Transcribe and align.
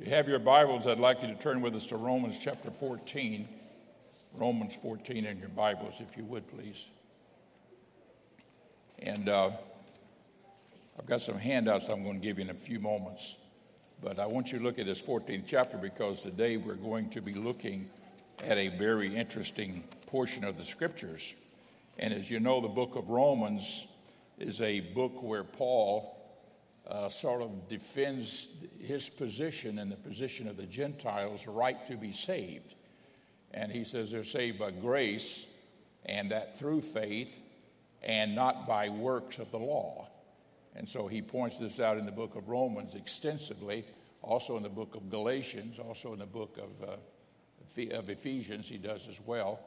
If 0.00 0.06
you 0.06 0.14
have 0.14 0.28
your 0.28 0.38
Bibles, 0.38 0.86
I'd 0.86 0.98
like 0.98 1.20
you 1.20 1.28
to 1.28 1.34
turn 1.34 1.60
with 1.60 1.74
us 1.76 1.84
to 1.88 1.98
Romans 1.98 2.38
chapter 2.38 2.70
14. 2.70 3.46
Romans 4.32 4.74
14 4.74 5.26
in 5.26 5.38
your 5.38 5.50
Bibles, 5.50 6.00
if 6.00 6.16
you 6.16 6.24
would, 6.24 6.48
please. 6.48 6.86
And 9.00 9.28
uh, 9.28 9.50
I've 10.98 11.04
got 11.04 11.20
some 11.20 11.36
handouts 11.36 11.90
I'm 11.90 12.02
going 12.02 12.18
to 12.18 12.26
give 12.26 12.38
you 12.38 12.44
in 12.44 12.50
a 12.50 12.54
few 12.54 12.80
moments. 12.80 13.36
But 14.02 14.18
I 14.18 14.24
want 14.24 14.52
you 14.52 14.58
to 14.58 14.64
look 14.64 14.78
at 14.78 14.86
this 14.86 15.02
14th 15.02 15.44
chapter 15.46 15.76
because 15.76 16.22
today 16.22 16.56
we're 16.56 16.76
going 16.76 17.10
to 17.10 17.20
be 17.20 17.34
looking 17.34 17.90
at 18.42 18.56
a 18.56 18.68
very 18.68 19.14
interesting 19.14 19.84
portion 20.06 20.44
of 20.44 20.56
the 20.56 20.64
scriptures. 20.64 21.34
And 21.98 22.14
as 22.14 22.30
you 22.30 22.40
know, 22.40 22.62
the 22.62 22.68
book 22.68 22.96
of 22.96 23.10
Romans 23.10 23.86
is 24.38 24.62
a 24.62 24.80
book 24.80 25.22
where 25.22 25.44
Paul 25.44 26.16
uh, 26.86 27.08
sort 27.08 27.42
of 27.42 27.68
defends 27.68 28.48
his 28.80 29.08
position 29.08 29.78
and 29.78 29.90
the 29.90 29.96
position 29.96 30.48
of 30.48 30.56
the 30.56 30.66
Gentiles' 30.66 31.46
right 31.46 31.84
to 31.86 31.96
be 31.96 32.12
saved. 32.12 32.74
And 33.52 33.70
he 33.70 33.84
says 33.84 34.10
they're 34.10 34.24
saved 34.24 34.58
by 34.58 34.70
grace, 34.70 35.46
and 36.06 36.30
that 36.30 36.58
through 36.58 36.82
faith, 36.82 37.42
and 38.02 38.34
not 38.34 38.66
by 38.66 38.88
works 38.88 39.38
of 39.38 39.50
the 39.50 39.58
law. 39.58 40.08
And 40.74 40.88
so 40.88 41.06
he 41.06 41.20
points 41.20 41.58
this 41.58 41.80
out 41.80 41.98
in 41.98 42.06
the 42.06 42.12
book 42.12 42.36
of 42.36 42.48
Romans 42.48 42.94
extensively, 42.94 43.84
also 44.22 44.56
in 44.56 44.62
the 44.62 44.68
book 44.68 44.94
of 44.94 45.10
Galatians, 45.10 45.78
also 45.78 46.12
in 46.12 46.18
the 46.18 46.26
book 46.26 46.58
of, 46.58 46.88
uh, 46.88 47.96
of 47.96 48.10
Ephesians, 48.10 48.68
he 48.68 48.78
does 48.78 49.08
as 49.08 49.20
well. 49.26 49.60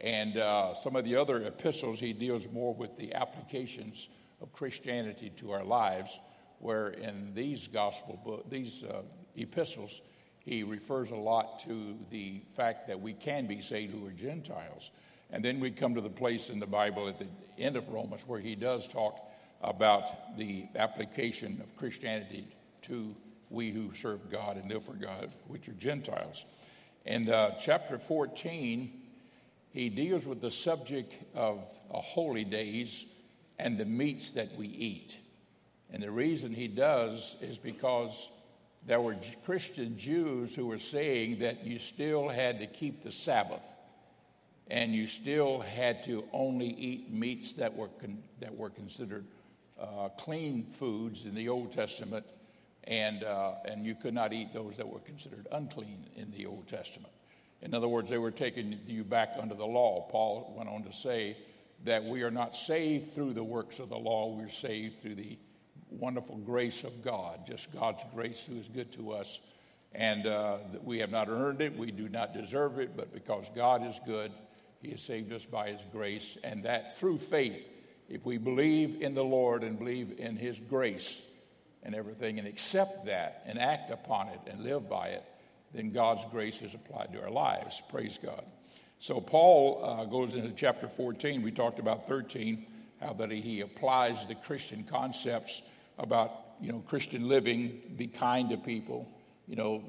And 0.00 0.36
uh, 0.36 0.74
some 0.74 0.96
of 0.96 1.04
the 1.04 1.16
other 1.16 1.42
epistles, 1.42 2.00
he 2.00 2.12
deals 2.12 2.48
more 2.52 2.74
with 2.74 2.96
the 2.96 3.14
applications 3.14 4.08
of 4.40 4.52
Christianity 4.52 5.30
to 5.36 5.52
our 5.52 5.64
lives 5.64 6.20
where 6.64 6.88
in 6.88 7.34
these 7.34 7.66
gospel 7.66 8.18
book, 8.24 8.48
these 8.48 8.84
uh, 8.84 9.02
epistles, 9.36 10.00
he 10.38 10.62
refers 10.62 11.10
a 11.10 11.14
lot 11.14 11.58
to 11.58 11.94
the 12.10 12.40
fact 12.56 12.88
that 12.88 12.98
we 12.98 13.12
can 13.12 13.46
be 13.46 13.60
saved 13.60 13.92
who 13.92 14.06
are 14.06 14.12
Gentiles. 14.12 14.90
And 15.30 15.44
then 15.44 15.60
we 15.60 15.70
come 15.70 15.94
to 15.94 16.00
the 16.00 16.08
place 16.08 16.48
in 16.48 16.58
the 16.58 16.66
Bible 16.66 17.06
at 17.06 17.18
the 17.18 17.26
end 17.58 17.76
of 17.76 17.86
Romans 17.90 18.26
where 18.26 18.40
he 18.40 18.54
does 18.54 18.86
talk 18.86 19.30
about 19.60 20.38
the 20.38 20.64
application 20.74 21.60
of 21.62 21.76
Christianity 21.76 22.46
to 22.82 23.14
we 23.50 23.70
who 23.70 23.92
serve 23.92 24.30
God 24.32 24.56
and 24.56 24.70
live 24.70 24.86
for 24.86 24.94
God, 24.94 25.32
which 25.48 25.68
are 25.68 25.72
Gentiles. 25.72 26.46
In 27.04 27.28
uh, 27.28 27.58
chapter 27.58 27.98
14, 27.98 28.90
he 29.70 29.90
deals 29.90 30.24
with 30.24 30.40
the 30.40 30.50
subject 30.50 31.14
of 31.34 31.62
holy 31.90 32.44
days 32.44 33.04
and 33.58 33.76
the 33.76 33.84
meats 33.84 34.30
that 34.30 34.56
we 34.56 34.66
eat. 34.66 35.20
And 35.92 36.02
the 36.02 36.10
reason 36.10 36.52
he 36.52 36.68
does 36.68 37.36
is 37.40 37.58
because 37.58 38.30
there 38.86 39.00
were 39.00 39.16
Christian 39.44 39.96
Jews 39.96 40.54
who 40.54 40.66
were 40.66 40.78
saying 40.78 41.38
that 41.38 41.64
you 41.64 41.78
still 41.78 42.28
had 42.28 42.58
to 42.58 42.66
keep 42.66 43.02
the 43.02 43.12
Sabbath 43.12 43.64
and 44.68 44.94
you 44.94 45.06
still 45.06 45.60
had 45.60 46.02
to 46.04 46.24
only 46.32 46.68
eat 46.68 47.12
meats 47.12 47.54
that 47.54 47.74
were, 47.74 47.88
con- 48.00 48.22
that 48.40 48.54
were 48.54 48.70
considered 48.70 49.26
uh, 49.78 50.08
clean 50.18 50.64
foods 50.64 51.26
in 51.26 51.34
the 51.34 51.48
Old 51.48 51.72
Testament, 51.72 52.24
and, 52.84 53.24
uh, 53.24 53.54
and 53.66 53.84
you 53.84 53.94
could 53.94 54.14
not 54.14 54.32
eat 54.32 54.54
those 54.54 54.76
that 54.76 54.88
were 54.88 55.00
considered 55.00 55.46
unclean 55.52 56.06
in 56.16 56.30
the 56.30 56.46
Old 56.46 56.66
Testament. 56.66 57.12
In 57.60 57.74
other 57.74 57.88
words, 57.88 58.08
they 58.08 58.18
were 58.18 58.30
taking 58.30 58.78
you 58.86 59.04
back 59.04 59.30
under 59.40 59.54
the 59.54 59.66
law. 59.66 60.06
Paul 60.10 60.54
went 60.56 60.68
on 60.68 60.82
to 60.84 60.92
say 60.92 61.36
that 61.84 62.04
we 62.04 62.22
are 62.22 62.30
not 62.30 62.54
saved 62.54 63.12
through 63.12 63.34
the 63.34 63.44
works 63.44 63.78
of 63.78 63.88
the 63.88 63.98
law, 63.98 64.34
we're 64.34 64.48
saved 64.48 65.00
through 65.00 65.16
the 65.16 65.38
wonderful 65.98 66.36
grace 66.38 66.84
of 66.84 67.02
God, 67.02 67.46
just 67.46 67.72
God's 67.72 68.04
grace 68.14 68.44
who 68.44 68.58
is 68.58 68.68
good 68.68 68.92
to 68.92 69.12
us. 69.12 69.40
And 69.94 70.26
uh, 70.26 70.58
we 70.82 70.98
have 70.98 71.10
not 71.10 71.28
earned 71.28 71.60
it, 71.60 71.76
we 71.76 71.90
do 71.90 72.08
not 72.08 72.34
deserve 72.34 72.78
it, 72.78 72.96
but 72.96 73.12
because 73.12 73.48
God 73.54 73.86
is 73.86 74.00
good, 74.04 74.32
He 74.80 74.90
has 74.90 75.00
saved 75.00 75.32
us 75.32 75.44
by 75.44 75.70
His 75.70 75.84
grace, 75.92 76.36
and 76.42 76.64
that 76.64 76.98
through 76.98 77.18
faith. 77.18 77.68
If 78.08 78.26
we 78.26 78.36
believe 78.36 79.00
in 79.00 79.14
the 79.14 79.24
Lord 79.24 79.62
and 79.62 79.78
believe 79.78 80.18
in 80.18 80.36
His 80.36 80.58
grace 80.58 81.22
and 81.82 81.94
everything, 81.94 82.38
and 82.38 82.48
accept 82.48 83.06
that 83.06 83.42
and 83.46 83.58
act 83.58 83.90
upon 83.90 84.28
it 84.28 84.40
and 84.46 84.64
live 84.64 84.88
by 84.88 85.08
it, 85.08 85.24
then 85.72 85.90
God's 85.90 86.24
grace 86.30 86.62
is 86.62 86.74
applied 86.74 87.12
to 87.12 87.22
our 87.22 87.30
lives. 87.30 87.82
Praise 87.90 88.18
God. 88.18 88.44
So 88.98 89.20
Paul 89.20 89.84
uh, 89.84 90.04
goes 90.06 90.34
into 90.34 90.50
chapter 90.52 90.88
14. 90.88 91.42
We 91.42 91.50
talked 91.50 91.78
about 91.78 92.08
13, 92.08 92.66
how 93.00 93.12
that 93.14 93.30
he 93.30 93.60
applies 93.60 94.24
the 94.24 94.34
Christian 94.34 94.84
concepts 94.84 95.62
about 95.98 96.32
you 96.60 96.72
know 96.72 96.80
Christian 96.80 97.28
living, 97.28 97.80
be 97.96 98.06
kind 98.06 98.50
to 98.50 98.56
people, 98.56 99.08
you 99.46 99.56
know, 99.56 99.82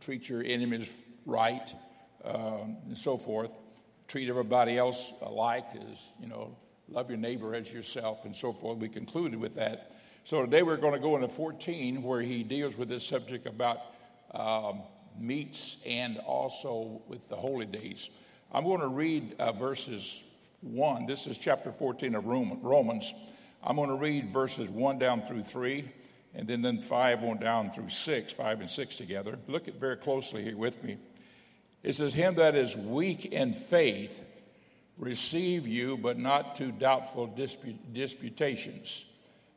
treat 0.00 0.28
your 0.28 0.42
enemies 0.42 0.90
right, 1.26 1.74
um, 2.24 2.76
and 2.86 2.98
so 2.98 3.16
forth. 3.16 3.50
Treat 4.08 4.28
everybody 4.28 4.76
else 4.76 5.12
alike 5.22 5.66
as 5.74 5.98
you 6.20 6.28
know, 6.28 6.56
love 6.88 7.08
your 7.08 7.18
neighbor 7.18 7.54
as 7.54 7.72
yourself, 7.72 8.24
and 8.24 8.34
so 8.34 8.52
forth. 8.52 8.78
We 8.78 8.88
concluded 8.88 9.38
with 9.38 9.54
that. 9.54 9.92
So 10.24 10.44
today 10.44 10.62
we're 10.62 10.76
going 10.76 10.94
to 10.94 11.00
go 11.00 11.16
into 11.16 11.28
14, 11.28 12.02
where 12.02 12.20
he 12.20 12.44
deals 12.44 12.76
with 12.76 12.88
this 12.88 13.04
subject 13.04 13.46
about 13.46 13.78
um, 14.32 14.82
meats 15.18 15.78
and 15.86 16.18
also 16.18 17.02
with 17.08 17.28
the 17.28 17.36
holy 17.36 17.66
days. 17.66 18.10
I'm 18.52 18.64
going 18.64 18.80
to 18.80 18.88
read 18.88 19.34
uh, 19.38 19.52
verses 19.52 20.22
1. 20.60 21.06
This 21.06 21.26
is 21.26 21.38
chapter 21.38 21.72
14 21.72 22.14
of 22.14 22.26
Romans. 22.26 23.12
I'm 23.64 23.76
going 23.76 23.90
to 23.90 23.96
read 23.96 24.30
verses 24.30 24.68
1 24.68 24.98
down 24.98 25.22
through 25.22 25.44
3, 25.44 25.84
and 26.34 26.48
then, 26.48 26.62
then 26.62 26.80
5 26.80 27.22
on 27.22 27.38
down 27.38 27.70
through 27.70 27.90
6, 27.90 28.32
5 28.32 28.60
and 28.60 28.70
6 28.70 28.96
together. 28.96 29.38
Look 29.46 29.68
at 29.68 29.74
very 29.74 29.96
closely 29.96 30.42
here 30.42 30.56
with 30.56 30.82
me. 30.82 30.98
It 31.82 31.94
says, 31.94 32.12
Him 32.12 32.34
that 32.36 32.56
is 32.56 32.76
weak 32.76 33.26
in 33.26 33.54
faith, 33.54 34.24
receive 34.98 35.66
you, 35.66 35.96
but 35.96 36.18
not 36.18 36.56
to 36.56 36.72
doubtful 36.72 37.28
disput- 37.28 37.92
disputations. 37.92 39.04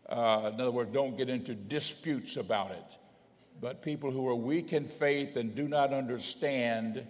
Uh, 0.08 0.52
in 0.54 0.62
other 0.62 0.72
words, 0.72 0.94
don't 0.94 1.18
get 1.18 1.30
into 1.30 1.56
disputes 1.56 2.38
about 2.38 2.72
it. 2.72 2.98
But 3.60 3.82
people 3.82 4.12
who 4.12 4.28
are 4.28 4.36
weak 4.36 4.74
in 4.74 4.86
faith 4.86 5.36
and 5.36 5.56
do 5.56 5.68
not 5.68 5.94
understand 5.94 7.08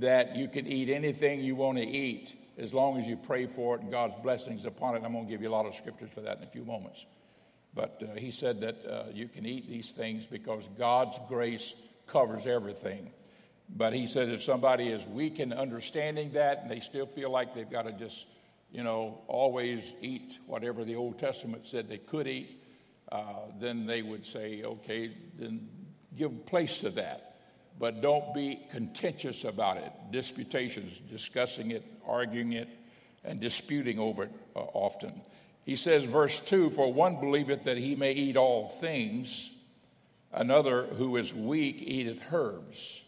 that 0.00 0.36
you 0.36 0.48
can 0.48 0.66
eat 0.66 0.90
anything 0.90 1.40
you 1.40 1.56
want 1.56 1.78
to 1.78 1.86
eat 1.86 2.36
as 2.58 2.74
long 2.74 2.98
as 2.98 3.06
you 3.06 3.16
pray 3.16 3.46
for 3.46 3.76
it 3.76 3.82
and 3.82 3.90
God's 3.90 4.14
blessings 4.22 4.64
upon 4.64 4.96
it. 4.96 5.02
I'm 5.04 5.12
going 5.12 5.26
to 5.26 5.30
give 5.30 5.42
you 5.42 5.48
a 5.48 5.50
lot 5.50 5.66
of 5.66 5.74
scriptures 5.74 6.10
for 6.10 6.22
that 6.22 6.38
in 6.38 6.44
a 6.44 6.48
few 6.48 6.64
moments. 6.64 7.06
But 7.74 8.02
uh, 8.02 8.18
he 8.18 8.30
said 8.30 8.60
that 8.62 8.84
uh, 8.84 9.04
you 9.12 9.28
can 9.28 9.46
eat 9.46 9.68
these 9.68 9.92
things 9.92 10.26
because 10.26 10.68
God's 10.76 11.18
grace 11.28 11.74
covers 12.06 12.46
everything. 12.46 13.12
But 13.68 13.92
he 13.92 14.06
said 14.06 14.30
if 14.30 14.42
somebody 14.42 14.88
is 14.88 15.06
weak 15.06 15.38
in 15.38 15.52
understanding 15.52 16.32
that 16.32 16.62
and 16.62 16.70
they 16.70 16.80
still 16.80 17.06
feel 17.06 17.30
like 17.30 17.54
they've 17.54 17.70
got 17.70 17.82
to 17.82 17.92
just, 17.92 18.26
you 18.72 18.82
know, 18.82 19.20
always 19.28 19.92
eat 20.00 20.38
whatever 20.46 20.84
the 20.84 20.96
Old 20.96 21.18
Testament 21.18 21.66
said 21.66 21.88
they 21.88 21.98
could 21.98 22.26
eat, 22.26 22.62
uh, 23.12 23.22
then 23.60 23.86
they 23.86 24.02
would 24.02 24.26
say, 24.26 24.62
okay, 24.64 25.12
then 25.38 25.68
give 26.16 26.46
place 26.46 26.78
to 26.78 26.90
that 26.90 27.27
but 27.78 28.00
don't 28.00 28.34
be 28.34 28.60
contentious 28.70 29.44
about 29.44 29.76
it. 29.76 29.92
Disputations, 30.10 30.98
discussing 30.98 31.70
it, 31.70 31.84
arguing 32.06 32.52
it, 32.52 32.68
and 33.24 33.40
disputing 33.40 33.98
over 33.98 34.24
it 34.24 34.32
uh, 34.56 34.60
often. 34.60 35.20
He 35.64 35.76
says, 35.76 36.04
verse 36.04 36.40
2 36.40 36.70
For 36.70 36.92
one 36.92 37.20
believeth 37.20 37.64
that 37.64 37.76
he 37.76 37.94
may 37.94 38.12
eat 38.12 38.36
all 38.36 38.68
things, 38.68 39.56
another 40.32 40.84
who 40.84 41.16
is 41.16 41.34
weak 41.34 41.80
eateth 41.80 42.32
herbs. 42.32 43.04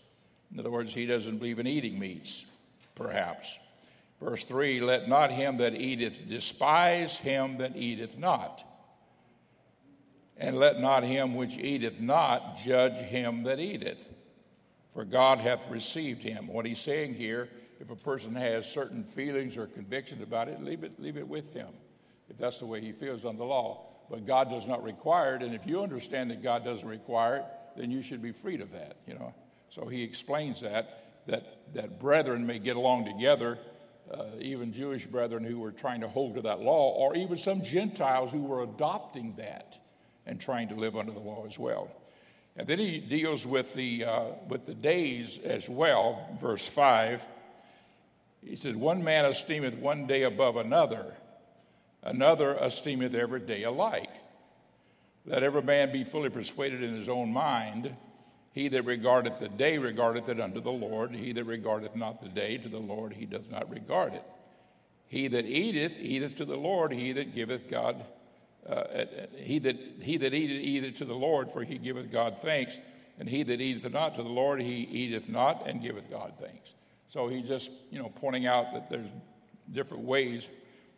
In 0.52 0.60
other 0.60 0.70
words, 0.70 0.94
he 0.94 1.06
doesn't 1.06 1.38
believe 1.38 1.58
in 1.58 1.66
eating 1.66 1.98
meats, 1.98 2.44
perhaps. 2.94 3.58
Verse 4.20 4.44
3 4.44 4.80
Let 4.80 5.08
not 5.08 5.32
him 5.32 5.56
that 5.58 5.74
eateth 5.74 6.28
despise 6.28 7.18
him 7.18 7.58
that 7.58 7.76
eateth 7.76 8.18
not. 8.18 8.64
And 10.36 10.56
let 10.56 10.80
not 10.80 11.02
him 11.02 11.34
which 11.34 11.58
eateth 11.58 12.00
not 12.00 12.56
judge 12.58 12.96
him 12.96 13.42
that 13.44 13.58
eateth 13.58 14.06
for 14.94 15.04
God 15.04 15.38
hath 15.38 15.70
received 15.70 16.22
him. 16.22 16.48
What 16.48 16.66
he's 16.66 16.80
saying 16.80 17.14
here, 17.14 17.48
if 17.80 17.90
a 17.90 17.96
person 17.96 18.34
has 18.34 18.70
certain 18.70 19.04
feelings 19.04 19.56
or 19.56 19.66
convictions 19.66 20.22
about 20.22 20.48
it, 20.48 20.62
leave 20.62 20.84
it, 20.84 21.00
leave 21.00 21.16
it 21.16 21.26
with 21.26 21.52
him, 21.54 21.68
if 22.28 22.36
that's 22.38 22.58
the 22.58 22.66
way 22.66 22.80
he 22.80 22.92
feels 22.92 23.24
on 23.24 23.36
the 23.36 23.44
law. 23.44 23.86
But 24.10 24.26
God 24.26 24.50
does 24.50 24.66
not 24.66 24.82
require 24.82 25.36
it, 25.36 25.42
and 25.42 25.54
if 25.54 25.66
you 25.66 25.82
understand 25.82 26.30
that 26.30 26.42
God 26.42 26.64
doesn't 26.64 26.88
require 26.88 27.36
it, 27.36 27.44
then 27.76 27.90
you 27.90 28.02
should 28.02 28.20
be 28.20 28.32
freed 28.32 28.60
of 28.60 28.72
that, 28.72 28.96
you 29.06 29.14
know. 29.14 29.32
So 29.70 29.86
he 29.86 30.02
explains 30.02 30.60
that, 30.62 31.04
that, 31.26 31.74
that 31.74 32.00
brethren 32.00 32.44
may 32.46 32.58
get 32.58 32.74
along 32.74 33.04
together, 33.04 33.58
uh, 34.12 34.24
even 34.40 34.72
Jewish 34.72 35.06
brethren 35.06 35.44
who 35.44 35.60
were 35.60 35.70
trying 35.70 36.00
to 36.00 36.08
hold 36.08 36.34
to 36.34 36.42
that 36.42 36.60
law, 36.60 36.90
or 36.90 37.14
even 37.14 37.38
some 37.38 37.62
Gentiles 37.62 38.32
who 38.32 38.42
were 38.42 38.64
adopting 38.64 39.36
that 39.36 39.78
and 40.26 40.40
trying 40.40 40.68
to 40.68 40.74
live 40.74 40.96
under 40.96 41.12
the 41.12 41.20
law 41.20 41.46
as 41.46 41.58
well. 41.58 41.88
And 42.56 42.66
then 42.66 42.78
he 42.78 42.98
deals 42.98 43.46
with 43.46 43.74
the, 43.74 44.04
uh, 44.04 44.24
with 44.48 44.66
the 44.66 44.74
days 44.74 45.38
as 45.38 45.68
well, 45.68 46.28
verse 46.40 46.66
5. 46.66 47.24
He 48.44 48.56
says, 48.56 48.76
One 48.76 49.04
man 49.04 49.24
esteemeth 49.24 49.76
one 49.76 50.06
day 50.06 50.22
above 50.22 50.56
another, 50.56 51.14
another 52.02 52.54
esteemeth 52.54 53.14
every 53.14 53.40
day 53.40 53.62
alike. 53.62 54.10
Let 55.26 55.42
every 55.42 55.62
man 55.62 55.92
be 55.92 56.04
fully 56.04 56.30
persuaded 56.30 56.82
in 56.82 56.94
his 56.94 57.08
own 57.08 57.32
mind. 57.32 57.94
He 58.52 58.68
that 58.68 58.84
regardeth 58.84 59.38
the 59.38 59.48
day 59.48 59.78
regardeth 59.78 60.28
it 60.28 60.40
unto 60.40 60.60
the 60.60 60.72
Lord. 60.72 61.14
He 61.14 61.32
that 61.32 61.44
regardeth 61.44 61.94
not 61.94 62.20
the 62.20 62.28
day 62.28 62.58
to 62.58 62.68
the 62.68 62.78
Lord, 62.78 63.12
he 63.12 63.26
doth 63.26 63.50
not 63.50 63.70
regard 63.70 64.14
it. 64.14 64.24
He 65.06 65.28
that 65.28 65.44
eateth, 65.44 65.98
eateth 65.98 66.36
to 66.36 66.44
the 66.44 66.58
Lord. 66.58 66.92
He 66.92 67.12
that 67.12 67.34
giveth 67.34 67.68
God, 67.68 68.04
uh, 68.68 69.04
he, 69.36 69.58
that, 69.60 69.76
he 70.00 70.16
that 70.18 70.34
eateth, 70.34 70.62
eateth 70.62 70.94
to 70.96 71.04
the 71.04 71.14
Lord, 71.14 71.50
for 71.50 71.64
he 71.64 71.78
giveth 71.78 72.10
God 72.10 72.38
thanks. 72.38 72.78
And 73.18 73.28
he 73.28 73.42
that 73.42 73.60
eateth 73.60 73.92
not 73.92 74.14
to 74.16 74.22
the 74.22 74.28
Lord, 74.28 74.60
he 74.60 74.82
eateth 74.82 75.28
not 75.28 75.66
and 75.66 75.82
giveth 75.82 76.10
God 76.10 76.34
thanks. 76.40 76.74
So 77.08 77.28
he's 77.28 77.46
just, 77.46 77.70
you 77.90 77.98
know, 77.98 78.12
pointing 78.16 78.46
out 78.46 78.72
that 78.72 78.88
there's 78.88 79.08
different 79.70 80.04
ways 80.04 80.48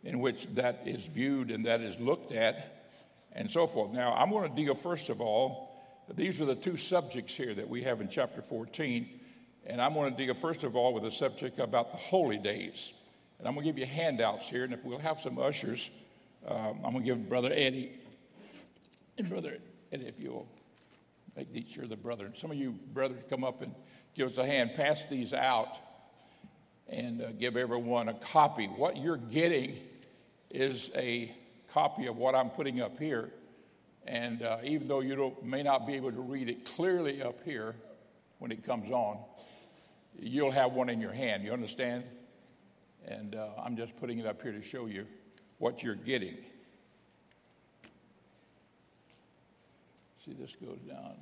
in 0.03 0.19
which 0.19 0.45
that 0.55 0.83
is 0.85 1.05
viewed 1.05 1.51
and 1.51 1.65
that 1.65 1.81
is 1.81 1.99
looked 1.99 2.31
at 2.31 2.85
and 3.33 3.49
so 3.49 3.67
forth. 3.67 3.91
Now, 3.91 4.13
I'm 4.13 4.29
going 4.29 4.49
to 4.49 4.55
deal, 4.55 4.75
first 4.75 5.09
of 5.09 5.21
all, 5.21 5.69
these 6.13 6.41
are 6.41 6.45
the 6.45 6.55
two 6.55 6.77
subjects 6.77 7.35
here 7.35 7.53
that 7.53 7.67
we 7.67 7.83
have 7.83 8.01
in 8.01 8.09
chapter 8.09 8.41
14. 8.41 9.09
And 9.65 9.81
I'm 9.81 9.93
going 9.93 10.15
to 10.15 10.25
deal, 10.25 10.33
first 10.33 10.63
of 10.63 10.75
all, 10.75 10.93
with 10.93 11.03
the 11.03 11.11
subject 11.11 11.59
about 11.59 11.91
the 11.91 11.97
holy 11.97 12.37
days. 12.37 12.93
And 13.39 13.47
I'm 13.47 13.53
going 13.53 13.65
to 13.65 13.71
give 13.71 13.79
you 13.79 13.85
handouts 13.85 14.49
here. 14.49 14.63
And 14.65 14.73
if 14.73 14.83
we'll 14.83 14.99
have 14.99 15.19
some 15.19 15.39
ushers, 15.39 15.89
um, 16.47 16.79
I'm 16.83 16.91
going 16.91 17.03
to 17.03 17.09
give 17.09 17.29
Brother 17.29 17.51
Eddie 17.53 17.91
and 19.17 19.29
Brother 19.29 19.59
Eddie, 19.91 20.07
if 20.07 20.19
you'll 20.19 20.47
make 21.35 21.67
sure 21.67 21.85
the 21.85 21.95
brother, 21.95 22.31
some 22.35 22.49
of 22.49 22.57
you 22.57 22.71
brothers 22.93 23.23
come 23.29 23.43
up 23.43 23.61
and 23.61 23.73
give 24.15 24.27
us 24.27 24.37
a 24.39 24.45
hand, 24.45 24.71
pass 24.75 25.05
these 25.05 25.33
out, 25.33 25.77
and 26.87 27.21
uh, 27.21 27.31
give 27.33 27.55
everyone 27.55 28.09
a 28.09 28.13
copy. 28.15 28.65
What 28.65 28.97
you're 28.97 29.17
getting 29.17 29.77
is 30.49 30.89
a 30.95 31.31
copy 31.71 32.07
of 32.07 32.17
what 32.17 32.33
I'm 32.33 32.49
putting 32.49 32.81
up 32.81 32.97
here. 32.97 33.31
And 34.07 34.41
uh, 34.41 34.57
even 34.63 34.87
though 34.87 35.01
you 35.01 35.37
may 35.43 35.61
not 35.61 35.85
be 35.85 35.93
able 35.93 36.11
to 36.11 36.21
read 36.21 36.49
it 36.49 36.65
clearly 36.65 37.21
up 37.21 37.43
here 37.45 37.75
when 38.39 38.51
it 38.51 38.63
comes 38.63 38.89
on, 38.89 39.19
you'll 40.19 40.51
have 40.51 40.73
one 40.73 40.89
in 40.89 40.99
your 40.99 41.13
hand. 41.13 41.43
You 41.43 41.53
understand? 41.53 42.03
And 43.07 43.35
uh, 43.35 43.49
I'm 43.63 43.77
just 43.77 43.95
putting 43.97 44.17
it 44.17 44.25
up 44.25 44.41
here 44.41 44.51
to 44.51 44.61
show 44.61 44.87
you 44.87 45.05
what 45.59 45.83
you're 45.83 45.95
getting. 45.95 46.37
See, 50.25 50.33
this 50.33 50.55
goes 50.55 50.79
down. 50.87 51.15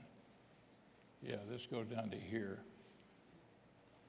Yeah, 1.27 1.37
this 1.49 1.65
goes 1.65 1.87
down 1.87 2.09
to 2.09 2.17
here. 2.17 2.59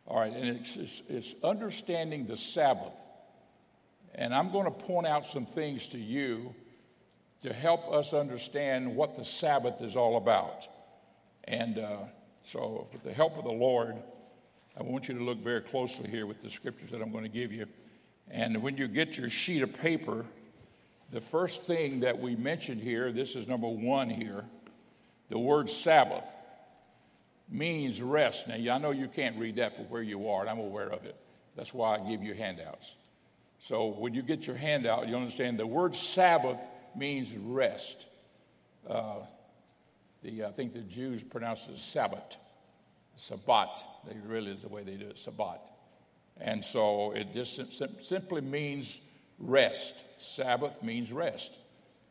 All 0.07 0.21
right, 0.21 0.33
and 0.33 0.57
it's, 0.59 0.77
it's, 0.77 1.03
it's 1.09 1.35
understanding 1.45 2.27
the 2.27 2.37
Sabbath. 2.37 2.97
And 4.15 4.35
I'm 4.35 4.51
going 4.51 4.65
to 4.65 4.71
point 4.71 5.07
out 5.07 5.25
some 5.25 5.47
things 5.47 5.89
to 5.89 5.99
you 5.99 6.55
to 7.43 7.53
help 7.53 7.91
us 7.93 8.13
understand 8.13 8.95
what 8.95 9.17
the 9.17 9.25
Sabbath 9.25 9.81
is 9.81 9.97
all 9.97 10.17
about. 10.17 10.69
And 11.45 11.79
uh, 11.79 11.97
so, 12.43 12.89
with 12.93 13.03
the 13.03 13.13
help 13.13 13.37
of 13.39 13.45
the 13.45 13.53
Lord, 13.53 13.97
I 14.79 14.83
want 14.83 15.09
you 15.09 15.17
to 15.19 15.25
look 15.25 15.39
very 15.39 15.61
closely 15.61 16.09
here 16.09 16.27
with 16.27 16.43
the 16.43 16.51
scriptures 16.51 16.91
that 16.91 17.01
I'm 17.01 17.11
going 17.11 17.25
to 17.25 17.31
give 17.31 17.53
you. 17.53 17.67
And 18.31 18.63
when 18.63 18.77
you 18.77 18.89
get 18.89 19.19
your 19.19 19.29
sheet 19.29 19.63
of 19.63 19.79
paper, 19.81 20.25
the 21.11 21.21
first 21.21 21.65
thing 21.65 22.01
that 22.01 22.19
we 22.19 22.35
mentioned 22.37 22.81
here, 22.81 23.13
this 23.13 23.37
is 23.37 23.47
number 23.47 23.69
one 23.69 24.09
here, 24.09 24.45
the 25.29 25.39
word 25.39 25.69
Sabbath 25.69 26.27
means 27.49 28.01
rest. 28.01 28.49
Now, 28.49 28.55
I 28.55 28.79
know 28.79 28.91
you 28.91 29.09
can't 29.09 29.39
read 29.39 29.57
that 29.57 29.77
from 29.77 29.85
where 29.87 30.03
you 30.03 30.29
are, 30.29 30.41
and 30.41 30.51
I'm 30.51 30.59
aware 30.59 30.89
of 30.89 31.05
it. 31.05 31.17
That's 31.57 31.75
why 31.75 31.97
I 31.97 31.99
give 32.09 32.23
you 32.23 32.33
handouts. 32.35 32.97
So 33.61 33.87
when 33.87 34.15
you 34.15 34.23
get 34.23 34.47
your 34.47 34.57
handout, 34.57 35.07
you 35.07 35.15
understand 35.15 35.59
the 35.59 35.67
word 35.67 35.95
Sabbath 35.95 36.61
means 36.97 37.35
rest. 37.37 38.07
Uh, 38.89 39.21
the, 40.23 40.45
I 40.45 40.51
think 40.51 40.73
the 40.73 40.81
Jews 40.81 41.23
pronounce 41.23 41.69
it 41.69 41.79
Sabbath, 41.79 42.37
Sabbat. 43.17 43.83
They 44.07 44.17
really 44.27 44.53
is 44.53 44.63
the 44.63 44.69
way 44.69 44.83
they 44.83 44.95
do 44.95 45.09
it, 45.09 45.19
Sabbat. 45.19 45.61
And 46.41 46.65
so 46.65 47.13
it 47.13 47.33
just 47.35 47.73
sim- 47.73 47.97
simply 48.03 48.41
means 48.41 49.01
rest. 49.39 50.05
Sabbath 50.17 50.83
means 50.83 51.13
rest. 51.13 51.53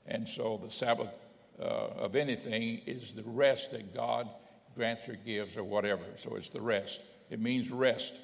And 0.08 0.28
so 0.28 0.60
the 0.64 0.72
Sabbath 0.72 1.26
uh, 1.60 1.64
of 1.64 2.16
anything 2.16 2.82
is 2.86 3.14
the 3.14 3.24
rest 3.24 3.72
that 3.72 3.94
God 3.94 4.28
grants 4.76 5.08
or 5.10 5.16
gives 5.16 5.58
or 5.58 5.64
whatever. 5.64 6.04
So 6.16 6.36
it's 6.36 6.50
the 6.50 6.62
rest. 6.62 7.02
It 7.30 7.40
means 7.40 7.70
rest. 7.70 8.16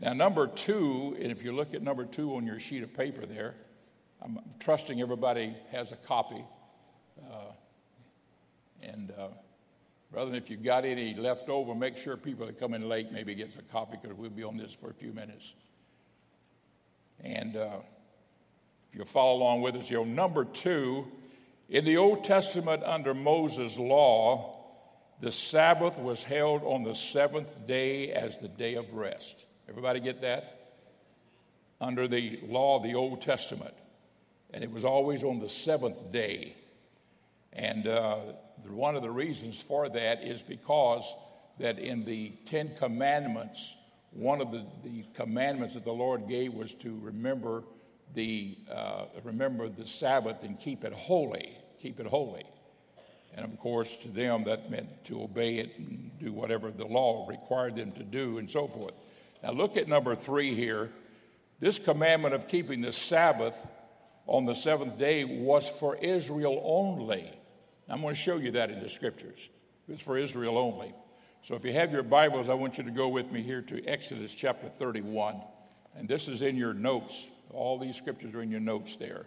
Now, 0.00 0.12
number 0.12 0.46
two, 0.46 1.16
and 1.20 1.32
if 1.32 1.42
you 1.42 1.52
look 1.52 1.74
at 1.74 1.82
number 1.82 2.04
two 2.04 2.36
on 2.36 2.46
your 2.46 2.60
sheet 2.60 2.82
of 2.82 2.94
paper 2.94 3.26
there, 3.26 3.54
I'm 4.22 4.38
trusting 4.60 5.00
everybody 5.00 5.54
has 5.72 5.92
a 5.92 5.96
copy. 5.96 6.44
Uh, 7.20 7.52
and, 8.82 9.12
uh, 9.18 9.28
brother, 10.12 10.34
if 10.34 10.50
you've 10.50 10.62
got 10.62 10.84
any 10.84 11.14
left 11.14 11.48
over, 11.48 11.74
make 11.74 11.96
sure 11.96 12.16
people 12.16 12.46
that 12.46 12.58
come 12.58 12.74
in 12.74 12.88
late 12.88 13.12
maybe 13.12 13.34
gets 13.34 13.56
a 13.56 13.62
copy 13.62 13.98
because 14.00 14.16
we'll 14.16 14.30
be 14.30 14.44
on 14.44 14.56
this 14.56 14.74
for 14.74 14.90
a 14.90 14.94
few 14.94 15.12
minutes. 15.12 15.54
And 17.20 17.56
uh, 17.56 17.78
if 18.90 18.96
you'll 18.96 19.06
follow 19.06 19.36
along 19.36 19.62
with 19.62 19.76
us, 19.76 19.90
you 19.90 19.96
know, 19.96 20.04
number 20.04 20.44
two, 20.44 21.06
in 21.68 21.84
the 21.84 21.96
Old 21.96 22.24
Testament 22.24 22.82
under 22.84 23.12
Moses' 23.12 23.78
law, 23.78 24.56
the 25.20 25.32
Sabbath 25.32 25.98
was 25.98 26.22
held 26.22 26.62
on 26.62 26.84
the 26.84 26.94
seventh 26.94 27.66
day 27.66 28.12
as 28.12 28.38
the 28.38 28.48
day 28.48 28.74
of 28.74 28.92
rest. 28.94 29.46
Everybody 29.68 30.00
get 30.00 30.20
that? 30.22 30.70
Under 31.80 32.08
the 32.08 32.40
law 32.46 32.76
of 32.76 32.82
the 32.82 32.94
Old 32.94 33.20
Testament 33.20 33.74
and 34.52 34.64
it 34.64 34.70
was 34.70 34.84
always 34.84 35.24
on 35.24 35.38
the 35.38 35.48
seventh 35.48 36.10
day. 36.10 36.54
And 37.52 37.86
uh, 37.86 38.18
one 38.66 38.96
of 38.96 39.02
the 39.02 39.10
reasons 39.10 39.60
for 39.60 39.88
that 39.88 40.22
is 40.22 40.42
because 40.42 41.14
that 41.58 41.78
in 41.78 42.04
the 42.04 42.30
Ten 42.44 42.72
Commandments, 42.78 43.76
one 44.10 44.40
of 44.40 44.52
the, 44.52 44.64
the 44.84 45.04
commandments 45.14 45.74
that 45.74 45.84
the 45.84 45.92
Lord 45.92 46.28
gave 46.28 46.54
was 46.54 46.74
to 46.74 46.98
remember 47.02 47.64
the 48.14 48.56
uh, 48.72 49.04
remember 49.22 49.68
the 49.68 49.86
Sabbath 49.86 50.42
and 50.42 50.58
keep 50.58 50.84
it 50.84 50.92
holy, 50.92 51.56
keep 51.80 52.00
it 52.00 52.06
holy. 52.06 52.44
And 53.34 53.44
of 53.44 53.58
course, 53.60 53.96
to 53.98 54.08
them 54.08 54.44
that 54.44 54.70
meant 54.70 55.04
to 55.04 55.22
obey 55.22 55.58
it 55.58 55.78
and 55.78 56.10
do 56.18 56.32
whatever 56.32 56.70
the 56.70 56.86
law 56.86 57.26
required 57.28 57.76
them 57.76 57.92
to 57.92 58.02
do, 58.02 58.38
and 58.38 58.50
so 58.50 58.66
forth. 58.66 58.94
Now 59.42 59.52
look 59.52 59.76
at 59.76 59.88
number 59.88 60.14
three 60.16 60.54
here. 60.54 60.90
This 61.60 61.78
commandment 61.78 62.34
of 62.34 62.48
keeping 62.48 62.80
the 62.80 62.92
Sabbath 62.92 63.58
on 64.26 64.44
the 64.44 64.54
seventh 64.54 64.98
day 64.98 65.24
was 65.24 65.68
for 65.68 65.96
Israel 65.96 66.60
only. 66.64 67.37
I'm 67.88 68.02
going 68.02 68.14
to 68.14 68.20
show 68.20 68.36
you 68.36 68.50
that 68.52 68.70
in 68.70 68.80
the 68.80 68.88
scriptures. 68.88 69.48
It's 69.88 70.02
for 70.02 70.18
Israel 70.18 70.58
only. 70.58 70.94
So 71.42 71.54
if 71.54 71.64
you 71.64 71.72
have 71.72 71.92
your 71.92 72.02
Bibles, 72.02 72.48
I 72.48 72.54
want 72.54 72.76
you 72.76 72.84
to 72.84 72.90
go 72.90 73.08
with 73.08 73.32
me 73.32 73.42
here 73.42 73.62
to 73.62 73.84
Exodus 73.86 74.34
chapter 74.34 74.68
31. 74.68 75.40
And 75.96 76.06
this 76.08 76.28
is 76.28 76.42
in 76.42 76.56
your 76.56 76.74
notes. 76.74 77.26
All 77.50 77.78
these 77.78 77.96
scriptures 77.96 78.34
are 78.34 78.42
in 78.42 78.50
your 78.50 78.60
notes 78.60 78.96
there. 78.96 79.24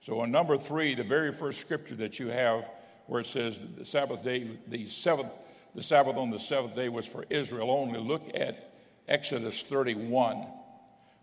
So 0.00 0.20
on 0.20 0.32
number 0.32 0.58
three, 0.58 0.96
the 0.96 1.04
very 1.04 1.32
first 1.32 1.60
scripture 1.60 1.94
that 1.96 2.18
you 2.18 2.28
have 2.28 2.68
where 3.06 3.20
it 3.20 3.26
says 3.26 3.60
the 3.76 3.84
Sabbath 3.84 4.24
day, 4.24 4.58
the 4.66 4.88
seventh, 4.88 5.32
the 5.74 5.82
Sabbath 5.82 6.16
on 6.16 6.30
the 6.30 6.40
seventh 6.40 6.74
day 6.74 6.88
was 6.88 7.06
for 7.06 7.24
Israel 7.30 7.70
only. 7.70 8.00
Look 8.00 8.28
at 8.34 8.72
Exodus 9.06 9.62
31, 9.62 10.46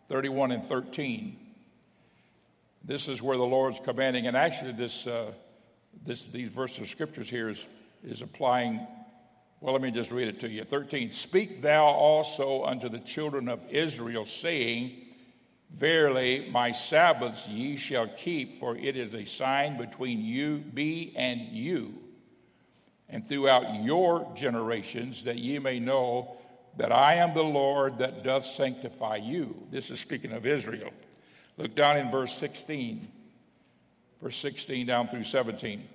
31 0.07 0.51
and 0.51 0.63
13. 0.63 1.37
This 2.85 3.09
is 3.09 3.21
where 3.21 3.37
the 3.37 3.43
Lord's 3.43 3.79
commanding, 3.79 4.27
and 4.27 4.37
actually, 4.37 4.71
this, 4.71 5.05
uh, 5.05 5.33
this, 6.05 6.23
these 6.23 6.49
verses 6.49 6.79
of 6.79 6.87
scriptures 6.87 7.29
here 7.29 7.49
is, 7.49 7.67
is 8.03 8.21
applying. 8.21 8.85
Well, 9.61 9.73
let 9.73 9.81
me 9.81 9.91
just 9.91 10.11
read 10.11 10.27
it 10.27 10.39
to 10.41 10.49
you. 10.49 10.63
13 10.63 11.11
Speak 11.11 11.61
thou 11.61 11.85
also 11.85 12.63
unto 12.63 12.89
the 12.89 12.99
children 12.99 13.49
of 13.49 13.61
Israel, 13.69 14.25
saying, 14.25 15.05
Verily, 15.71 16.49
my 16.51 16.71
Sabbaths 16.71 17.47
ye 17.47 17.77
shall 17.77 18.07
keep, 18.07 18.59
for 18.59 18.75
it 18.75 18.97
is 18.97 19.13
a 19.13 19.25
sign 19.25 19.77
between 19.77 20.23
you, 20.23 20.63
me, 20.73 21.13
and 21.15 21.41
you, 21.41 21.93
and 23.07 23.25
throughout 23.25 23.83
your 23.83 24.31
generations, 24.35 25.23
that 25.25 25.37
ye 25.37 25.59
may 25.59 25.79
know 25.79 26.37
that 26.77 26.91
I 26.91 27.15
am 27.15 27.33
the 27.33 27.43
Lord 27.43 27.99
that 27.99 28.23
doth 28.23 28.45
sanctify 28.45 29.17
you. 29.17 29.67
This 29.69 29.91
is 29.91 29.99
speaking 29.99 30.31
of 30.31 30.45
Israel. 30.45 30.91
Look 31.57 31.75
down 31.75 31.97
in 31.97 32.09
verse 32.09 32.33
16, 32.33 33.07
verse 34.21 34.37
16 34.37 34.85
down 34.85 35.07
through 35.07 35.23
17. 35.23 35.87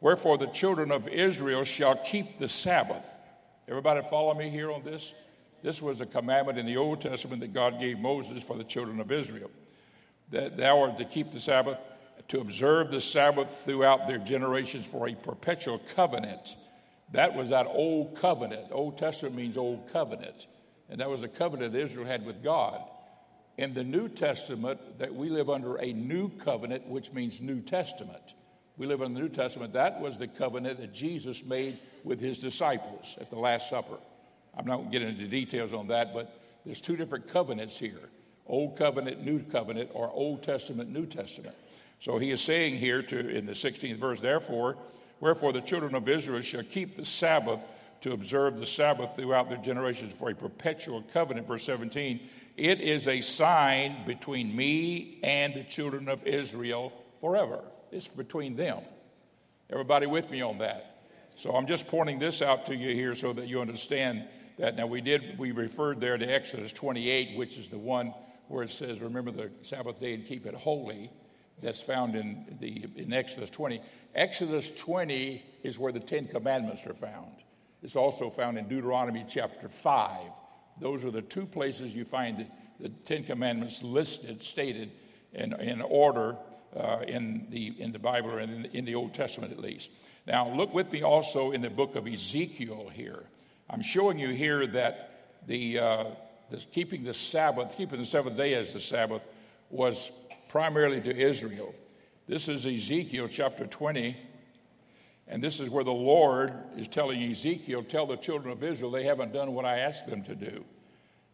Wherefore 0.00 0.38
the 0.38 0.46
children 0.48 0.90
of 0.90 1.08
Israel 1.08 1.64
shall 1.64 1.96
keep 1.96 2.38
the 2.38 2.48
Sabbath. 2.48 3.08
Everybody 3.68 4.02
follow 4.02 4.34
me 4.34 4.50
here 4.50 4.70
on 4.70 4.82
this? 4.82 5.12
This 5.62 5.80
was 5.80 6.00
a 6.00 6.06
commandment 6.06 6.58
in 6.58 6.66
the 6.66 6.76
Old 6.76 7.00
Testament 7.00 7.40
that 7.40 7.52
God 7.52 7.78
gave 7.78 7.98
Moses 7.98 8.42
for 8.42 8.56
the 8.56 8.64
children 8.64 9.00
of 9.00 9.12
Israel. 9.12 9.50
That 10.30 10.56
thou 10.56 10.82
art 10.82 10.98
to 10.98 11.04
keep 11.04 11.30
the 11.30 11.38
Sabbath, 11.38 11.78
to 12.28 12.40
observe 12.40 12.90
the 12.90 13.00
Sabbath 13.00 13.62
throughout 13.64 14.08
their 14.08 14.18
generations 14.18 14.86
for 14.86 15.08
a 15.08 15.14
perpetual 15.14 15.78
covenant. 15.94 16.56
That 17.12 17.34
was 17.34 17.50
that 17.50 17.66
old 17.66 18.16
covenant. 18.16 18.68
Old 18.72 18.98
Testament 18.98 19.36
means 19.36 19.56
old 19.56 19.92
covenant. 19.92 20.48
And 20.90 21.00
that 21.00 21.08
was 21.08 21.22
a 21.22 21.28
covenant 21.28 21.76
Israel 21.76 22.06
had 22.06 22.26
with 22.26 22.42
God 22.42 22.82
in 23.58 23.74
the 23.74 23.84
New 23.84 24.08
Testament 24.08 24.98
that 24.98 25.14
we 25.14 25.28
live 25.28 25.50
under 25.50 25.76
a 25.76 25.92
new 25.92 26.30
covenant, 26.30 26.86
which 26.86 27.12
means 27.12 27.40
New 27.40 27.60
Testament. 27.60 28.34
We 28.76 28.86
live 28.86 29.02
in 29.02 29.14
the 29.14 29.20
New 29.20 29.28
Testament. 29.28 29.74
That 29.74 30.00
was 30.00 30.18
the 30.18 30.28
covenant 30.28 30.80
that 30.80 30.94
Jesus 30.94 31.44
made 31.44 31.78
with 32.04 32.20
his 32.20 32.38
disciples 32.38 33.18
at 33.20 33.30
the 33.30 33.38
Last 33.38 33.68
Supper. 33.68 33.98
I'm 34.56 34.66
not 34.66 34.90
getting 34.90 35.08
into 35.08 35.28
details 35.28 35.72
on 35.72 35.88
that, 35.88 36.14
but 36.14 36.40
there's 36.64 36.80
two 36.80 36.96
different 36.96 37.28
covenants 37.28 37.78
here 37.78 38.08
Old 38.46 38.76
Covenant, 38.76 39.24
New 39.24 39.40
Covenant, 39.40 39.90
or 39.94 40.10
Old 40.10 40.42
Testament, 40.42 40.90
New 40.90 41.06
Testament. 41.06 41.54
So 42.00 42.18
he 42.18 42.32
is 42.32 42.42
saying 42.42 42.76
here 42.76 43.02
to, 43.02 43.28
in 43.28 43.46
the 43.46 43.52
16th 43.52 43.96
verse, 43.96 44.20
therefore, 44.20 44.76
wherefore 45.20 45.52
the 45.52 45.60
children 45.60 45.94
of 45.94 46.08
Israel 46.08 46.40
shall 46.40 46.64
keep 46.64 46.96
the 46.96 47.04
Sabbath 47.04 47.66
to 48.00 48.12
observe 48.12 48.58
the 48.58 48.66
Sabbath 48.66 49.14
throughout 49.14 49.48
their 49.48 49.58
generations 49.58 50.12
for 50.12 50.28
a 50.30 50.34
perpetual 50.34 51.02
covenant. 51.12 51.46
Verse 51.46 51.62
17, 51.62 52.20
it 52.56 52.80
is 52.80 53.08
a 53.08 53.20
sign 53.20 54.04
between 54.06 54.54
me 54.54 55.18
and 55.22 55.54
the 55.54 55.64
children 55.64 56.08
of 56.08 56.24
Israel 56.26 56.92
forever. 57.20 57.60
It's 57.90 58.08
between 58.08 58.56
them. 58.56 58.80
Everybody 59.70 60.06
with 60.06 60.30
me 60.30 60.42
on 60.42 60.58
that? 60.58 61.02
So 61.34 61.52
I'm 61.52 61.66
just 61.66 61.88
pointing 61.88 62.18
this 62.18 62.42
out 62.42 62.66
to 62.66 62.76
you 62.76 62.94
here 62.94 63.14
so 63.14 63.32
that 63.32 63.48
you 63.48 63.60
understand 63.60 64.28
that. 64.58 64.76
Now, 64.76 64.86
we 64.86 65.00
did, 65.00 65.38
we 65.38 65.52
referred 65.52 66.00
there 66.00 66.18
to 66.18 66.26
Exodus 66.26 66.72
28, 66.72 67.38
which 67.38 67.56
is 67.56 67.68
the 67.68 67.78
one 67.78 68.12
where 68.48 68.62
it 68.62 68.70
says, 68.70 69.00
Remember 69.00 69.30
the 69.30 69.50
Sabbath 69.62 69.98
day 69.98 70.14
and 70.14 70.26
keep 70.26 70.46
it 70.46 70.54
holy. 70.54 71.10
That's 71.62 71.80
found 71.80 72.16
in, 72.16 72.56
the, 72.60 72.86
in 72.96 73.12
Exodus 73.12 73.48
20. 73.50 73.80
Exodus 74.14 74.70
20 74.72 75.44
is 75.62 75.78
where 75.78 75.92
the 75.92 76.00
Ten 76.00 76.26
Commandments 76.26 76.86
are 76.86 76.94
found. 76.94 77.32
It's 77.82 77.96
also 77.96 78.30
found 78.30 78.58
in 78.58 78.68
Deuteronomy 78.68 79.24
chapter 79.28 79.68
5. 79.68 80.20
Those 80.80 81.04
are 81.04 81.10
the 81.10 81.22
two 81.22 81.46
places 81.46 81.94
you 81.94 82.04
find 82.04 82.38
the, 82.38 82.46
the 82.80 82.88
Ten 82.88 83.24
Commandments 83.24 83.82
listed, 83.82 84.42
stated 84.42 84.90
in, 85.32 85.52
in 85.60 85.80
order 85.80 86.36
uh, 86.76 87.00
in, 87.06 87.46
the, 87.50 87.74
in 87.78 87.92
the 87.92 87.98
Bible 87.98 88.38
and 88.38 88.66
in, 88.66 88.72
in 88.72 88.84
the 88.84 88.94
Old 88.94 89.14
Testament 89.14 89.52
at 89.52 89.58
least. 89.58 89.90
Now, 90.26 90.48
look 90.48 90.72
with 90.72 90.90
me 90.92 91.02
also 91.02 91.52
in 91.52 91.62
the 91.62 91.70
book 91.70 91.96
of 91.96 92.06
Ezekiel 92.06 92.90
here. 92.92 93.24
I'm 93.68 93.82
showing 93.82 94.18
you 94.18 94.28
here 94.28 94.66
that 94.68 95.38
the, 95.46 95.78
uh, 95.78 96.04
the, 96.50 96.58
keeping 96.58 97.04
the 97.04 97.14
Sabbath, 97.14 97.76
keeping 97.76 97.98
the 97.98 98.06
seventh 98.06 98.36
day 98.36 98.54
as 98.54 98.72
the 98.72 98.80
Sabbath, 98.80 99.22
was 99.70 100.10
primarily 100.48 101.00
to 101.00 101.16
Israel. 101.16 101.74
This 102.28 102.48
is 102.48 102.66
Ezekiel 102.66 103.28
chapter 103.28 103.66
20, 103.66 104.16
and 105.32 105.42
this 105.42 105.60
is 105.60 105.70
where 105.70 105.82
the 105.82 105.90
Lord 105.90 106.52
is 106.76 106.86
telling 106.88 107.22
Ezekiel, 107.22 107.84
Tell 107.84 108.04
the 108.04 108.18
children 108.18 108.52
of 108.52 108.62
Israel 108.62 108.90
they 108.90 109.04
haven't 109.04 109.32
done 109.32 109.54
what 109.54 109.64
I 109.64 109.78
asked 109.78 110.06
them 110.06 110.22
to 110.24 110.34
do. 110.34 110.62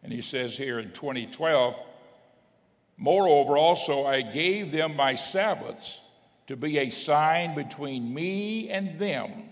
And 0.01 0.13
he 0.13 0.21
says 0.21 0.57
here 0.57 0.79
in 0.79 0.91
2012, 0.91 1.77
Moreover, 2.95 3.57
also 3.57 4.05
I 4.05 4.21
gave 4.21 4.71
them 4.71 4.95
my 4.95 5.15
Sabbaths 5.15 5.99
to 6.47 6.55
be 6.55 6.77
a 6.77 6.89
sign 6.89 7.55
between 7.55 8.13
me 8.13 8.69
and 8.69 8.97
them, 8.97 9.49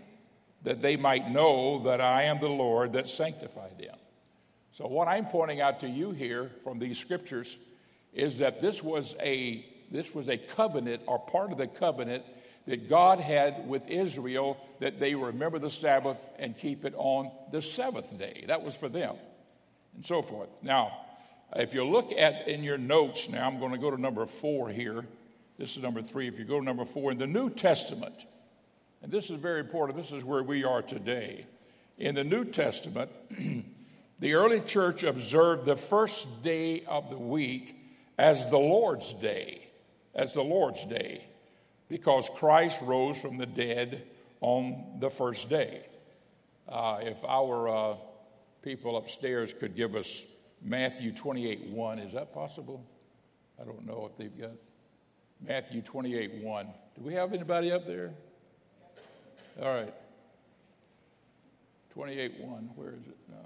that 0.64 0.80
they 0.80 0.96
might 0.96 1.30
know 1.30 1.80
that 1.80 2.00
I 2.00 2.24
am 2.24 2.40
the 2.40 2.48
Lord 2.48 2.94
that 2.94 3.10
sanctified 3.10 3.78
them. 3.78 3.98
So, 4.72 4.88
what 4.88 5.10
I'm 5.10 5.26
pointing 5.26 5.60
out 5.60 5.82
to 5.82 5.90
you 5.90 6.12
here 6.12 6.52
from 6.64 6.80
these 6.80 6.98
scriptures 6.98 7.58
is 8.14 8.38
that 8.38 8.62
this 8.62 8.82
was 8.82 9.14
a, 9.20 9.66
this 9.92 10.16
was 10.16 10.30
a 10.30 10.38
covenant 10.38 11.02
or 11.06 11.20
part 11.20 11.52
of 11.52 11.58
the 11.58 11.68
covenant 11.68 12.24
that 12.68 12.90
God 12.90 13.20
had 13.20 13.68
with 13.68 13.90
Israel 13.90 14.58
that 14.80 15.00
they 15.00 15.16
remember 15.16 15.58
the 15.58 15.70
Sabbath 15.70 16.24
and 16.38 16.56
keep 16.56 16.86
it 16.86 16.94
on 16.98 17.32
the 17.52 17.62
seventh 17.62 18.18
day. 18.20 18.44
That 18.48 18.62
was 18.62 18.76
for 18.76 18.90
them, 18.90 19.16
and 19.96 20.06
so 20.06 20.22
forth. 20.22 20.50
Now, 20.62 21.06
if 21.56 21.74
you 21.74 21.86
look 21.86 22.12
at 22.12 22.48
in 22.48 22.64
your 22.64 22.78
notes 22.78 23.30
now, 23.30 23.48
I'm 23.48 23.60
going 23.60 23.72
to 23.72 23.78
go 23.78 23.90
to 23.90 24.00
number 24.00 24.26
four 24.26 24.70
here. 24.70 25.06
This 25.58 25.78
is 25.78 25.82
number 25.82 26.02
three. 26.02 26.28
If 26.28 26.38
you 26.38 26.46
go 26.46 26.60
to 26.60 26.66
number 26.66 26.86
four, 26.86 27.12
in 27.12 27.18
the 27.18 27.26
New 27.26 27.50
Testament, 27.50 28.26
and 29.02 29.12
this 29.12 29.30
is 29.30 29.40
very 29.40 29.62
important, 29.62 29.98
this 29.98 30.12
is 30.12 30.26
where 30.26 30.44
we 30.44 30.66
are 30.66 30.82
today. 30.82 31.46
In 31.98 32.16
the 32.16 32.26
New 32.26 32.44
Testament, 32.44 33.10
the 34.20 34.34
early 34.34 34.60
church 34.60 35.04
observed 35.04 35.66
the 35.66 35.78
first 35.78 36.44
day 36.44 36.84
of 36.86 37.10
the 37.10 37.18
week 37.18 37.76
as 38.18 38.50
the 38.50 38.60
Lord's 38.60 39.14
Day, 39.14 39.70
as 40.14 40.34
the 40.34 40.44
Lord's 40.44 40.86
Day, 40.86 41.26
because 41.90 42.30
Christ 42.36 42.82
rose 42.82 43.20
from 43.20 43.38
the 43.38 43.46
dead 43.46 44.04
on 44.42 44.98
the 45.00 45.10
first 45.10 45.50
day. 45.50 45.88
Uh, 46.68 47.00
if 47.02 47.24
our 47.24 47.70
uh, 47.70 47.96
people 48.62 48.98
upstairs 48.98 49.54
could 49.54 49.76
give 49.76 49.96
us 49.96 50.24
Matthew 50.62 51.12
28 51.12 51.70
1, 51.70 52.00
is 52.00 52.14
that 52.14 52.34
possible? 52.34 52.86
I 53.60 53.64
don't 53.64 53.86
know 53.86 54.10
if 54.12 54.18
they've 54.18 54.38
got 54.38 54.52
Matthew 55.46 55.82
28 55.82 56.44
1. 56.44 56.68
Do 56.98 57.02
we 57.04 57.14
have 57.14 57.34
anybody 57.34 57.72
up 57.72 57.88
there? 57.88 58.14
All 59.62 59.74
right. 59.74 59.94
28 61.94 62.40
1. 62.40 62.70
Where 62.76 62.90
is 62.90 63.08
it? 63.08 63.18
No. 63.30 63.38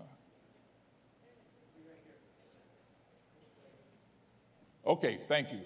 Okay, 4.92 5.20
thank 5.28 5.52
you. 5.52 5.60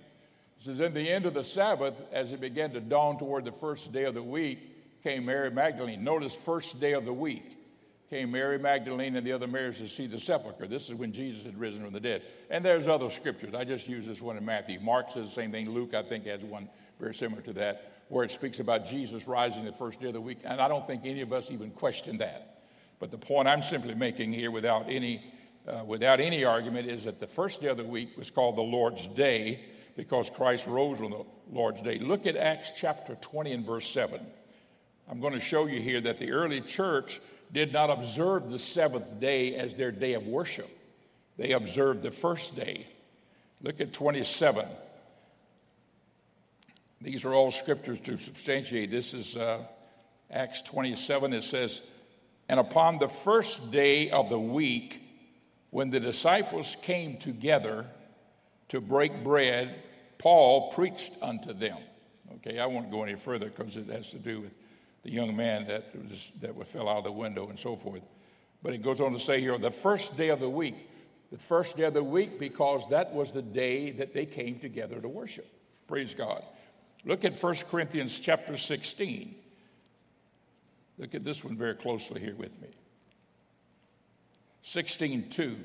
Says, 0.66 0.80
In 0.80 0.96
the 0.96 1.12
end 1.12 1.28
of 1.28 1.36
the 1.36 1.44
Sabbath, 1.44 2.02
as 2.12 2.32
it 2.32 2.42
began 2.42 2.72
to 2.72 2.80
dawn 2.80 3.20
toward 3.20 3.46
the 3.46 3.52
first 3.52 3.94
day 3.94 4.06
of 4.06 4.16
the 4.16 4.24
week, 4.24 5.04
came 5.04 5.26
Mary 5.26 5.52
Magdalene. 5.52 6.04
Notice, 6.04 6.34
first 6.34 6.80
day 6.80 6.94
of 6.94 7.06
the 7.06 7.14
week 7.14 7.56
came 8.10 8.32
Mary 8.32 8.58
Magdalene 8.58 9.16
and 9.16 9.28
the 9.28 9.32
other 9.32 9.46
Marys 9.46 9.78
to 9.78 9.88
see 9.88 10.08
the 10.08 10.20
sepulchre. 10.20 10.66
This 10.66 10.90
is 10.90 10.96
when 10.96 11.14
Jesus 11.14 11.44
had 11.46 11.60
risen 11.60 11.84
from 11.84 11.94
the 11.94 12.00
dead. 12.00 12.24
And 12.50 12.66
there's 12.66 12.88
other 12.88 13.12
scriptures. 13.12 13.54
I 13.54 13.64
just 13.64 13.88
use 13.88 14.08
this 14.08 14.24
one 14.24 14.38
in 14.38 14.46
Matthew. 14.46 14.80
Mark 14.80 15.12
says 15.12 15.28
the 15.28 15.36
same 15.36 15.52
thing. 15.52 15.70
Luke, 15.70 15.94
I 15.94 16.02
think, 16.02 16.26
has 16.26 16.42
one 16.42 16.68
very 17.00 17.14
similar 17.14 17.44
to 17.44 17.54
that, 17.54 17.92
where 18.10 18.24
it 18.24 18.32
speaks 18.32 18.60
about 18.60 18.88
Jesus 18.88 19.28
rising 19.28 19.66
the 19.66 19.72
first 19.72 20.02
day 20.02 20.08
of 20.08 20.14
the 20.14 20.22
week. 20.22 20.40
And 20.46 20.60
I 20.60 20.68
don't 20.68 20.88
think 20.88 21.04
any 21.06 21.22
of 21.22 21.32
us 21.32 21.52
even 21.52 21.70
question 21.70 22.18
that. 22.18 22.64
But 23.00 23.12
the 23.12 23.20
point 23.20 23.48
I'm 23.48 23.62
simply 23.62 23.94
making 23.94 24.34
here 24.34 24.50
without 24.50 24.90
any, 24.90 25.32
uh, 25.68 25.84
without 25.86 26.20
any 26.20 26.44
argument 26.44 26.88
is 26.88 27.04
that 27.04 27.20
the 27.20 27.28
first 27.28 27.62
day 27.62 27.68
of 27.68 27.78
the 27.78 27.84
week 27.84 28.18
was 28.18 28.32
called 28.32 28.56
the 28.56 28.64
Lord's 28.64 29.06
Day 29.06 29.60
because 29.96 30.30
Christ 30.30 30.68
rose 30.68 31.02
on 31.02 31.12
the 31.12 31.26
Lord's 31.52 31.82
Day. 31.82 32.00
Look 32.00 32.26
at 32.26 32.36
Acts 32.36 32.72
chapter 32.76 33.16
20 33.16 33.52
and 33.52 33.66
verse 33.66 33.90
7. 33.90 34.20
I'm 35.10 35.20
going 35.20 35.34
to 35.34 35.40
show 35.40 35.68
you 35.68 35.80
here 35.80 36.02
that 36.02 36.20
the 36.20 36.32
early 36.32 36.62
church 36.62 37.22
did 37.54 37.72
not 37.72 37.90
observe 37.90 38.50
the 38.50 38.60
seventh 38.60 39.20
day 39.20 39.56
as 39.56 39.76
their 39.76 39.92
day 39.92 40.14
of 40.14 40.28
worship. 40.28 40.70
They 41.38 41.52
observed 41.52 42.02
the 42.02 42.12
first 42.12 42.56
day. 42.56 42.88
Look 43.62 43.80
at 43.80 43.94
27. 43.94 44.66
These 47.02 47.24
are 47.26 47.34
all 47.34 47.52
scriptures 47.52 48.00
to 48.02 48.18
substantiate. 48.18 48.90
This 48.90 49.14
is 49.14 49.38
uh, 49.38 49.60
Acts 50.32 50.62
27. 50.64 51.34
It 51.34 51.44
says, 51.44 51.82
And 52.50 52.60
upon 52.60 53.00
the 53.00 53.08
first 53.08 53.72
day 53.72 54.10
of 54.10 54.30
the 54.30 54.40
week, 54.40 55.02
when 55.70 55.92
the 55.92 56.00
disciples 56.00 56.76
came 56.82 57.18
together 57.18 57.86
to 58.70 58.82
break 58.82 59.24
bread, 59.24 59.84
Paul 60.18 60.72
preached 60.72 61.14
unto 61.22 61.54
them. 61.54 61.78
Okay, 62.36 62.60
I 62.60 62.66
won't 62.66 62.92
go 62.92 63.04
any 63.04 63.16
further 63.16 63.48
because 63.48 63.78
it 63.78 63.88
has 63.88 64.12
to 64.12 64.18
do 64.18 64.42
with 64.42 64.54
the 65.04 65.12
young 65.12 65.36
man 65.36 65.68
that, 65.68 65.96
was, 66.10 66.32
that 66.42 66.68
fell 66.68 66.90
out 66.90 67.00
of 67.00 67.04
the 67.04 67.12
window 67.12 67.48
and 67.50 67.60
so 67.60 67.76
forth. 67.76 68.02
But 68.64 68.74
it 68.74 68.82
goes 68.82 69.00
on 69.00 69.14
to 69.14 69.20
say 69.20 69.40
here, 69.40 69.58
the 69.58 69.70
first 69.70 70.18
day 70.18 70.30
of 70.30 70.40
the 70.40 70.50
week, 70.50 70.76
the 71.32 71.38
first 71.38 71.78
day 71.78 71.84
of 71.84 71.94
the 71.94 72.04
week, 72.04 72.40
because 72.40 72.88
that 72.90 73.14
was 73.14 73.32
the 73.32 73.42
day 73.42 73.92
that 73.92 74.14
they 74.14 74.26
came 74.26 74.60
together 74.60 75.00
to 75.00 75.08
worship. 75.08 75.48
Praise 75.88 76.14
God. 76.14 76.44
Look 77.06 77.24
at 77.24 77.36
1 77.36 77.56
Corinthians 77.70 78.20
chapter 78.20 78.58
16. 78.58 79.36
Look 80.98 81.14
at 81.14 81.24
this 81.24 81.44
one 81.44 81.56
very 81.56 81.76
closely 81.76 82.20
here 82.20 82.36
with 82.36 82.60
me. 82.62 82.70
16 84.64 85.30
2. 85.30 85.58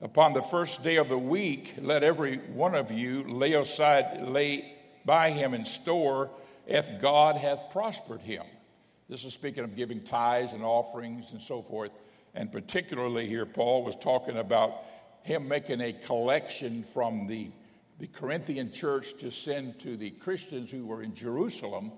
Upon 0.00 0.32
the 0.32 0.42
first 0.42 0.84
day 0.84 0.96
of 0.96 1.08
the 1.08 1.18
week, 1.18 1.74
let 1.80 2.04
every 2.04 2.36
one 2.36 2.76
of 2.76 2.92
you 2.92 3.24
lay 3.24 3.54
aside, 3.54 4.22
lay 4.22 4.76
by 5.04 5.30
him 5.30 5.54
in 5.54 5.64
store 5.64 6.30
if 6.68 7.00
God 7.00 7.36
hath 7.36 7.70
prospered 7.72 8.20
him. 8.20 8.44
This 9.08 9.24
is 9.24 9.34
speaking 9.34 9.64
of 9.64 9.74
giving 9.74 10.02
tithes 10.02 10.52
and 10.52 10.62
offerings 10.62 11.32
and 11.32 11.42
so 11.42 11.62
forth. 11.62 11.90
And 12.34 12.52
particularly 12.52 13.26
here, 13.26 13.44
Paul 13.44 13.82
was 13.82 13.96
talking 13.96 14.36
about 14.36 14.84
him 15.22 15.48
making 15.48 15.80
a 15.80 15.92
collection 15.92 16.84
from 16.84 17.26
the, 17.26 17.50
the 17.98 18.06
Corinthian 18.06 18.70
church 18.70 19.14
to 19.18 19.32
send 19.32 19.80
to 19.80 19.96
the 19.96 20.10
Christians 20.10 20.70
who 20.70 20.86
were 20.86 21.02
in 21.02 21.12
Jerusalem 21.12 21.90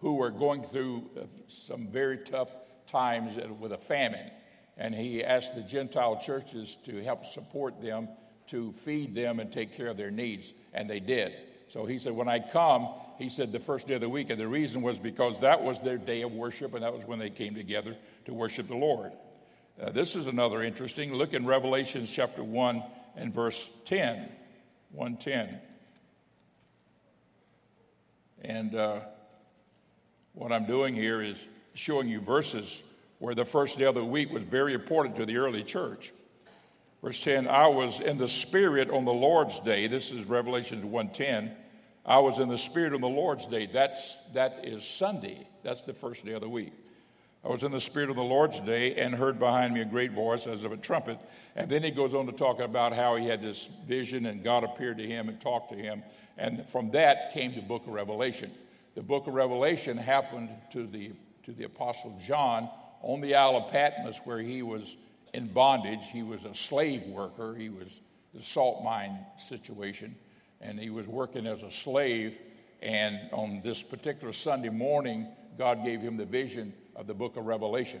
who 0.00 0.14
were 0.14 0.30
going 0.30 0.62
through 0.62 1.08
uh, 1.16 1.22
some 1.46 1.88
very 1.88 2.18
tough 2.18 2.50
times 2.86 3.38
with 3.58 3.72
a 3.72 3.78
famine. 3.78 4.30
And 4.78 4.94
he 4.94 5.24
asked 5.24 5.56
the 5.56 5.62
Gentile 5.62 6.20
churches 6.24 6.76
to 6.84 7.02
help 7.02 7.26
support 7.26 7.82
them, 7.82 8.08
to 8.46 8.72
feed 8.72 9.14
them, 9.14 9.40
and 9.40 9.52
take 9.52 9.76
care 9.76 9.88
of 9.88 9.96
their 9.96 10.12
needs. 10.12 10.54
And 10.72 10.88
they 10.88 11.00
did. 11.00 11.32
So 11.68 11.84
he 11.84 11.98
said, 11.98 12.12
When 12.12 12.28
I 12.28 12.38
come, 12.38 12.88
he 13.18 13.28
said 13.28 13.50
the 13.50 13.58
first 13.58 13.88
day 13.88 13.94
of 13.94 14.00
the 14.00 14.08
week. 14.08 14.30
And 14.30 14.40
the 14.40 14.48
reason 14.48 14.80
was 14.80 14.98
because 14.98 15.40
that 15.40 15.62
was 15.62 15.80
their 15.80 15.98
day 15.98 16.22
of 16.22 16.32
worship, 16.32 16.74
and 16.74 16.82
that 16.84 16.94
was 16.94 17.04
when 17.04 17.18
they 17.18 17.30
came 17.30 17.54
together 17.54 17.96
to 18.26 18.32
worship 18.32 18.68
the 18.68 18.76
Lord. 18.76 19.12
Uh, 19.80 19.90
this 19.90 20.16
is 20.16 20.28
another 20.28 20.62
interesting. 20.62 21.12
Look 21.12 21.34
in 21.34 21.44
Revelation 21.44 22.06
chapter 22.06 22.44
1 22.44 22.82
and 23.16 23.34
verse 23.34 23.68
10. 23.84 24.28
110. 24.92 25.60
And 28.42 28.74
uh, 28.74 29.00
what 30.34 30.52
I'm 30.52 30.66
doing 30.66 30.94
here 30.94 31.20
is 31.20 31.36
showing 31.74 32.08
you 32.08 32.20
verses 32.20 32.82
where 33.18 33.34
the 33.34 33.44
first 33.44 33.78
day 33.78 33.84
of 33.84 33.94
the 33.94 34.04
week 34.04 34.32
was 34.32 34.42
very 34.42 34.74
important 34.74 35.16
to 35.16 35.26
the 35.26 35.36
early 35.36 35.62
church. 35.62 36.12
Verse 37.02 37.22
10, 37.22 37.46
I 37.46 37.68
was 37.68 38.00
in 38.00 38.18
the 38.18 38.28
Spirit 38.28 38.90
on 38.90 39.04
the 39.04 39.12
Lord's 39.12 39.60
day. 39.60 39.86
This 39.86 40.12
is 40.12 40.24
Revelation 40.24 40.82
1.10. 40.82 41.52
I 42.04 42.18
was 42.18 42.38
in 42.38 42.48
the 42.48 42.58
Spirit 42.58 42.92
on 42.92 43.00
the 43.00 43.08
Lord's 43.08 43.46
day. 43.46 43.66
That's, 43.66 44.16
that 44.34 44.60
is 44.64 44.84
Sunday. 44.84 45.46
That's 45.62 45.82
the 45.82 45.94
first 45.94 46.24
day 46.24 46.32
of 46.32 46.40
the 46.40 46.48
week. 46.48 46.72
I 47.44 47.48
was 47.48 47.62
in 47.62 47.70
the 47.70 47.80
Spirit 47.80 48.10
of 48.10 48.16
the 48.16 48.22
Lord's 48.22 48.60
day 48.60 48.96
and 48.96 49.14
heard 49.14 49.38
behind 49.38 49.74
me 49.74 49.80
a 49.80 49.84
great 49.84 50.10
voice 50.10 50.48
as 50.48 50.64
of 50.64 50.72
a 50.72 50.76
trumpet. 50.76 51.18
And 51.54 51.70
then 51.70 51.84
he 51.84 51.92
goes 51.92 52.14
on 52.14 52.26
to 52.26 52.32
talk 52.32 52.58
about 52.58 52.92
how 52.92 53.14
he 53.14 53.26
had 53.26 53.40
this 53.40 53.68
vision 53.86 54.26
and 54.26 54.42
God 54.42 54.64
appeared 54.64 54.98
to 54.98 55.06
him 55.06 55.28
and 55.28 55.40
talked 55.40 55.70
to 55.70 55.76
him. 55.76 56.02
And 56.36 56.68
from 56.68 56.90
that 56.92 57.32
came 57.32 57.54
the 57.54 57.60
book 57.60 57.86
of 57.86 57.92
Revelation. 57.92 58.50
The 58.96 59.02
book 59.02 59.28
of 59.28 59.34
Revelation 59.34 59.96
happened 59.96 60.50
to 60.72 60.86
the, 60.86 61.12
to 61.44 61.52
the 61.52 61.64
Apostle 61.64 62.18
John 62.26 62.68
on 63.02 63.20
the 63.20 63.34
Isle 63.34 63.56
of 63.56 63.70
Patmos 63.70 64.20
where 64.24 64.40
he 64.40 64.62
was 64.62 64.96
in 65.34 65.46
bondage. 65.48 66.10
He 66.10 66.22
was 66.22 66.44
a 66.44 66.54
slave 66.54 67.02
worker. 67.04 67.54
He 67.54 67.68
was 67.68 68.00
a 68.38 68.42
salt 68.42 68.84
mine 68.84 69.18
situation, 69.38 70.14
and 70.60 70.78
he 70.78 70.90
was 70.90 71.06
working 71.06 71.46
as 71.46 71.62
a 71.62 71.70
slave. 71.70 72.38
And 72.82 73.18
on 73.32 73.60
this 73.62 73.82
particular 73.82 74.32
Sunday 74.32 74.68
morning, 74.68 75.26
God 75.56 75.84
gave 75.84 76.00
him 76.00 76.16
the 76.16 76.24
vision 76.24 76.72
of 76.94 77.06
the 77.06 77.14
book 77.14 77.36
of 77.36 77.46
Revelation, 77.46 78.00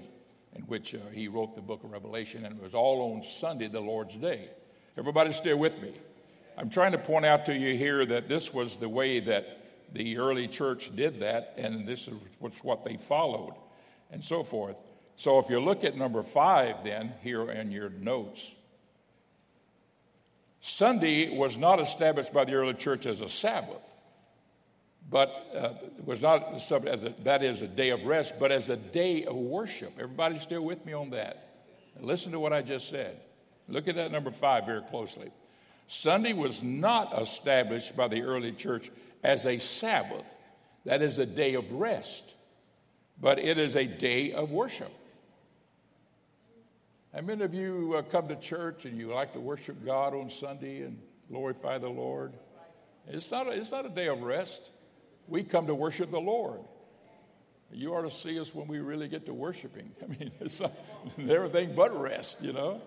in 0.54 0.62
which 0.62 0.94
uh, 0.94 0.98
he 1.12 1.28
wrote 1.28 1.54
the 1.54 1.62
book 1.62 1.82
of 1.84 1.90
Revelation, 1.90 2.44
and 2.44 2.56
it 2.56 2.62
was 2.62 2.74
all 2.74 3.14
on 3.14 3.22
Sunday, 3.22 3.68
the 3.68 3.80
Lord's 3.80 4.16
day. 4.16 4.48
Everybody, 4.96 5.32
stay 5.32 5.54
with 5.54 5.80
me. 5.82 5.92
I'm 6.56 6.70
trying 6.70 6.92
to 6.92 6.98
point 6.98 7.24
out 7.24 7.46
to 7.46 7.56
you 7.56 7.76
here 7.76 8.04
that 8.06 8.28
this 8.28 8.52
was 8.52 8.76
the 8.76 8.88
way 8.88 9.20
that 9.20 9.58
the 9.92 10.18
early 10.18 10.48
church 10.48 10.94
did 10.94 11.20
that, 11.20 11.54
and 11.56 11.86
this 11.86 12.08
was 12.40 12.52
what 12.62 12.84
they 12.84 12.96
followed, 12.96 13.54
and 14.10 14.22
so 14.22 14.42
forth. 14.42 14.82
So 15.18 15.40
if 15.40 15.50
you 15.50 15.58
look 15.58 15.82
at 15.82 15.96
number 15.96 16.22
five, 16.22 16.84
then, 16.84 17.12
here 17.24 17.50
in 17.50 17.72
your 17.72 17.88
notes, 17.88 18.54
Sunday 20.60 21.36
was 21.36 21.56
not 21.56 21.80
established 21.80 22.32
by 22.32 22.44
the 22.44 22.54
early 22.54 22.74
church 22.74 23.04
as 23.04 23.20
a 23.20 23.28
Sabbath, 23.28 23.84
but 25.10 25.28
uh, 25.56 25.70
was 26.04 26.22
not 26.22 26.54
as 26.54 26.70
a, 26.70 27.14
that 27.24 27.42
is 27.42 27.62
a 27.62 27.66
day 27.66 27.90
of 27.90 28.04
rest, 28.04 28.34
but 28.38 28.52
as 28.52 28.68
a 28.68 28.76
day 28.76 29.24
of 29.24 29.34
worship. 29.34 29.92
Everybody 29.98 30.38
still 30.38 30.64
with 30.64 30.86
me 30.86 30.92
on 30.92 31.10
that? 31.10 31.64
Listen 31.98 32.30
to 32.30 32.38
what 32.38 32.52
I 32.52 32.62
just 32.62 32.88
said. 32.88 33.18
Look 33.68 33.88
at 33.88 33.96
that 33.96 34.12
number 34.12 34.30
five 34.30 34.66
very 34.66 34.82
closely. 34.82 35.32
Sunday 35.88 36.32
was 36.32 36.62
not 36.62 37.20
established 37.20 37.96
by 37.96 38.06
the 38.06 38.22
early 38.22 38.52
church 38.52 38.92
as 39.24 39.46
a 39.46 39.58
Sabbath, 39.58 40.32
that 40.84 41.02
is 41.02 41.18
a 41.18 41.26
day 41.26 41.54
of 41.54 41.72
rest, 41.72 42.36
but 43.20 43.40
it 43.40 43.58
is 43.58 43.74
a 43.74 43.84
day 43.84 44.30
of 44.32 44.52
worship. 44.52 44.92
How 47.18 47.24
many 47.24 47.42
of 47.42 47.52
you 47.52 47.96
uh, 47.96 48.02
come 48.02 48.28
to 48.28 48.36
church 48.36 48.84
and 48.84 48.96
you 48.96 49.12
like 49.12 49.32
to 49.32 49.40
worship 49.40 49.84
God 49.84 50.14
on 50.14 50.30
Sunday 50.30 50.82
and 50.82 50.96
glorify 51.28 51.76
the 51.76 51.88
Lord? 51.88 52.32
It's 53.08 53.32
not, 53.32 53.48
a, 53.48 53.50
it's 53.50 53.72
not 53.72 53.84
a 53.84 53.88
day 53.88 54.06
of 54.06 54.22
rest. 54.22 54.70
We 55.26 55.42
come 55.42 55.66
to 55.66 55.74
worship 55.74 56.12
the 56.12 56.20
Lord. 56.20 56.60
You 57.72 57.92
ought 57.96 58.02
to 58.02 58.10
see 58.12 58.38
us 58.38 58.54
when 58.54 58.68
we 58.68 58.78
really 58.78 59.08
get 59.08 59.26
to 59.26 59.34
worshiping. 59.34 59.90
I 60.04 60.06
mean, 60.06 60.30
it's 60.38 60.60
not, 60.60 60.70
everything 61.28 61.74
but 61.74 61.90
rest, 62.00 62.40
you 62.40 62.52
know. 62.52 62.80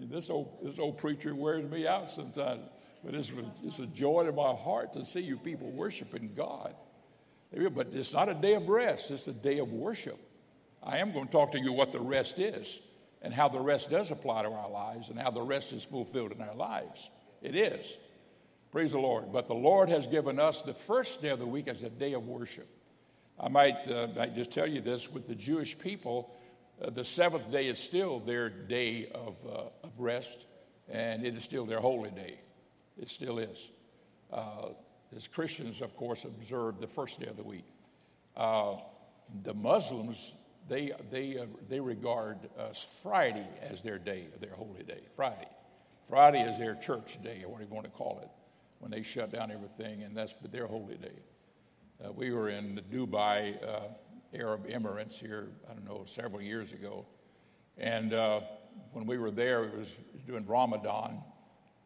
This 0.00 0.30
old, 0.30 0.48
this 0.62 0.78
old 0.78 0.96
preacher 0.96 1.34
wears 1.34 1.70
me 1.70 1.86
out 1.86 2.10
sometimes, 2.10 2.62
but 3.04 3.14
it's, 3.14 3.30
it's 3.62 3.78
a 3.78 3.86
joy 3.88 4.24
to 4.24 4.32
my 4.32 4.54
heart 4.54 4.94
to 4.94 5.04
see 5.04 5.20
you 5.20 5.36
people 5.36 5.70
worshiping 5.72 6.30
God. 6.34 6.74
But 7.74 7.88
it's 7.92 8.14
not 8.14 8.30
a 8.30 8.34
day 8.34 8.54
of 8.54 8.70
rest, 8.70 9.10
it's 9.10 9.28
a 9.28 9.34
day 9.34 9.58
of 9.58 9.70
worship. 9.70 10.18
I 10.82 10.96
am 10.96 11.12
going 11.12 11.26
to 11.26 11.32
talk 11.32 11.52
to 11.52 11.60
you 11.60 11.74
what 11.74 11.92
the 11.92 12.00
rest 12.00 12.38
is 12.38 12.80
and 13.22 13.32
how 13.32 13.48
the 13.48 13.60
rest 13.60 13.90
does 13.90 14.10
apply 14.10 14.42
to 14.42 14.50
our 14.50 14.68
lives 14.68 15.08
and 15.08 15.18
how 15.18 15.30
the 15.30 15.40
rest 15.40 15.72
is 15.72 15.84
fulfilled 15.84 16.32
in 16.32 16.42
our 16.42 16.54
lives. 16.54 17.10
It 17.40 17.54
is. 17.54 17.96
Praise 18.72 18.92
the 18.92 18.98
Lord. 18.98 19.32
But 19.32 19.48
the 19.48 19.54
Lord 19.54 19.88
has 19.88 20.06
given 20.06 20.40
us 20.40 20.62
the 20.62 20.74
first 20.74 21.22
day 21.22 21.28
of 21.28 21.38
the 21.38 21.46
week 21.46 21.68
as 21.68 21.82
a 21.82 21.90
day 21.90 22.14
of 22.14 22.26
worship. 22.26 22.68
I 23.38 23.48
might, 23.48 23.88
uh, 23.88 24.08
might 24.16 24.34
just 24.34 24.50
tell 24.50 24.66
you 24.66 24.80
this 24.80 25.10
with 25.10 25.26
the 25.26 25.34
Jewish 25.34 25.78
people, 25.78 26.34
uh, 26.82 26.90
the 26.90 27.04
seventh 27.04 27.50
day 27.50 27.66
is 27.66 27.78
still 27.78 28.18
their 28.18 28.48
day 28.48 29.08
of, 29.14 29.36
uh, 29.46 29.86
of 29.86 29.98
rest, 29.98 30.46
and 30.88 31.24
it 31.24 31.34
is 31.34 31.44
still 31.44 31.64
their 31.64 31.80
holy 31.80 32.10
day. 32.10 32.40
It 32.98 33.10
still 33.10 33.38
is. 33.38 33.70
Uh, 34.32 34.70
as 35.14 35.28
Christians, 35.28 35.80
of 35.80 35.96
course, 35.96 36.24
observe 36.24 36.80
the 36.80 36.86
first 36.86 37.20
day 37.20 37.26
of 37.26 37.36
the 37.36 37.42
week. 37.42 37.66
Uh, 38.36 38.76
the 39.42 39.54
Muslims 39.54 40.32
they, 40.68 40.92
they, 41.10 41.38
uh, 41.38 41.46
they 41.68 41.80
regard 41.80 42.38
uh, 42.58 42.72
Friday 43.02 43.46
as 43.62 43.82
their 43.82 43.98
day, 43.98 44.28
their 44.40 44.54
holy 44.54 44.82
day. 44.82 45.00
Friday. 45.16 45.48
Friday 46.08 46.42
is 46.42 46.58
their 46.58 46.74
church 46.74 47.22
day, 47.22 47.42
or 47.44 47.50
what 47.50 47.58
do 47.60 47.64
you 47.64 47.74
want 47.74 47.84
to 47.86 47.90
call 47.90 48.20
it, 48.22 48.28
when 48.78 48.90
they 48.90 49.02
shut 49.02 49.32
down 49.32 49.50
everything, 49.50 50.02
and 50.02 50.16
that's 50.16 50.34
their 50.50 50.66
holy 50.66 50.96
day. 50.96 51.18
Uh, 52.04 52.12
we 52.12 52.32
were 52.32 52.48
in 52.48 52.74
the 52.74 52.82
Dubai 52.82 53.56
uh, 53.62 53.88
Arab 54.34 54.66
Emirates 54.68 55.18
here, 55.18 55.50
I 55.70 55.74
don't 55.74 55.84
know, 55.84 56.04
several 56.06 56.42
years 56.42 56.72
ago. 56.72 57.06
And 57.78 58.12
uh, 58.12 58.40
when 58.92 59.06
we 59.06 59.18
were 59.18 59.30
there, 59.30 59.64
it 59.64 59.76
was 59.76 59.94
doing 60.26 60.46
Ramadan, 60.46 61.22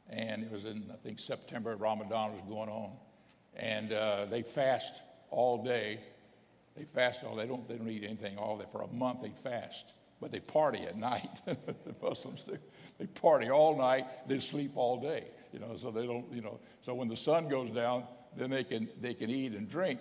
and 0.09 0.43
it 0.43 0.51
was 0.51 0.65
in, 0.65 0.85
I 0.93 0.97
think, 0.97 1.19
September, 1.19 1.77
Ramadan 1.77 2.33
was 2.33 2.43
going 2.49 2.69
on. 2.69 2.93
And 3.55 3.93
uh, 3.93 4.27
they 4.27 4.43
fast 4.43 4.95
all 5.31 5.63
day 5.63 6.01
they 6.77 6.85
fast 6.85 7.25
all. 7.25 7.35
They 7.35 7.47
don't. 7.47 7.67
They 7.69 7.77
don't 7.77 7.89
eat 7.89 8.05
anything 8.05 8.37
all 8.37 8.59
day 8.59 8.67
for 8.71 8.83
a 8.83 8.89
month. 8.89 9.23
They 9.23 9.31
fast, 9.31 9.95
but 10.21 10.31
they 10.31 10.41
party 10.41 10.81
at 10.81 10.97
night. 10.97 11.41
the 11.47 11.57
Muslims 12.03 12.43
do. 12.43 12.59
They 12.99 13.07
party 13.07 13.51
all 13.51 13.77
night. 13.77 14.05
They 14.29 14.41
sleep 14.41 14.73
all 14.75 15.01
day. 15.01 15.25
You 15.53 15.61
know, 15.61 15.77
so 15.77 15.91
they 15.91 16.07
don't. 16.07 16.31
You 16.33 16.43
know, 16.43 16.61
so 16.83 16.95
when 16.95 17.09
the 17.09 17.17
sun 17.17 17.49
goes 17.49 17.71
down, 17.71 18.05
then 18.37 18.51
they 18.51 18.65
can 18.65 18.89
they 19.01 19.15
can 19.15 19.31
eat 19.31 19.53
and 19.53 19.69
drink, 19.69 20.01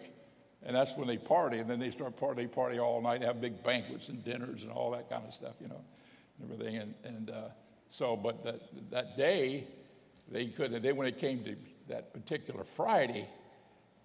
and 0.64 0.76
that's 0.76 0.96
when 0.98 1.08
they 1.08 1.18
party. 1.18 1.60
And 1.60 1.70
then 1.70 1.80
they 1.80 1.92
start 1.92 2.18
party. 2.18 2.44
They 2.44 2.48
party 2.48 2.78
all 2.78 3.02
night. 3.02 3.22
They 3.22 3.28
have 3.28 3.40
big 3.40 3.64
banquets 3.64 4.10
and 4.10 4.24
dinners 4.24 4.64
and 4.64 4.72
all 4.72 4.92
that 4.92 5.10
kind 5.10 5.24
of 5.26 5.34
stuff. 5.34 5.56
You 5.62 5.70
know, 5.70 5.82
and 6.42 6.52
everything. 6.52 6.78
And 6.78 6.94
and 7.06 7.30
uh, 7.30 7.50
so, 7.90 8.18
but 8.18 8.44
that 8.44 8.62
that 8.92 9.18
day, 9.18 9.68
they 10.30 10.48
couldn't. 10.48 10.82
Then 10.82 10.98
when 10.98 11.08
it 11.08 11.20
came 11.20 11.44
to 11.46 11.56
that 11.88 12.14
particular 12.14 12.66
Friday 12.66 13.30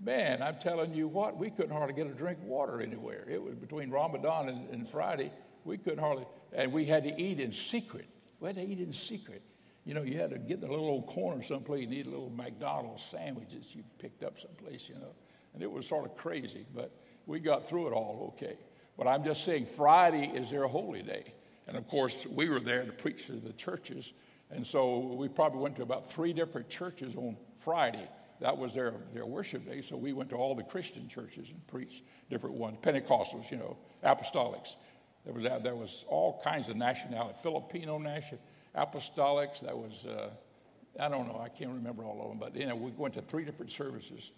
Man, 0.02 0.42
I'm 0.42 0.56
telling 0.56 0.94
you 0.94 1.08
what, 1.08 1.36
we 1.36 1.50
couldn't 1.50 1.72
hardly 1.72 1.92
get 1.92 2.06
a 2.06 2.14
drink 2.14 2.38
of 2.38 2.44
water 2.44 2.80
anywhere. 2.80 3.26
It 3.28 3.42
was 3.42 3.54
between 3.54 3.90
Ramadan 3.90 4.48
and, 4.48 4.70
and 4.70 4.88
Friday, 4.88 5.30
we 5.64 5.76
couldn't 5.76 5.98
hardly, 5.98 6.24
and 6.54 6.72
we 6.72 6.86
had 6.86 7.04
to 7.04 7.22
eat 7.22 7.38
in 7.38 7.52
secret. 7.52 8.06
We 8.40 8.48
had 8.48 8.56
to 8.56 8.64
eat 8.64 8.78
in 8.78 8.94
secret. 8.94 9.42
You 9.84 9.92
know, 9.92 10.02
you 10.02 10.18
had 10.18 10.30
to 10.30 10.38
get 10.38 10.62
in 10.62 10.64
a 10.64 10.70
little 10.70 10.86
old 10.86 11.06
corner 11.06 11.42
someplace 11.42 11.84
and 11.84 11.92
eat 11.92 12.06
a 12.06 12.10
little 12.10 12.30
McDonald's 12.30 13.04
sandwich 13.04 13.50
that 13.52 13.74
you 13.74 13.82
picked 13.98 14.24
up 14.24 14.40
someplace, 14.40 14.88
you 14.88 14.94
know. 14.94 15.12
And 15.52 15.62
it 15.62 15.70
was 15.70 15.86
sort 15.86 16.06
of 16.06 16.16
crazy, 16.16 16.64
but 16.74 16.92
we 17.26 17.38
got 17.38 17.68
through 17.68 17.88
it 17.88 17.92
all 17.92 18.32
okay. 18.34 18.56
But 18.96 19.06
I'm 19.06 19.22
just 19.22 19.44
saying, 19.44 19.66
Friday 19.66 20.32
is 20.34 20.50
their 20.50 20.66
holy 20.66 21.02
day. 21.02 21.34
And 21.66 21.76
of 21.76 21.86
course, 21.86 22.26
we 22.26 22.48
were 22.48 22.60
there 22.60 22.84
to 22.84 22.92
preach 22.92 23.26
to 23.26 23.32
the 23.32 23.52
churches. 23.52 24.14
And 24.50 24.66
so 24.66 24.98
we 24.98 25.28
probably 25.28 25.60
went 25.60 25.76
to 25.76 25.82
about 25.82 26.10
three 26.10 26.32
different 26.32 26.70
churches 26.70 27.16
on 27.16 27.36
Friday 27.58 28.08
that 28.40 28.56
was 28.56 28.74
their, 28.74 28.94
their 29.12 29.26
worship 29.26 29.66
day. 29.66 29.82
So 29.82 29.96
we 29.96 30.12
went 30.12 30.30
to 30.30 30.36
all 30.36 30.54
the 30.54 30.62
Christian 30.62 31.08
churches 31.08 31.48
and 31.50 31.66
preached 31.66 32.02
different 32.30 32.56
ones, 32.56 32.78
Pentecostals, 32.82 33.50
you 33.50 33.58
know, 33.58 33.76
apostolics. 34.02 34.76
There 35.24 35.34
was, 35.34 35.62
there 35.62 35.76
was 35.76 36.04
all 36.08 36.40
kinds 36.42 36.68
of 36.68 36.76
nationality, 36.76 37.38
Filipino 37.42 37.98
nation, 37.98 38.38
apostolics. 38.74 39.60
That 39.60 39.76
was, 39.76 40.06
uh, 40.06 40.30
I 40.98 41.08
don't 41.08 41.28
know, 41.28 41.40
I 41.44 41.50
can't 41.50 41.70
remember 41.70 42.04
all 42.04 42.22
of 42.22 42.28
them, 42.28 42.38
but 42.38 42.56
you 42.56 42.66
know, 42.66 42.76
we 42.76 42.90
went 42.92 43.14
to 43.14 43.22
three 43.22 43.44
different 43.44 43.70
services 43.70 44.32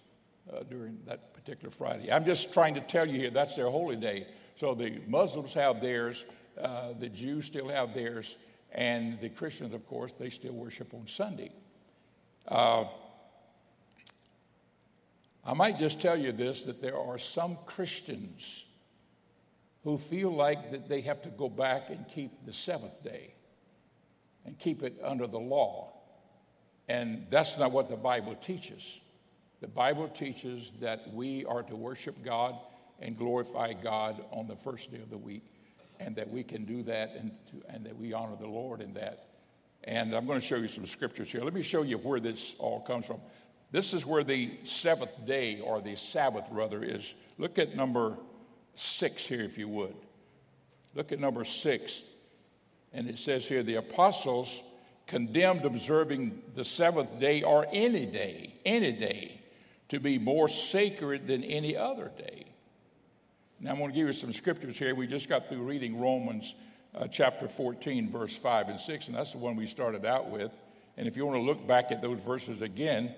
uh, 0.52 0.64
during 0.68 0.98
that 1.06 1.32
particular 1.34 1.70
Friday. 1.70 2.12
I'm 2.12 2.24
just 2.24 2.52
trying 2.52 2.74
to 2.74 2.80
tell 2.80 3.06
you 3.06 3.18
here 3.18 3.30
that's 3.30 3.54
their 3.54 3.70
holy 3.70 3.96
day. 3.96 4.26
So 4.56 4.74
the 4.74 5.00
Muslims 5.06 5.54
have 5.54 5.80
theirs, 5.80 6.24
uh, 6.60 6.94
the 6.98 7.08
Jews 7.08 7.46
still 7.46 7.68
have 7.68 7.94
theirs, 7.94 8.36
and 8.72 9.20
the 9.20 9.28
Christians, 9.28 9.72
of 9.74 9.86
course, 9.86 10.12
they 10.18 10.30
still 10.30 10.54
worship 10.54 10.92
on 10.94 11.06
Sunday. 11.06 11.52
I 15.44 15.54
might 15.54 15.78
just 15.78 16.00
tell 16.00 16.16
you 16.16 16.32
this 16.32 16.62
that 16.62 16.80
there 16.80 16.96
are 16.96 17.18
some 17.18 17.58
Christians 17.66 18.64
who 19.84 19.98
feel 19.98 20.30
like 20.32 20.70
that 20.70 20.88
they 20.88 21.00
have 21.00 21.22
to 21.22 21.28
go 21.30 21.48
back 21.48 21.90
and 21.90 22.06
keep 22.08 22.46
the 22.46 22.52
seventh 22.52 23.02
day 23.02 23.34
and 24.44 24.58
keep 24.58 24.82
it 24.82 24.98
under 25.02 25.26
the 25.26 25.38
law. 25.38 25.92
And 26.88 27.26
that's 27.30 27.58
not 27.58 27.72
what 27.72 27.88
the 27.88 27.96
Bible 27.96 28.34
teaches. 28.36 29.00
The 29.60 29.68
Bible 29.68 30.08
teaches 30.08 30.72
that 30.80 31.12
we 31.12 31.44
are 31.46 31.62
to 31.62 31.76
worship 31.76 32.24
God 32.24 32.56
and 33.00 33.16
glorify 33.16 33.72
God 33.72 34.24
on 34.30 34.46
the 34.46 34.56
first 34.56 34.92
day 34.92 34.98
of 34.98 35.10
the 35.10 35.18
week, 35.18 35.44
and 35.98 36.14
that 36.16 36.30
we 36.30 36.42
can 36.44 36.64
do 36.64 36.82
that 36.84 37.14
and, 37.18 37.32
to, 37.50 37.62
and 37.68 37.84
that 37.86 37.96
we 37.96 38.12
honor 38.12 38.36
the 38.38 38.46
Lord 38.46 38.80
in 38.80 38.94
that. 38.94 39.26
And 39.84 40.14
I'm 40.14 40.26
going 40.26 40.40
to 40.40 40.46
show 40.46 40.56
you 40.56 40.68
some 40.68 40.86
scriptures 40.86 41.30
here. 41.30 41.42
Let 41.42 41.54
me 41.54 41.62
show 41.62 41.82
you 41.82 41.98
where 41.98 42.20
this 42.20 42.54
all 42.58 42.80
comes 42.80 43.06
from. 43.06 43.20
This 43.72 43.94
is 43.94 44.04
where 44.04 44.22
the 44.22 44.52
seventh 44.64 45.26
day, 45.26 45.60
or 45.60 45.80
the 45.80 45.96
Sabbath 45.96 46.46
rather, 46.50 46.84
is. 46.84 47.14
Look 47.38 47.58
at 47.58 47.74
number 47.74 48.18
six 48.74 49.26
here, 49.26 49.42
if 49.42 49.56
you 49.56 49.66
would. 49.68 49.96
Look 50.94 51.10
at 51.10 51.18
number 51.18 51.44
six. 51.44 52.02
And 52.92 53.08
it 53.08 53.18
says 53.18 53.48
here 53.48 53.62
the 53.62 53.76
apostles 53.76 54.62
condemned 55.06 55.64
observing 55.64 56.42
the 56.54 56.64
seventh 56.64 57.18
day 57.18 57.42
or 57.42 57.66
any 57.72 58.04
day, 58.04 58.54
any 58.66 58.92
day, 58.92 59.40
to 59.88 59.98
be 59.98 60.18
more 60.18 60.48
sacred 60.48 61.26
than 61.26 61.42
any 61.42 61.74
other 61.74 62.12
day. 62.18 62.44
Now, 63.58 63.70
I'm 63.70 63.78
going 63.78 63.90
to 63.90 63.94
give 63.96 64.06
you 64.06 64.12
some 64.12 64.32
scriptures 64.32 64.78
here. 64.78 64.94
We 64.94 65.06
just 65.06 65.28
got 65.28 65.48
through 65.48 65.62
reading 65.62 65.98
Romans 65.98 66.54
uh, 66.94 67.06
chapter 67.06 67.48
14, 67.48 68.10
verse 68.10 68.36
5 68.36 68.68
and 68.68 68.80
6, 68.80 69.06
and 69.06 69.16
that's 69.16 69.32
the 69.32 69.38
one 69.38 69.56
we 69.56 69.66
started 69.66 70.04
out 70.04 70.28
with. 70.28 70.50
And 70.96 71.08
if 71.08 71.16
you 71.16 71.24
want 71.24 71.38
to 71.38 71.42
look 71.42 71.66
back 71.66 71.90
at 71.90 72.02
those 72.02 72.20
verses 72.20 72.60
again, 72.60 73.14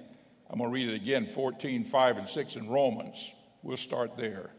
I'm 0.50 0.59
going 0.59 0.70
to 0.70 0.74
read 0.74 0.88
it 0.88 0.94
again 0.94 1.26
14, 1.26 1.85
5, 1.85 2.16
and 2.18 2.28
6 2.28 2.57
in 2.57 2.68
Romans. 2.68 3.30
We'll 3.62 3.76
start 3.76 4.16
there. 4.16 4.50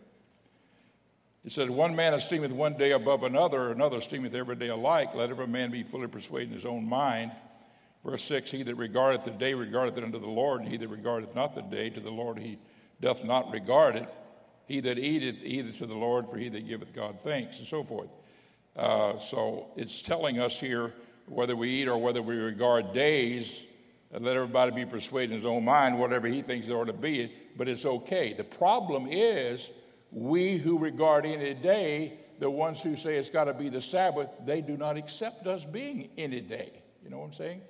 It 1.45 1.51
says, 1.51 1.69
One 1.69 1.95
man 1.95 2.13
esteemeth 2.13 2.51
one 2.51 2.75
day 2.77 2.91
above 2.91 3.23
another, 3.23 3.71
another 3.71 3.97
esteemeth 3.97 4.33
every 4.33 4.55
day 4.55 4.69
alike. 4.69 5.13
Let 5.13 5.29
every 5.29 5.47
man 5.47 5.69
be 5.69 5.83
fully 5.83 6.07
persuaded 6.07 6.49
in 6.49 6.55
his 6.55 6.65
own 6.65 6.89
mind. 6.89 7.31
Verse 8.03 8.23
6 8.23 8.51
He 8.51 8.63
that 8.63 8.75
regardeth 8.75 9.25
the 9.25 9.31
day 9.31 9.53
regardeth 9.53 9.97
it 9.97 10.03
unto 10.03 10.19
the 10.19 10.27
Lord, 10.27 10.61
and 10.61 10.69
he 10.69 10.77
that 10.77 10.87
regardeth 10.87 11.35
not 11.35 11.53
the 11.53 11.61
day 11.61 11.89
to 11.91 11.99
the 11.99 12.11
Lord, 12.11 12.39
he 12.39 12.57
doth 12.99 13.23
not 13.23 13.51
regard 13.51 13.95
it. 13.95 14.09
He 14.67 14.79
that 14.81 14.97
eateth, 14.97 15.43
eateth 15.43 15.77
to 15.77 15.85
the 15.85 15.95
Lord, 15.95 16.27
for 16.27 16.37
he 16.37 16.49
that 16.49 16.67
giveth 16.67 16.93
God 16.93 17.19
thanks, 17.21 17.59
and 17.59 17.67
so 17.67 17.83
forth. 17.83 18.09
Uh, 18.75 19.19
so 19.19 19.67
it's 19.75 20.01
telling 20.01 20.39
us 20.39 20.59
here 20.59 20.93
whether 21.27 21.55
we 21.55 21.69
eat 21.69 21.87
or 21.87 21.97
whether 21.97 22.21
we 22.21 22.35
regard 22.35 22.93
days, 22.93 23.63
let 24.19 24.35
everybody 24.35 24.71
be 24.71 24.85
persuaded 24.85 25.31
in 25.31 25.37
his 25.37 25.45
own 25.45 25.65
mind, 25.65 25.99
whatever 25.99 26.27
he 26.27 26.41
thinks 26.41 26.67
it 26.67 26.71
ought 26.71 26.85
to 26.85 26.93
be, 26.93 27.31
but 27.57 27.67
it's 27.67 27.85
okay. 27.85 28.33
The 28.33 28.43
problem 28.43 29.07
is, 29.09 29.71
we 30.11 30.57
who 30.57 30.79
regard 30.79 31.25
any 31.25 31.53
day, 31.53 32.13
the 32.39 32.49
ones 32.49 32.81
who 32.81 32.95
say 32.95 33.15
it's 33.15 33.29
got 33.29 33.45
to 33.45 33.53
be 33.53 33.69
the 33.69 33.81
Sabbath, 33.81 34.29
they 34.45 34.61
do 34.61 34.77
not 34.77 34.97
accept 34.97 35.47
us 35.47 35.65
being 35.65 36.09
any 36.17 36.41
day. 36.41 36.71
You 37.03 37.09
know 37.09 37.19
what 37.19 37.25
I'm 37.25 37.33
saying? 37.33 37.61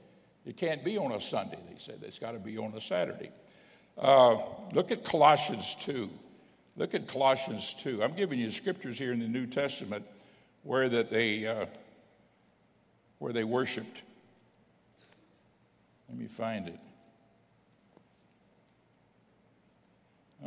It 0.46 0.58
can't 0.58 0.84
be 0.84 0.98
on 0.98 1.12
a 1.12 1.22
Sunday, 1.22 1.60
they 1.70 1.78
said. 1.78 2.00
It's 2.04 2.20
got 2.20 2.32
to 2.34 2.40
be 2.40 2.58
on 2.58 2.74
a 2.76 2.82
Saturday. 2.82 3.32
Uh, 3.98 4.38
look 4.74 4.92
at 4.92 5.04
Colossians 5.04 5.76
2. 5.76 6.10
Look 6.78 6.94
at 6.94 7.08
Colossians 7.08 7.74
2. 7.76 8.04
I'm 8.04 8.14
giving 8.14 8.40
you 8.40 8.52
scriptures 8.52 9.00
here 9.00 9.14
in 9.14 9.20
the 9.20 9.28
New 9.28 9.48
Testament 9.48 10.06
where 10.64 10.90
that 10.90 11.10
they 11.10 11.48
uh, 11.48 11.66
where 13.20 13.34
they 13.34 13.44
worshipped. 13.44 14.02
Let 16.10 16.18
me 16.18 16.28
find 16.28 16.68
it. 16.68 16.80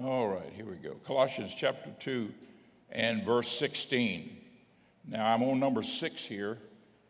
All 0.02 0.28
right, 0.28 0.52
here 0.54 0.64
we 0.64 0.76
go. 0.76 0.94
Colossians 1.04 1.54
chapter 1.54 1.90
2 1.98 2.32
and 2.92 3.24
verse 3.24 3.48
16. 3.48 4.36
Now 5.08 5.34
I'm 5.34 5.42
on 5.42 5.58
number 5.58 5.82
6 5.82 6.24
here. 6.24 6.58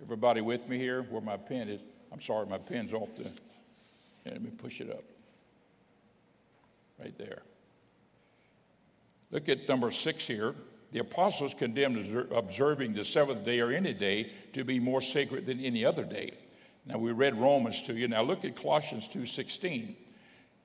Everybody 0.03 0.41
with 0.41 0.69
me 0.69 0.79
here 0.79 1.03
where 1.03 1.21
my 1.21 1.37
pen 1.37 1.69
is? 1.69 1.81
I'm 2.13 2.21
sorry, 2.21 2.47
my 2.47 2.59
pen's 2.59 2.93
off 2.93 3.17
the. 3.17 3.31
Let 4.25 4.43
me 4.43 4.51
push 4.51 4.81
it 4.81 4.91
up. 4.91 5.05
Right 6.99 7.17
there. 7.19 7.43
Look 9.31 9.49
at 9.49 9.69
number 9.69 9.91
6 9.91 10.27
here. 10.27 10.55
The 10.93 11.01
apostles 11.01 11.53
condemned 11.53 12.27
observing 12.33 12.95
the 12.95 13.05
seventh 13.05 13.45
day 13.45 13.61
or 13.61 13.71
any 13.71 13.93
day 13.93 14.31
to 14.55 14.65
be 14.65 14.81
more 14.81 15.03
sacred 15.03 15.45
than 15.45 15.61
any 15.61 15.85
other 15.85 16.05
day. 16.05 16.33
Now 16.89 16.97
we 16.97 17.13
read 17.13 17.37
Romans 17.37 17.83
to 17.83 17.93
you. 17.93 18.09
Now 18.09 18.23
look 18.23 18.45
at 18.45 18.57
Colossians 18.57 19.09
2:16. 19.09 19.95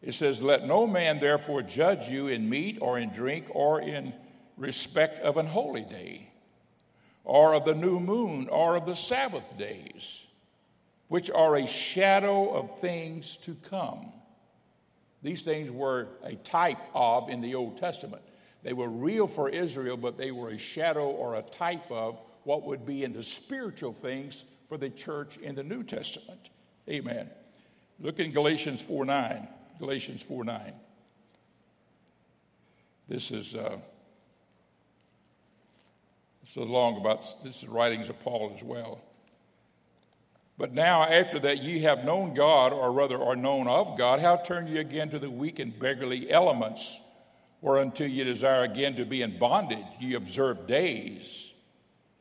It 0.02 0.14
says, 0.14 0.42
Let 0.42 0.66
no 0.66 0.88
man 0.88 1.20
therefore 1.20 1.62
judge 1.62 2.10
you 2.10 2.28
in 2.28 2.50
meat 2.50 2.78
or 2.82 2.98
in 2.98 3.12
drink 3.12 3.48
or 3.50 3.82
in 3.82 4.14
respect 4.58 5.20
of 5.22 5.38
an 5.38 5.48
holy 5.48 5.84
day, 5.84 6.30
or 7.24 7.54
of 7.54 7.66
the 7.66 7.74
new 7.74 8.00
moon, 8.00 8.50
or 8.50 8.76
of 8.76 8.86
the 8.86 8.96
Sabbath 8.96 9.58
days, 9.58 10.28
which 11.08 11.32
are 11.32 11.56
a 11.56 11.66
shadow 11.66 12.50
of 12.50 12.80
things 12.80 13.38
to 13.38 13.56
come. 13.70 14.12
These 15.22 15.44
things 15.44 15.72
were 15.72 16.10
a 16.24 16.36
type 16.36 16.82
of 16.94 17.30
in 17.30 17.40
the 17.40 17.56
Old 17.56 17.78
Testament. 17.78 18.24
They 18.62 18.74
were 18.74 18.90
real 18.90 19.28
for 19.28 19.50
Israel, 19.50 19.96
but 19.96 20.18
they 20.18 20.32
were 20.32 20.50
a 20.50 20.58
shadow 20.58 21.10
or 21.10 21.36
a 21.36 21.42
type 21.42 21.90
of 21.92 22.20
what 22.44 22.64
would 22.64 22.86
be 22.86 23.04
in 23.06 23.14
the 23.14 23.24
spiritual 23.24 23.94
things 23.94 24.44
for 24.74 24.80
the 24.80 24.90
church 24.90 25.38
in 25.38 25.54
the 25.54 25.62
New 25.62 25.84
Testament. 25.84 26.50
Amen. 26.90 27.30
Look 28.00 28.18
in 28.18 28.32
Galatians 28.32 28.82
4 28.82 29.06
9. 29.06 29.48
Galatians 29.78 30.24
4 30.24 30.44
9. 30.44 30.74
This 33.08 33.30
is 33.30 33.54
uh, 33.54 33.78
so 36.48 36.64
long 36.64 36.98
about 36.98 37.22
this 37.44 37.62
is 37.62 37.70
writings 37.70 38.10
of 38.10 38.20
Paul 38.22 38.52
as 38.58 38.64
well. 38.64 39.00
But 40.58 40.74
now, 40.74 41.04
after 41.04 41.40
that 41.42 41.62
ye 41.62 41.82
have 41.82 42.04
known 42.04 42.34
God, 42.34 42.74
or 42.74 42.92
rather 42.92 43.22
are 43.22 43.36
known 43.36 43.68
of 43.68 43.96
God, 43.96 44.22
how 44.22 44.38
turn 44.38 44.66
ye 44.66 44.80
again 44.80 45.12
to 45.12 45.20
the 45.20 45.30
weak 45.30 45.60
and 45.60 45.78
beggarly 45.78 46.32
elements, 46.32 47.00
whereunto 47.62 48.06
ye 48.06 48.24
desire 48.24 48.64
again 48.64 48.96
to 48.96 49.06
be 49.06 49.22
in 49.22 49.38
bondage? 49.38 49.86
Ye 50.00 50.16
observe 50.16 50.66
days 50.66 51.53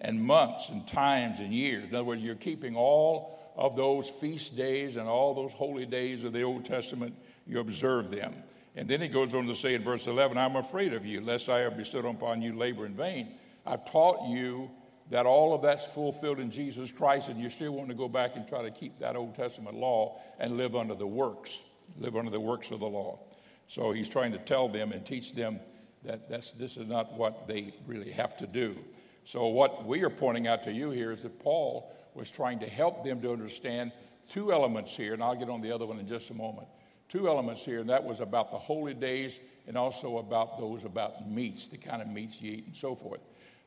and 0.02 0.22
months 0.22 0.68
and 0.68 0.86
times 0.86 1.40
and 1.40 1.54
years. 1.54 1.84
In 1.84 1.94
other 1.94 2.04
words, 2.04 2.20
you're 2.20 2.34
keeping 2.34 2.76
all 2.76 3.38
of 3.56 3.76
those 3.76 4.10
feast 4.10 4.56
days 4.56 4.96
and 4.96 5.08
all 5.08 5.32
those 5.32 5.52
holy 5.52 5.86
days 5.86 6.24
of 6.24 6.32
the 6.32 6.42
Old 6.42 6.64
Testament 6.64 7.14
you 7.46 7.60
observe 7.60 8.10
them. 8.10 8.34
And 8.74 8.88
then 8.88 9.00
he 9.00 9.08
goes 9.08 9.32
on 9.34 9.46
to 9.46 9.54
say 9.54 9.74
in 9.74 9.82
verse 9.82 10.06
11, 10.06 10.36
I'm 10.36 10.56
afraid 10.56 10.92
of 10.92 11.06
you, 11.06 11.20
lest 11.20 11.48
I 11.48 11.60
have 11.60 11.76
bestowed 11.76 12.04
upon 12.04 12.42
you 12.42 12.56
labor 12.56 12.84
in 12.84 12.94
vain. 12.94 13.34
I've 13.64 13.84
taught 13.84 14.28
you 14.28 14.70
that 15.10 15.26
all 15.26 15.54
of 15.54 15.62
that's 15.62 15.86
fulfilled 15.86 16.40
in 16.40 16.50
Jesus 16.50 16.90
Christ, 16.90 17.28
and 17.28 17.38
you 17.38 17.50
still 17.50 17.72
want 17.72 17.88
to 17.90 17.94
go 17.94 18.08
back 18.08 18.34
and 18.34 18.48
try 18.48 18.62
to 18.62 18.70
keep 18.70 18.98
that 18.98 19.14
Old 19.14 19.36
Testament 19.36 19.76
law 19.76 20.20
and 20.40 20.56
live 20.56 20.74
under 20.74 20.94
the 20.94 21.06
works, 21.06 21.62
live 21.98 22.16
under 22.16 22.30
the 22.30 22.40
works 22.40 22.70
of 22.70 22.80
the 22.80 22.88
law. 22.88 23.20
So 23.68 23.92
he's 23.92 24.08
trying 24.08 24.32
to 24.32 24.38
tell 24.38 24.68
them 24.68 24.92
and 24.92 25.04
teach 25.04 25.34
them 25.34 25.60
that 26.04 26.28
this 26.28 26.76
is 26.76 26.88
not 26.88 27.12
what 27.12 27.46
they 27.46 27.74
really 27.86 28.10
have 28.12 28.36
to 28.38 28.46
do. 28.46 28.76
So, 29.24 29.46
what 29.46 29.86
we 29.86 30.02
are 30.02 30.10
pointing 30.10 30.46
out 30.46 30.64
to 30.64 30.72
you 30.72 30.90
here 30.90 31.12
is 31.12 31.22
that 31.22 31.38
Paul 31.40 31.92
was 32.14 32.30
trying 32.30 32.58
to 32.60 32.66
help 32.68 33.04
them 33.04 33.20
to 33.22 33.32
understand 33.32 33.92
two 34.28 34.52
elements 34.52 34.96
here, 34.96 35.14
and 35.14 35.22
I'll 35.22 35.34
get 35.34 35.48
on 35.48 35.60
the 35.60 35.72
other 35.72 35.86
one 35.86 35.98
in 35.98 36.06
just 36.06 36.30
a 36.30 36.34
moment 36.34 36.68
two 37.12 37.28
elements 37.28 37.62
here, 37.62 37.80
and 37.80 37.90
that 37.90 38.02
was 38.02 38.20
about 38.20 38.50
the 38.50 38.56
holy 38.56 38.94
days 38.94 39.38
and 39.66 39.76
also 39.76 40.16
about 40.16 40.58
those 40.58 40.82
about 40.86 41.30
meats, 41.30 41.68
the 41.68 41.76
kind 41.76 42.00
of 42.00 42.08
meats 42.08 42.40
you 42.40 42.52
eat 42.52 42.66
and 42.66 42.74
so 42.74 42.94
forth. 42.94 43.20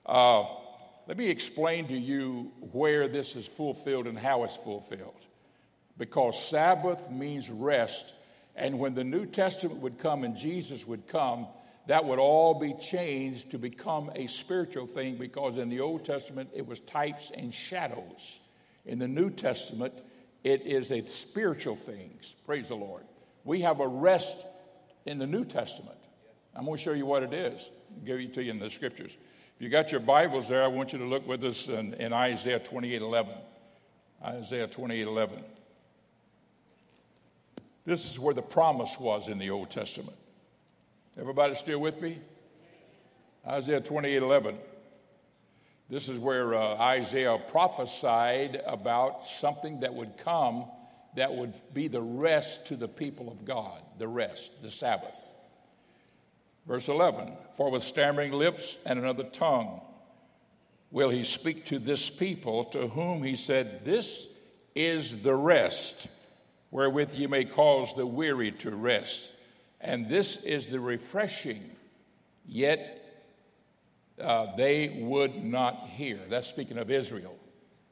Uh, 0.03 0.45
let 1.05 1.15
me 1.15 1.29
explain 1.29 1.87
to 1.87 1.95
you 1.95 2.51
where 2.71 3.07
this 3.07 3.35
is 3.35 3.45
fulfilled 3.45 4.07
and 4.07 4.17
how 4.17 4.45
it's 4.45 4.55
fulfilled. 4.55 5.21
Because 5.95 6.43
Sabbath 6.43 7.11
means 7.11 7.51
rest, 7.51 8.15
and 8.55 8.79
when 8.79 8.95
the 8.95 9.03
New 9.03 9.27
Testament 9.27 9.79
would 9.81 9.99
come 9.99 10.23
and 10.23 10.35
Jesus 10.35 10.87
would 10.87 11.07
come, 11.07 11.45
that 11.87 12.05
would 12.05 12.19
all 12.19 12.59
be 12.59 12.73
changed 12.73 13.51
to 13.51 13.59
become 13.59 14.11
a 14.15 14.27
spiritual 14.27 14.87
thing 14.87 15.15
because 15.15 15.57
in 15.57 15.69
the 15.69 15.81
Old 15.81 16.03
Testament 16.03 16.49
it 16.53 16.65
was 16.65 16.79
types 16.81 17.31
and 17.35 17.53
shadows. 17.53 18.39
In 18.85 18.99
the 18.99 19.07
New 19.07 19.29
Testament, 19.29 19.93
it 20.43 20.65
is 20.65 20.91
a 20.91 21.05
spiritual 21.05 21.75
things. 21.75 22.35
Praise 22.45 22.69
the 22.69 22.75
Lord. 22.75 23.03
We 23.43 23.61
have 23.61 23.79
a 23.79 23.87
rest 23.87 24.45
in 25.05 25.19
the 25.19 25.27
New 25.27 25.45
Testament. 25.45 25.97
I'm 26.55 26.65
going 26.65 26.77
to 26.77 26.83
show 26.83 26.93
you 26.93 27.05
what 27.05 27.23
it 27.23 27.33
is. 27.33 27.69
I'll 27.93 28.05
give 28.05 28.19
it 28.19 28.33
to 28.35 28.43
you 28.43 28.51
in 28.51 28.59
the 28.59 28.69
scriptures. 28.69 29.11
If 29.55 29.61
you 29.61 29.69
got 29.69 29.91
your 29.91 30.01
Bibles 30.01 30.47
there, 30.47 30.63
I 30.63 30.67
want 30.67 30.93
you 30.93 30.99
to 30.99 31.05
look 31.05 31.27
with 31.27 31.43
us 31.43 31.67
in, 31.67 31.93
in 31.95 32.13
Isaiah 32.13 32.59
28 32.59 33.01
11. 33.01 33.33
Isaiah 34.23 34.67
28 34.67 35.07
11. 35.07 35.43
This 37.85 38.09
is 38.09 38.19
where 38.19 38.33
the 38.33 38.41
promise 38.41 38.99
was 38.99 39.27
in 39.27 39.37
the 39.37 39.51
Old 39.51 39.69
Testament. 39.69 40.17
Everybody 41.17 41.55
still 41.55 41.79
with 41.79 42.01
me? 42.01 42.19
Isaiah 43.47 43.79
28 43.79 44.21
11. 44.21 44.57
This 45.89 46.09
is 46.09 46.17
where 46.17 46.55
uh, 46.55 46.75
Isaiah 46.75 47.37
prophesied 47.51 48.61
about 48.65 49.25
something 49.25 49.81
that 49.81 49.93
would 49.93 50.17
come 50.17 50.65
that 51.15 51.33
would 51.33 51.53
be 51.73 51.87
the 51.87 52.01
rest 52.01 52.67
to 52.67 52.75
the 52.75 52.89
people 52.89 53.31
of 53.31 53.45
God, 53.45 53.81
the 53.97 54.07
rest, 54.07 54.61
the 54.61 54.71
Sabbath. 54.71 55.17
Verse 56.67 56.89
11 56.89 57.31
For 57.55 57.71
with 57.71 57.83
stammering 57.83 58.33
lips 58.33 58.77
and 58.85 58.99
another 58.99 59.23
tongue 59.23 59.79
will 60.91 61.09
he 61.09 61.23
speak 61.23 61.65
to 61.67 61.79
this 61.79 62.09
people, 62.09 62.65
to 62.65 62.87
whom 62.87 63.23
he 63.23 63.37
said, 63.37 63.85
This 63.85 64.27
is 64.75 65.21
the 65.21 65.35
rest 65.35 66.09
wherewith 66.71 67.15
ye 67.15 67.27
may 67.27 67.45
cause 67.45 67.93
the 67.93 68.05
weary 68.05 68.51
to 68.51 68.71
rest. 68.71 69.31
And 69.85 70.09
this 70.09 70.43
is 70.43 70.67
the 70.67 70.79
refreshing, 70.79 71.69
yet 72.43 73.23
uh, 74.19 74.47
they 74.57 74.99
would 75.03 75.43
not 75.43 75.87
hear. 75.89 76.19
That's 76.27 76.47
speaking 76.47 76.79
of 76.79 76.89
Israel. 76.89 77.37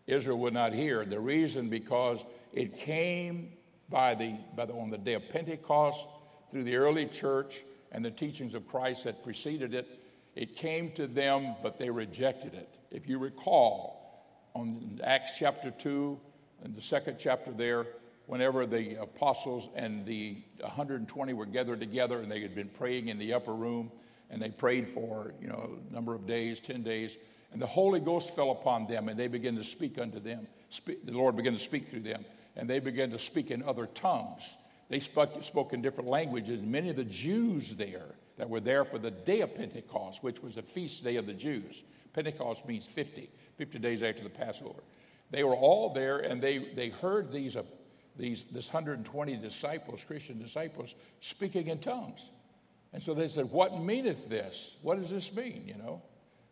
Israel 0.08 0.40
would 0.40 0.56
not 0.56 0.74
hear. 0.74 1.06
The 1.06 1.20
reason 1.20 1.70
because 1.70 2.26
it 2.52 2.80
came 2.80 3.54
by 3.90 4.16
the, 4.16 4.36
by 4.56 4.66
the, 4.66 4.74
on 4.74 4.90
the 4.90 4.98
day 4.98 5.14
of 5.14 5.30
Pentecost 5.30 6.08
through 6.50 6.64
the 6.64 6.76
early 6.78 7.06
church 7.06 7.62
and 7.92 8.04
the 8.04 8.10
teachings 8.10 8.56
of 8.56 8.68
Christ 8.68 9.04
that 9.04 9.24
preceded 9.24 9.76
it. 9.76 10.00
It 10.36 10.56
came 10.56 10.94
to 10.94 11.06
them, 11.06 11.56
but 11.62 11.78
they 11.78 11.92
rejected 11.92 12.56
it. 12.56 12.76
If 12.90 13.08
you 13.08 13.20
recall, 13.20 14.26
on 14.56 15.00
Acts 15.04 15.38
chapter 15.38 15.70
2 15.70 16.20
and 16.64 16.76
the 16.76 16.82
second 16.82 17.18
chapter 17.20 17.52
there, 17.52 17.86
whenever 18.26 18.66
the 18.66 19.02
apostles 19.02 19.70
and 19.76 20.06
the 20.06 20.38
120 20.60 21.34
were 21.34 21.46
gathered 21.46 21.80
together 21.80 22.20
and 22.20 22.32
they 22.32 22.42
had 22.42 22.56
been 22.56 22.70
praying 22.70 23.10
in 23.10 23.18
the 23.18 23.34
upper 23.34 23.54
room 23.54 23.92
and 24.30 24.42
they 24.42 24.50
prayed 24.50 24.88
for 24.88 25.34
you 25.42 25.48
know 25.48 25.78
a 25.90 25.94
number 25.94 26.16
of 26.16 26.26
days 26.26 26.60
10 26.60 26.84
days 26.84 27.18
and 27.52 27.62
the 27.62 27.68
holy 27.68 28.00
ghost 28.00 28.36
fell 28.36 28.52
upon 28.52 28.88
them 28.88 29.10
and 29.10 29.20
they 29.20 29.28
began 29.28 29.56
to 29.56 29.64
speak 29.64 30.00
unto 30.00 30.20
them. 30.20 30.48
The 30.88 31.12
lord 31.12 31.36
began 31.36 31.54
to 31.54 31.60
speak 31.60 31.88
through 31.88 32.02
them 32.02 32.26
and 32.56 32.70
they 32.70 32.80
began 32.80 33.12
to 33.12 33.20
speak 33.20 33.52
in 33.52 33.62
other 33.64 33.86
tongues. 33.86 34.58
They 34.90 35.00
spoke, 35.00 35.44
spoke 35.44 35.74
in 35.74 35.82
different 35.82 36.10
languages. 36.10 36.62
Many 36.62 36.90
of 36.90 36.96
the 36.96 37.04
jews 37.04 37.76
there 37.76 38.16
that 38.38 38.50
were 38.50 38.60
there 38.60 38.86
for 38.86 38.98
the 38.98 39.12
day 39.12 39.42
of 39.42 39.54
pentecost 39.54 40.24
which 40.24 40.42
was 40.42 40.58
a 40.58 40.64
feast 40.64 41.04
day 41.04 41.18
of 41.18 41.28
the 41.28 41.34
jews 41.34 41.84
pentecost 42.14 42.68
means 42.68 42.86
50 42.86 43.30
50 43.58 43.80
days 43.80 44.02
after 44.02 44.24
the 44.24 44.30
passover 44.30 44.82
they 45.30 45.44
were 45.44 45.56
all 45.56 45.90
there 45.94 46.20
and 46.20 46.42
they, 46.42 46.60
they 46.60 46.90
heard 46.90 47.32
these 47.32 47.56
these, 48.18 48.44
this 48.44 48.72
120 48.72 49.38
disciples, 49.38 50.04
Christian 50.04 50.40
disciples, 50.40 50.96
speaking 51.20 51.68
in 51.68 51.80
tongues. 51.80 52.30
And 52.94 53.02
so 53.02 53.14
they 53.14 53.28
said, 53.28 53.52
What 53.52 53.80
meaneth 53.80 54.30
this? 54.30 54.76
What 54.82 55.00
does 55.00 55.10
this 55.10 55.36
mean? 55.36 55.64
You 55.68 55.76
know? 55.76 56.02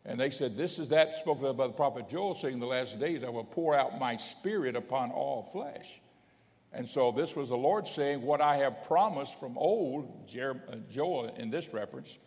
And 0.05 0.19
they 0.19 0.31
said, 0.31 0.57
This 0.57 0.79
is 0.79 0.89
that 0.89 1.15
spoken 1.15 1.45
of 1.45 1.57
by 1.57 1.67
the 1.67 1.73
prophet 1.73 2.09
Joel, 2.09 2.35
saying, 2.35 2.59
The 2.59 2.65
last 2.65 2.99
days 2.99 3.23
I 3.23 3.29
will 3.29 3.43
pour 3.43 3.75
out 3.75 3.99
my 3.99 4.15
spirit 4.15 4.75
upon 4.75 5.11
all 5.11 5.43
flesh. 5.43 5.99
And 6.73 6.87
so 6.87 7.11
this 7.11 7.35
was 7.35 7.49
the 7.49 7.57
Lord 7.57 7.87
saying, 7.87 8.21
What 8.21 8.41
I 8.41 8.57
have 8.57 8.83
promised 8.85 9.39
from 9.39 9.57
old, 9.57 10.29
uh, 10.35 10.53
Joel 10.89 11.35
in 11.35 11.51
this 11.51 11.73
reference, 11.73 12.17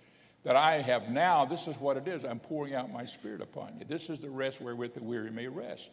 that 0.45 0.57
I 0.57 0.83
have 0.83 1.09
now, 1.09 1.47
this 1.47 1.67
is 1.67 1.77
what 1.77 1.97
it 1.97 2.07
is. 2.07 2.25
I'm 2.25 2.39
pouring 2.39 2.75
out 2.75 2.93
my 2.93 3.07
spirit 3.07 3.41
upon 3.41 3.79
you. 3.79 3.87
This 3.87 4.11
is 4.11 4.21
the 4.21 4.31
rest 4.31 4.61
wherewith 4.61 4.95
the 4.95 5.03
weary 5.03 5.31
may 5.31 5.49
rest. 5.49 5.91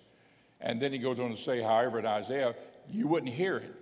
And 0.60 0.80
then 0.80 0.92
he 0.92 1.00
goes 1.00 1.20
on 1.20 1.32
to 1.32 1.38
say, 1.38 1.62
however, 1.62 2.00
in 2.00 2.06
Isaiah, 2.06 2.54
you 2.90 3.08
wouldn't 3.08 3.34
hear 3.34 3.58
it. 3.58 3.74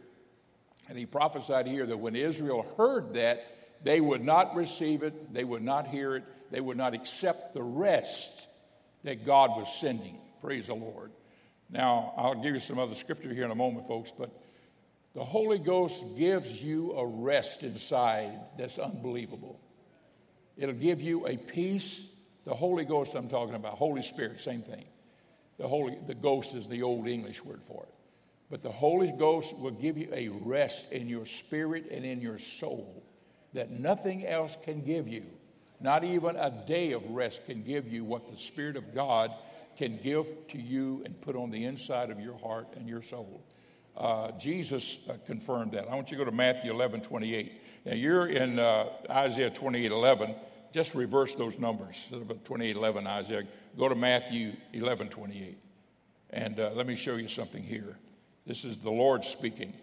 And 0.88 0.98
he 0.98 1.06
prophesied 1.06 1.68
here 1.68 1.86
that 1.86 1.98
when 1.98 2.16
Israel 2.16 2.66
heard 2.78 3.14
that, 3.14 3.46
they 3.84 4.02
would 4.02 4.24
not 4.24 4.56
receive 4.56 5.04
it, 5.04 5.34
they 5.34 5.44
would 5.44 5.62
not 5.62 5.88
hear 5.88 6.16
it, 6.16 6.24
they 6.52 6.60
would 6.60 6.78
not 6.78 6.94
accept 6.94 7.54
the 7.54 7.64
rest 7.64 8.48
that 9.04 9.26
God 9.26 9.52
was 9.52 9.74
sending. 9.74 10.18
Praise 10.42 10.68
the 10.68 10.74
Lord. 10.74 11.12
Now, 11.70 12.14
I'll 12.18 12.42
give 12.42 12.56
you 12.56 12.60
some 12.60 12.80
other 12.80 12.96
scripture 12.96 13.34
here 13.34 13.46
in 13.46 13.52
a 13.52 13.56
moment, 13.56 13.88
folks, 13.88 14.12
but 14.12 14.32
the 15.14 15.24
Holy 15.24 15.60
Ghost 15.60 16.04
gives 16.18 16.64
you 16.64 16.94
a 16.94 17.06
rest 17.06 17.64
inside 17.64 18.40
that's 18.58 18.80
unbelievable. 18.80 19.60
It'll 20.58 20.76
give 20.76 21.02
you 21.02 21.28
a 21.28 21.38
peace. 21.38 22.06
The 22.46 22.54
Holy 22.54 22.86
Ghost, 22.86 23.16
I'm 23.16 23.30
talking 23.30 23.56
about, 23.56 23.74
Holy 23.74 24.02
Spirit, 24.02 24.40
same 24.40 24.62
thing. 24.62 24.86
The 25.58 25.68
Holy, 25.68 25.98
the 26.08 26.16
Ghost 26.16 26.56
is 26.56 26.68
the 26.68 26.84
old 26.84 27.08
English 27.08 27.44
word 27.44 27.62
for 27.62 27.84
it. 27.84 27.94
But 28.50 28.64
the 28.64 28.72
Holy 28.72 29.12
Ghost 29.12 29.58
will 29.58 29.72
give 29.72 29.98
you 29.98 30.10
a 30.12 30.30
rest 30.30 30.92
in 30.92 31.08
your 31.08 31.26
spirit 31.26 31.86
and 31.92 32.04
in 32.04 32.20
your 32.20 32.40
soul 32.40 33.04
that 33.54 33.72
nothing 33.72 34.26
else 34.26 34.58
can 34.64 34.82
give 34.82 35.08
you. 35.08 35.26
Not 35.80 36.04
even 36.04 36.36
a 36.36 36.52
day 36.68 36.92
of 36.92 37.10
rest 37.10 37.46
can 37.46 37.64
give 37.64 37.88
you 37.88 38.04
what 38.04 38.30
the 38.30 38.38
Spirit 38.38 38.76
of 38.76 38.94
God 38.94 39.32
can 39.78 39.98
give 39.98 40.28
to 40.50 40.58
you 40.60 41.02
and 41.06 41.20
put 41.22 41.36
on 41.36 41.52
the 41.52 41.64
inside 41.64 42.10
of 42.10 42.20
your 42.20 42.38
heart 42.38 42.68
and 42.76 42.88
your 42.88 43.02
soul. 43.02 43.42
Uh, 43.96 44.32
Jesus 44.32 45.08
uh, 45.10 45.14
confirmed 45.26 45.72
that. 45.74 45.88
I 45.88 45.96
want 45.96 46.12
you 46.12 46.18
to 46.18 46.24
go 46.24 46.30
to 46.30 46.36
Matthew 46.36 46.72
11 46.72 47.02
28. 47.02 47.62
Now, 47.86 47.94
you're 47.94 48.28
in 48.28 48.60
uh, 48.60 48.86
Isaiah 49.10 49.50
28 49.50 49.92
11. 49.92 50.36
Just 50.74 50.96
reverse 50.96 51.36
those 51.36 51.58
numbers. 51.58 52.08
28 52.44 52.76
11 52.76 53.08
Isaiah. 53.08 53.44
Go 53.78 53.90
to 53.90 53.96
Matthew 53.96 54.54
11 54.74 55.10
28. 55.10 55.58
And 56.32 56.60
uh, 56.60 56.72
let 56.76 56.86
me 56.86 56.96
show 56.96 57.16
you 57.16 57.28
something 57.28 57.64
here. 57.64 57.98
This 58.50 58.66
is 58.66 58.78
the 58.78 58.90
Lord 58.90 59.24
speaking. 59.24 59.76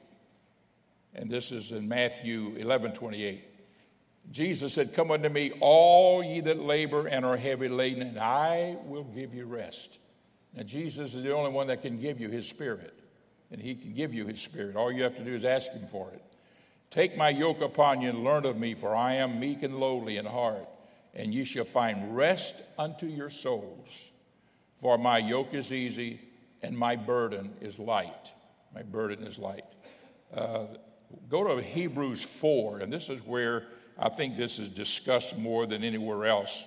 And 1.15 1.31
this 1.31 1.53
is 1.53 1.71
in 1.71 1.87
Matthew 1.87 2.57
11 2.57 2.95
28. 2.95 3.45
Jesus 4.33 4.75
said, 4.75 4.93
Come 4.93 5.13
unto 5.13 5.29
me, 5.29 5.53
all 5.61 6.25
ye 6.25 6.41
that 6.41 6.59
labor 6.59 7.07
and 7.07 7.25
are 7.25 7.37
heavy 7.37 7.69
laden, 7.69 8.03
and 8.03 8.19
I 8.19 8.77
will 8.87 9.05
give 9.05 9.33
you 9.33 9.45
rest. 9.45 10.01
Now, 10.53 10.65
Jesus 10.65 11.15
is 11.15 11.23
the 11.23 11.33
only 11.33 11.53
one 11.53 11.69
that 11.69 11.81
can 11.81 12.01
give 12.01 12.19
you 12.19 12.29
his 12.29 12.49
spirit, 12.49 12.93
and 13.53 13.63
he 13.63 13.77
can 13.77 13.95
give 13.95 14.13
you 14.13 14.27
his 14.27 14.41
spirit. 14.41 14.75
All 14.75 14.91
you 14.91 15.05
have 15.05 15.17
to 15.17 15.25
do 15.25 15.37
is 15.37 15.45
ask 15.45 15.71
him 15.71 15.87
for 15.87 16.11
it. 16.13 16.25
Take 16.91 17.17
my 17.17 17.29
yoke 17.29 17.61
upon 17.61 18.01
you 18.01 18.11
and 18.11 18.25
learn 18.25 18.45
of 18.47 18.59
me, 18.59 18.75
for 18.75 18.97
I 18.97 19.13
am 19.15 19.39
meek 19.39 19.63
and 19.63 19.79
lowly 19.79 20.17
in 20.17 20.27
heart, 20.27 20.67
and 21.15 21.33
ye 21.33 21.45
shall 21.45 21.65
find 21.65 22.17
rest 22.17 22.65
unto 22.77 23.07
your 23.07 23.31
souls. 23.31 24.11
For 24.81 24.99
my 24.99 25.19
yoke 25.19 25.55
is 25.55 25.73
easy 25.73 26.19
and 26.63 26.77
my 26.77 26.97
burden 26.97 27.53
is 27.61 27.79
light. 27.79 28.33
My 28.77 28.83
burden 28.83 29.27
is 29.27 29.39
light. 29.39 29.65
Uh, 30.37 30.67
go 31.31 31.45
to 31.45 31.63
Hebrews 31.63 32.23
4, 32.23 32.81
and 32.81 32.93
this 32.93 33.09
is 33.09 33.23
where 33.23 33.65
I 33.99 34.11
think 34.11 34.37
this 34.37 34.59
is 34.59 34.69
discussed 34.69 35.39
more 35.39 35.67
than 35.67 35.83
anywhere 35.83 36.27
else. 36.27 36.63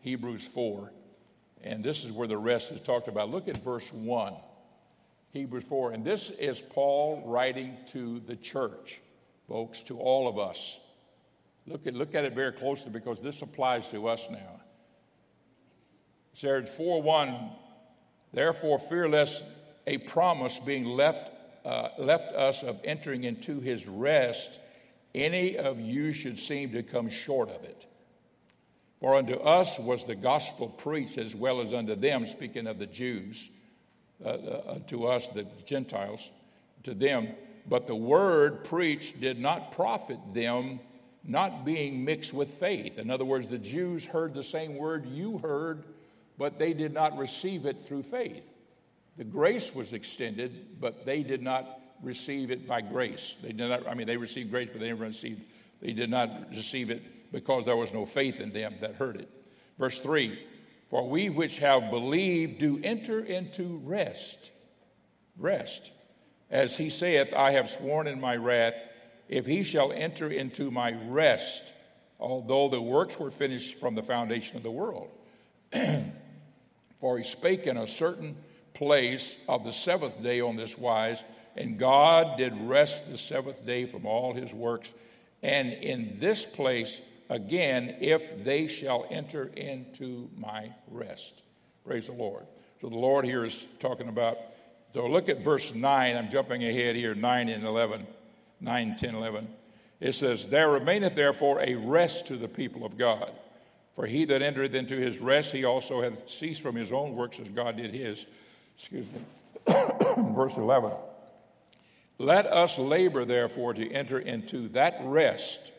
Hebrews 0.00 0.46
4. 0.46 0.92
And 1.62 1.82
this 1.82 2.04
is 2.04 2.12
where 2.12 2.28
the 2.28 2.36
rest 2.36 2.72
is 2.72 2.82
talked 2.82 3.08
about. 3.08 3.30
Look 3.30 3.48
at 3.48 3.56
verse 3.56 3.90
1. 3.90 4.34
Hebrews 5.32 5.64
4. 5.64 5.92
And 5.92 6.04
this 6.04 6.28
is 6.28 6.60
Paul 6.60 7.22
writing 7.24 7.78
to 7.86 8.20
the 8.26 8.36
church, 8.36 9.00
folks, 9.48 9.80
to 9.84 9.98
all 9.98 10.28
of 10.28 10.38
us. 10.38 10.78
Look 11.66 11.86
at, 11.86 11.94
look 11.94 12.14
at 12.14 12.26
it 12.26 12.34
very 12.34 12.52
closely 12.52 12.90
because 12.90 13.18
this 13.20 13.40
applies 13.40 13.88
to 13.92 14.08
us 14.08 14.28
now. 14.28 14.60
It 16.34 16.38
says 16.38 16.68
4 16.68 17.00
1 17.00 17.50
Therefore, 18.34 18.78
fear 18.78 19.08
lest 19.08 19.42
a 19.86 19.96
promise 19.96 20.58
being 20.58 20.84
left 20.84 21.30
uh, 21.66 21.88
left 21.98 22.32
us 22.32 22.62
of 22.62 22.80
entering 22.84 23.24
into 23.24 23.60
his 23.60 23.88
rest, 23.88 24.60
any 25.16 25.58
of 25.58 25.80
you 25.80 26.12
should 26.12 26.38
seem 26.38 26.70
to 26.70 26.82
come 26.82 27.08
short 27.08 27.50
of 27.50 27.64
it. 27.64 27.86
For 29.00 29.16
unto 29.16 29.34
us 29.34 29.78
was 29.78 30.04
the 30.04 30.14
gospel 30.14 30.68
preached 30.68 31.18
as 31.18 31.34
well 31.34 31.60
as 31.60 31.74
unto 31.74 31.96
them, 31.96 32.24
speaking 32.26 32.68
of 32.68 32.78
the 32.78 32.86
Jews, 32.86 33.50
uh, 34.24 34.28
uh, 34.28 34.78
to 34.86 35.06
us, 35.08 35.26
the 35.28 35.44
Gentiles, 35.64 36.30
to 36.84 36.94
them. 36.94 37.28
But 37.68 37.88
the 37.88 37.96
word 37.96 38.64
preached 38.64 39.20
did 39.20 39.40
not 39.40 39.72
profit 39.72 40.18
them, 40.32 40.78
not 41.24 41.64
being 41.64 42.04
mixed 42.04 42.32
with 42.32 42.48
faith. 42.48 42.98
In 42.98 43.10
other 43.10 43.24
words, 43.24 43.48
the 43.48 43.58
Jews 43.58 44.06
heard 44.06 44.34
the 44.34 44.44
same 44.44 44.76
word 44.76 45.04
you 45.06 45.38
heard, 45.38 45.84
but 46.38 46.60
they 46.60 46.72
did 46.72 46.94
not 46.94 47.18
receive 47.18 47.66
it 47.66 47.80
through 47.80 48.04
faith. 48.04 48.55
The 49.16 49.24
grace 49.24 49.74
was 49.74 49.92
extended, 49.92 50.80
but 50.80 51.06
they 51.06 51.22
did 51.22 51.42
not 51.42 51.80
receive 52.02 52.50
it 52.50 52.68
by 52.68 52.80
grace. 52.82 53.34
They 53.42 53.52
did 53.52 53.68
not, 53.68 53.88
I 53.88 53.94
mean, 53.94 54.06
they 54.06 54.16
received 54.16 54.50
grace, 54.50 54.68
but 54.70 54.80
they 54.80 54.88
never 54.88 55.04
received, 55.04 55.42
they 55.80 55.92
did 55.92 56.10
not 56.10 56.50
receive 56.50 56.90
it 56.90 57.32
because 57.32 57.64
there 57.64 57.76
was 57.76 57.92
no 57.92 58.04
faith 58.04 58.40
in 58.40 58.52
them 58.52 58.74
that 58.80 58.96
heard 58.96 59.16
it. 59.16 59.28
Verse 59.78 59.98
3 59.98 60.38
For 60.90 61.08
we 61.08 61.30
which 61.30 61.58
have 61.58 61.90
believed 61.90 62.58
do 62.58 62.80
enter 62.82 63.20
into 63.20 63.80
rest. 63.84 64.52
Rest. 65.38 65.92
As 66.50 66.76
he 66.76 66.90
saith, 66.90 67.32
I 67.34 67.52
have 67.52 67.68
sworn 67.68 68.06
in 68.06 68.20
my 68.20 68.36
wrath, 68.36 68.74
if 69.28 69.46
he 69.46 69.64
shall 69.64 69.92
enter 69.92 70.30
into 70.30 70.70
my 70.70 70.94
rest, 71.08 71.72
although 72.20 72.68
the 72.68 72.80
works 72.80 73.18
were 73.18 73.30
finished 73.30 73.78
from 73.80 73.94
the 73.94 74.02
foundation 74.02 74.56
of 74.56 74.62
the 74.62 74.70
world. 74.70 75.10
For 77.00 77.18
he 77.18 77.24
spake 77.24 77.66
in 77.66 77.76
a 77.76 77.86
certain 77.86 78.36
place 78.76 79.36
of 79.48 79.64
the 79.64 79.72
seventh 79.72 80.22
day 80.22 80.40
on 80.40 80.56
this 80.56 80.76
wise, 80.78 81.24
and 81.56 81.78
God 81.78 82.36
did 82.36 82.52
rest 82.68 83.10
the 83.10 83.18
seventh 83.18 83.64
day 83.64 83.86
from 83.86 84.06
all 84.06 84.34
his 84.34 84.52
works. 84.52 84.92
And 85.42 85.72
in 85.72 86.18
this 86.18 86.44
place, 86.44 87.00
again, 87.30 87.96
if 88.00 88.44
they 88.44 88.66
shall 88.66 89.06
enter 89.10 89.50
into 89.56 90.28
my 90.36 90.70
rest. 90.88 91.42
Praise 91.84 92.06
the 92.06 92.12
Lord. 92.12 92.44
So 92.80 92.88
the 92.88 92.96
Lord 92.96 93.24
here 93.24 93.44
is 93.44 93.66
talking 93.80 94.08
about, 94.08 94.36
so 94.92 95.06
look 95.06 95.28
at 95.28 95.42
verse 95.42 95.74
9. 95.74 96.16
I'm 96.16 96.28
jumping 96.28 96.62
ahead 96.64 96.96
here, 96.96 97.14
9 97.14 97.48
and 97.48 97.64
11, 97.64 98.06
9, 98.60 98.96
10, 98.96 99.14
11. 99.14 99.48
It 100.00 100.14
says, 100.14 100.46
There 100.46 100.70
remaineth 100.70 101.14
therefore 101.14 101.60
a 101.60 101.74
rest 101.74 102.26
to 102.26 102.36
the 102.36 102.48
people 102.48 102.84
of 102.84 102.98
God. 102.98 103.32
For 103.94 104.04
he 104.04 104.26
that 104.26 104.42
entereth 104.42 104.74
into 104.74 104.96
his 104.96 105.18
rest, 105.18 105.52
he 105.52 105.64
also 105.64 106.02
hath 106.02 106.28
ceased 106.28 106.60
from 106.60 106.74
his 106.74 106.92
own 106.92 107.14
works 107.14 107.40
as 107.40 107.48
God 107.48 107.78
did 107.78 107.92
his 107.92 108.26
excuse 108.76 109.06
me, 109.06 109.20
verse 110.34 110.56
11. 110.56 110.92
Let 112.18 112.46
us 112.46 112.78
labor, 112.78 113.24
therefore, 113.24 113.74
to 113.74 113.92
enter 113.92 114.18
into 114.18 114.68
that 114.68 114.98
rest, 115.02 115.72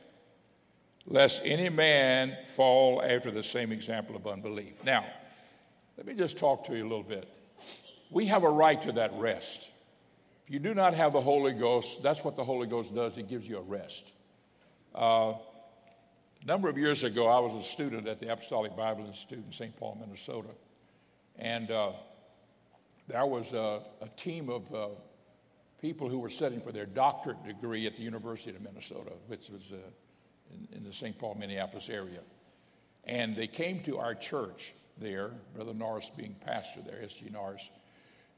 lest 1.05 1.41
any 1.43 1.69
man 1.69 2.37
fall 2.55 3.01
after 3.01 3.31
the 3.31 3.43
same 3.43 3.71
example 3.71 4.15
of 4.15 4.27
unbelief. 4.27 4.83
Now, 4.83 5.05
let 5.97 6.05
me 6.05 6.13
just 6.13 6.37
talk 6.37 6.65
to 6.65 6.75
you 6.75 6.83
a 6.83 6.89
little 6.89 7.03
bit. 7.03 7.27
We 8.11 8.27
have 8.27 8.43
a 8.43 8.49
right 8.49 8.79
to 8.83 8.91
that 8.93 9.13
rest. 9.15 9.71
If 10.45 10.53
you 10.53 10.59
do 10.59 10.73
not 10.73 10.93
have 10.93 11.13
the 11.13 11.21
Holy 11.21 11.53
Ghost, 11.53 12.03
that's 12.03 12.23
what 12.23 12.35
the 12.35 12.43
Holy 12.43 12.67
Ghost 12.67 12.93
does. 12.93 13.17
It 13.17 13.27
gives 13.27 13.47
you 13.47 13.57
a 13.57 13.61
rest. 13.61 14.13
Uh, 14.93 15.33
a 16.41 16.45
number 16.45 16.69
of 16.69 16.77
years 16.77 17.03
ago, 17.03 17.27
I 17.27 17.39
was 17.39 17.53
a 17.53 17.63
student 17.63 18.07
at 18.07 18.19
the 18.19 18.31
Apostolic 18.31 18.75
Bible 18.75 19.05
Institute 19.05 19.43
in 19.45 19.51
St. 19.51 19.75
Paul, 19.75 19.97
Minnesota. 19.99 20.49
And 21.37 21.71
uh, 21.71 21.91
there 23.07 23.25
was 23.25 23.53
a, 23.53 23.81
a 24.01 24.07
team 24.15 24.49
of 24.49 24.73
uh, 24.73 24.87
people 25.81 26.09
who 26.09 26.19
were 26.19 26.29
studying 26.29 26.61
for 26.61 26.71
their 26.71 26.85
doctorate 26.85 27.43
degree 27.45 27.85
at 27.87 27.95
the 27.95 28.03
University 28.03 28.55
of 28.55 28.61
Minnesota, 28.61 29.11
which 29.27 29.49
was 29.49 29.73
uh, 29.73 29.77
in, 30.53 30.77
in, 30.77 30.83
the 30.83 30.93
St. 30.93 31.17
Paul, 31.17 31.35
Minneapolis 31.39 31.89
area. 31.89 32.19
And 33.05 33.35
they 33.35 33.47
came 33.47 33.81
to 33.83 33.97
our 33.97 34.15
church 34.15 34.73
there, 34.97 35.31
Brother 35.55 35.73
Norris 35.73 36.11
being 36.15 36.35
pastor 36.45 36.81
there, 36.85 37.01
S.G. 37.03 37.29
Norris. 37.31 37.69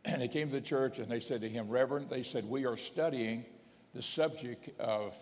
And 0.05 0.21
they 0.21 0.27
came 0.27 0.49
to 0.49 0.53
the 0.53 0.61
church 0.61 0.99
and 0.99 1.09
they 1.09 1.19
said 1.19 1.41
to 1.41 1.49
him, 1.49 1.67
Reverend, 1.69 2.09
they 2.09 2.23
said, 2.23 2.45
We 2.45 2.65
are 2.65 2.77
studying 2.77 3.45
the 3.93 4.01
subject 4.01 4.79
of 4.79 5.15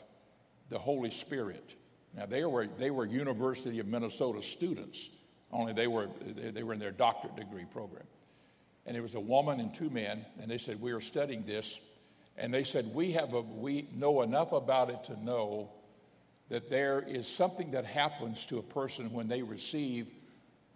the 0.70 0.78
Holy 0.78 1.10
Spirit. 1.10 1.76
Now, 2.16 2.26
they 2.26 2.44
were, 2.46 2.68
they 2.78 2.92
were 2.92 3.06
University 3.06 3.80
of 3.80 3.88
Minnesota 3.88 4.42
students, 4.42 5.10
only 5.52 5.72
they 5.72 5.88
were, 5.88 6.10
they 6.36 6.64
were 6.64 6.74
in 6.74 6.80
their 6.80 6.92
doctorate 6.92 7.38
degree 7.38 7.66
program. 7.72 8.04
And 8.88 8.96
it 8.96 9.02
was 9.02 9.16
a 9.16 9.20
woman 9.20 9.60
and 9.60 9.74
two 9.74 9.90
men, 9.90 10.26
and 10.42 10.50
they 10.50 10.58
said, 10.58 10.82
We 10.82 10.94
are 10.94 11.02
studying 11.02 11.46
this. 11.46 11.80
And 12.38 12.54
they 12.54 12.64
said, 12.64 12.94
We, 12.94 13.12
have 13.12 13.34
a, 13.34 13.42
we 13.42 13.88
know 13.94 14.22
enough 14.22 14.54
about 14.54 14.90
it 14.90 15.04
to 15.06 15.24
know 15.24 15.70
that 16.50 16.70
there 16.70 17.04
is 17.06 17.28
something 17.28 17.72
that 17.72 17.86
happens 17.86 18.46
to 18.48 18.58
a 18.58 18.64
person 18.64 19.12
when 19.12 19.28
they 19.28 19.42
receive 19.42 20.08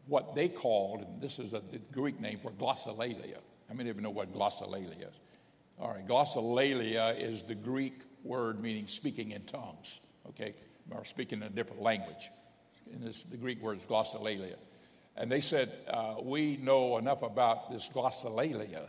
what 0.08 0.36
they 0.36 0.50
called, 0.50 1.02
and 1.02 1.21
this 1.21 1.39
is 1.39 1.54
a 1.54 1.62
Greek 1.93 2.19
name 2.19 2.38
for 2.38 2.52
glossolalia. 2.52 3.38
How 3.69 3.76
many 3.76 3.89
of 3.89 3.95
you 3.95 4.02
know 4.02 4.10
what 4.10 4.34
glossolalia 4.34 5.00
is? 5.00 5.15
All 5.80 5.89
right, 5.89 6.06
glossolalia 6.06 7.17
is 7.19 7.43
the 7.43 7.56
Greek 7.56 8.02
word 8.24 8.62
meaning 8.62 8.88
speaking 8.88 9.32
in 9.32 9.43
tongues, 9.43 10.02
okay, 10.28 10.54
or 10.89 11.06
speaking 11.06 11.39
in 11.39 11.45
a 11.45 11.50
different 11.50 11.82
language. 11.82 12.30
And 12.91 13.02
this, 13.02 13.24
the 13.24 13.38
Greek 13.38 13.62
word 13.62 13.78
is 13.78 13.86
glossolalia. 13.86 14.58
And 15.17 15.32
they 15.32 15.41
said, 15.41 15.71
uh, 15.89 16.15
We 16.21 16.58
know 16.58 16.97
enough 16.97 17.21
about 17.21 17.71
this 17.71 17.89
glossolalia 17.89 18.88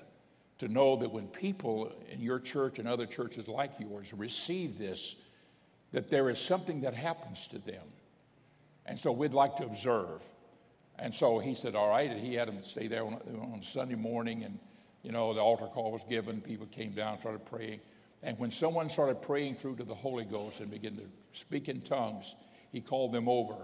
to 0.59 0.69
know 0.69 0.97
that 0.97 1.11
when 1.11 1.27
people 1.27 1.93
in 2.11 2.21
your 2.21 2.39
church 2.39 2.79
and 2.79 2.87
other 2.87 3.07
churches 3.07 3.49
like 3.49 3.73
yours 3.81 4.13
receive 4.15 4.79
this, 4.79 5.17
that 5.93 6.11
there 6.11 6.31
is 6.31 6.39
something 6.39 6.83
that 6.83 6.95
happens 6.95 7.49
to 7.49 7.59
them. 7.59 7.83
And 8.87 8.99
so 8.99 9.13
we'd 9.13 9.35
like 9.35 9.57
to 9.57 9.65
observe. 9.65 10.25
And 10.99 11.15
so 11.15 11.39
he 11.39 11.55
said, 11.55 11.75
All 11.75 11.89
right. 11.89 12.11
And 12.11 12.21
he 12.21 12.35
had 12.35 12.49
them 12.49 12.63
stay 12.63 12.87
there 12.87 13.05
on, 13.05 13.15
on 13.53 13.63
Sunday 13.63 13.97
morning. 13.97 14.45
And, 14.45 14.59
you 15.03 15.13
know, 15.13 15.35
the 15.35 15.41
altar 15.41 15.67
call 15.67 15.93
was 15.93 16.05
given. 16.05 16.41
People 16.41 16.67
came 16.67 16.93
down, 16.93 17.21
started 17.21 17.45
praying. 17.47 17.81
And 18.23 18.39
when 18.39 18.53
someone 18.53 18.89
started 18.89 19.21
praying 19.21 19.57
through 19.57 19.77
to 19.77 19.85
the 19.85 19.95
Holy 19.95 20.25
Ghost 20.25 20.61
and 20.61 20.71
began 20.71 20.95
to 20.97 21.03
speak 21.33 21.69
in 21.69 21.81
tongues, 21.81 22.37
he 22.71 22.81
called 22.81 23.13
them 23.13 23.29
over 23.29 23.57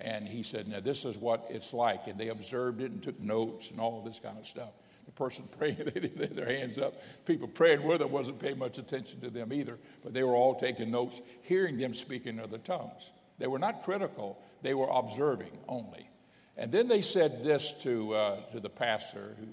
and 0.00 0.26
he 0.26 0.42
said, 0.42 0.68
Now, 0.68 0.80
this 0.80 1.04
is 1.04 1.16
what 1.16 1.46
it's 1.50 1.72
like. 1.72 2.06
And 2.06 2.18
they 2.18 2.28
observed 2.28 2.80
it 2.80 2.90
and 2.90 3.02
took 3.02 3.20
notes 3.20 3.70
and 3.70 3.80
all 3.80 4.02
this 4.02 4.18
kind 4.18 4.38
of 4.38 4.46
stuff. 4.46 4.70
The 5.06 5.12
person 5.12 5.48
praying, 5.58 5.76
they 5.76 6.08
have 6.26 6.36
their 6.36 6.46
hands 6.46 6.78
up. 6.78 6.94
People 7.26 7.48
praying 7.48 7.82
with 7.82 7.98
them 7.98 8.10
wasn't 8.10 8.40
paying 8.40 8.58
much 8.58 8.78
attention 8.78 9.20
to 9.20 9.30
them 9.30 9.52
either, 9.52 9.78
but 10.02 10.14
they 10.14 10.22
were 10.22 10.34
all 10.34 10.54
taking 10.54 10.90
notes, 10.90 11.20
hearing 11.42 11.78
them 11.78 11.94
speak 11.94 12.26
in 12.26 12.40
other 12.40 12.58
tongues. 12.58 13.10
They 13.38 13.46
were 13.46 13.58
not 13.58 13.82
critical, 13.82 14.38
they 14.62 14.74
were 14.74 14.88
observing 14.88 15.52
only. 15.68 16.08
And 16.56 16.70
then 16.70 16.88
they 16.88 17.00
said 17.00 17.42
this 17.42 17.72
to, 17.84 18.14
uh, 18.14 18.40
to 18.52 18.60
the 18.60 18.68
pastor, 18.68 19.34
who, 19.38 19.46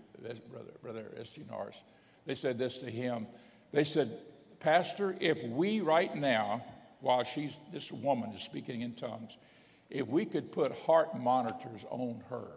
brother, 0.51 0.71
brother. 0.81 1.05
Norris. 1.49 1.81
They 2.25 2.35
said 2.35 2.57
this 2.57 2.79
to 2.79 2.91
him. 2.91 3.27
They 3.71 3.85
said, 3.85 4.11
Pastor, 4.59 5.15
if 5.21 5.41
we 5.43 5.79
right 5.79 6.13
now, 6.13 6.65
while 6.99 7.23
she's, 7.23 7.51
this 7.71 7.91
woman 7.91 8.31
is 8.31 8.43
speaking 8.43 8.81
in 8.81 8.93
tongues, 8.93 9.37
if 9.89 10.07
we 10.07 10.25
could 10.25 10.51
put 10.51 10.77
heart 10.79 11.17
monitors 11.17 11.85
on 11.89 12.23
her, 12.29 12.47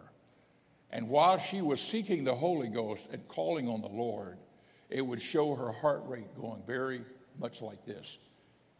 and 0.91 1.07
while 1.07 1.37
she 1.37 1.61
was 1.61 1.79
seeking 1.79 2.23
the 2.23 2.35
Holy 2.35 2.67
Ghost 2.67 3.07
and 3.11 3.25
calling 3.27 3.69
on 3.69 3.81
the 3.81 3.87
Lord, 3.87 4.37
it 4.89 5.01
would 5.01 5.21
show 5.21 5.55
her 5.55 5.71
heart 5.71 6.03
rate 6.05 6.35
going 6.39 6.61
very 6.67 7.01
much 7.39 7.61
like 7.61 7.85
this. 7.85 8.17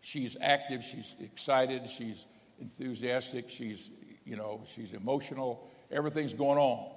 She's 0.01 0.35
active, 0.41 0.83
she's 0.83 1.15
excited, 1.21 1.89
she's 1.89 2.25
enthusiastic, 2.59 3.49
she's, 3.49 3.91
you 4.25 4.35
know, 4.35 4.61
she's 4.67 4.93
emotional, 4.93 5.69
everything's 5.89 6.33
going 6.33 6.57
on. 6.57 6.91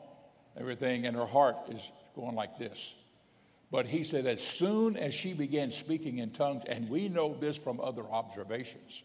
Everything 0.56 1.04
in 1.04 1.14
her 1.14 1.26
heart 1.26 1.56
is 1.70 1.90
going 2.14 2.34
like 2.34 2.58
this. 2.58 2.94
But 3.70 3.86
he 3.86 4.04
said, 4.04 4.26
as 4.26 4.40
soon 4.40 4.96
as 4.96 5.14
she 5.14 5.32
began 5.32 5.72
speaking 5.72 6.18
in 6.18 6.30
tongues, 6.30 6.62
and 6.68 6.88
we 6.88 7.08
know 7.08 7.34
this 7.34 7.56
from 7.56 7.80
other 7.80 8.04
observations, 8.04 9.02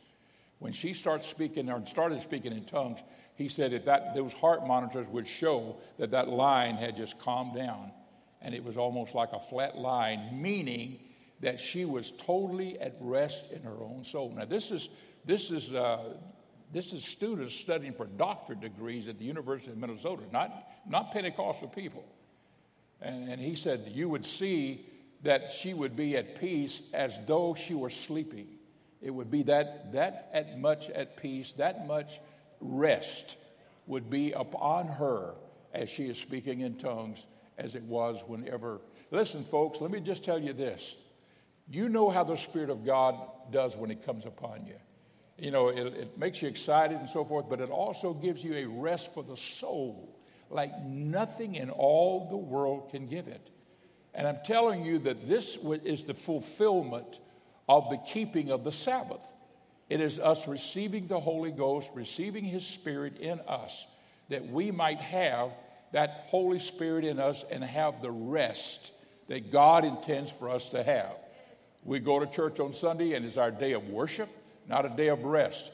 when 0.60 0.74
she 0.74 0.94
starts 0.94 1.28
speaking 1.28 1.70
or 1.70 1.86
started 1.86 2.22
speaking 2.22 2.52
in 2.52 2.66
tongues, 2.66 3.00
he 3.36 3.48
said 3.48 3.74
if 3.74 3.86
that 3.86 4.14
those 4.14 4.34
heart 4.34 4.68
monitors 4.68 5.08
would 5.08 5.28
show 5.28 5.78
that 5.98 6.12
that 6.12 6.28
line 6.30 6.76
had 6.76 6.96
just 6.96 7.18
calmed 7.20 7.56
down, 7.56 7.92
and 8.42 8.54
it 8.54 8.64
was 8.64 8.78
almost 8.78 9.16
like 9.16 9.32
a 9.32 9.40
flat 9.40 9.78
line, 9.78 10.42
meaning 10.42 11.00
that 11.40 11.60
she 11.60 11.86
was 11.86 12.12
totally 12.12 12.80
at 12.80 12.96
rest 13.00 13.52
in 13.52 13.62
her 13.64 13.78
own 13.82 14.04
soul. 14.04 14.34
Now 14.36 14.46
this 14.46 14.72
is 14.72 14.90
this 15.26 15.52
is. 15.52 15.74
Uh, 15.74 16.16
this 16.72 16.94
is 16.94 17.04
students 17.04 17.56
studying 17.56 17.94
for 17.94 18.06
doctorate 18.06 18.62
degrees 18.62 19.08
at 19.08 19.18
the 19.18 19.26
University 19.26 19.72
of 19.72 19.78
Minnesota, 19.80 20.22
not, 20.32 20.70
not 20.88 21.12
Pentecostal 21.12 21.68
people. 21.68 22.06
And, 23.02 23.28
and 23.28 23.42
he 23.42 23.56
said, 23.56 23.92
You 23.92 24.10
would 24.10 24.26
see 24.26 24.86
that 25.24 25.52
she 25.52 25.74
would 25.74 25.96
be 25.96 26.16
at 26.16 26.40
peace 26.40 26.84
as 26.94 27.20
though 27.26 27.56
she 27.56 27.74
were 27.74 27.90
sleeping. 27.90 28.48
It 29.02 29.12
would 29.12 29.32
be 29.32 29.44
that, 29.44 29.94
that 29.94 30.30
at 30.34 30.60
much 30.60 30.90
at 30.90 31.18
peace, 31.18 31.54
that 31.54 31.88
much 31.88 32.20
rest 32.60 33.38
would 33.88 34.10
be 34.10 34.34
upon 34.34 34.88
her 34.88 35.34
as 35.74 35.90
she 35.90 36.08
is 36.08 36.18
speaking 36.18 36.62
in 36.62 36.76
tongues 36.76 37.28
as 37.58 37.76
it 37.76 37.84
was 37.84 38.24
whenever. 38.28 38.82
Listen, 39.12 39.44
folks, 39.44 39.82
let 39.82 39.92
me 39.92 40.00
just 40.00 40.24
tell 40.24 40.40
you 40.40 40.54
this. 40.54 40.96
You 41.70 41.90
know 41.90 42.10
how 42.10 42.24
the 42.24 42.36
Spirit 42.36 42.70
of 42.70 42.86
God 42.86 43.16
does 43.52 43.78
when 43.78 43.92
it 43.92 44.06
comes 44.06 44.26
upon 44.26 44.66
you. 44.66 44.76
You 45.38 45.52
know, 45.52 45.70
it, 45.70 45.88
it 45.88 46.18
makes 46.18 46.42
you 46.42 46.48
excited 46.48 46.98
and 46.98 47.10
so 47.10 47.24
forth, 47.24 47.46
but 47.50 47.62
it 47.62 47.70
also 47.70 48.14
gives 48.14 48.44
you 48.44 48.56
a 48.56 48.66
rest 48.66 49.14
for 49.14 49.24
the 49.24 49.38
soul 49.38 50.20
like 50.50 50.78
nothing 50.84 51.56
in 51.56 51.70
all 51.70 52.28
the 52.30 52.38
world 52.38 52.90
can 52.90 53.08
give 53.08 53.28
it. 53.28 53.50
And 54.14 54.28
I'm 54.28 54.40
telling 54.44 54.84
you 54.84 55.00
that 55.00 55.30
this 55.30 55.58
is 55.84 56.06
the 56.06 56.14
fulfillment 56.14 57.20
of 57.70 57.92
the 57.92 57.98
keeping 57.98 58.50
of 58.50 58.64
the 58.64 58.72
Sabbath. 58.72 59.24
It 59.90 60.02
is 60.02 60.20
us 60.20 60.48
receiving 60.48 61.08
the 61.08 61.20
Holy 61.20 61.52
Ghost, 61.52 61.92
receiving 61.94 62.44
His 62.44 62.66
Spirit 62.66 63.20
in 63.20 63.40
us, 63.48 63.86
that 64.30 64.48
we 64.48 64.72
might 64.72 65.00
have 65.00 65.52
that 65.92 66.26
Holy 66.28 66.60
Spirit 66.60 67.06
in 67.06 67.20
us 67.20 67.46
and 67.50 67.64
have 67.64 68.02
the 68.02 68.12
rest 68.12 68.92
that 69.28 69.52
God 69.52 69.86
intends 69.86 70.32
for 70.32 70.50
us 70.50 70.70
to 70.70 70.84
have. 70.84 71.16
We 71.84 72.00
go 72.00 72.20
to 72.20 72.28
church 72.28 72.60
on 72.60 72.74
Sunday 72.74 73.14
and 73.14 73.26
it's 73.26 73.38
our 73.38 73.52
day 73.52 73.74
of 73.74 73.88
worship, 73.90 74.30
not 74.68 74.86
a 74.86 74.90
day 74.90 75.08
of 75.08 75.24
rest. 75.24 75.72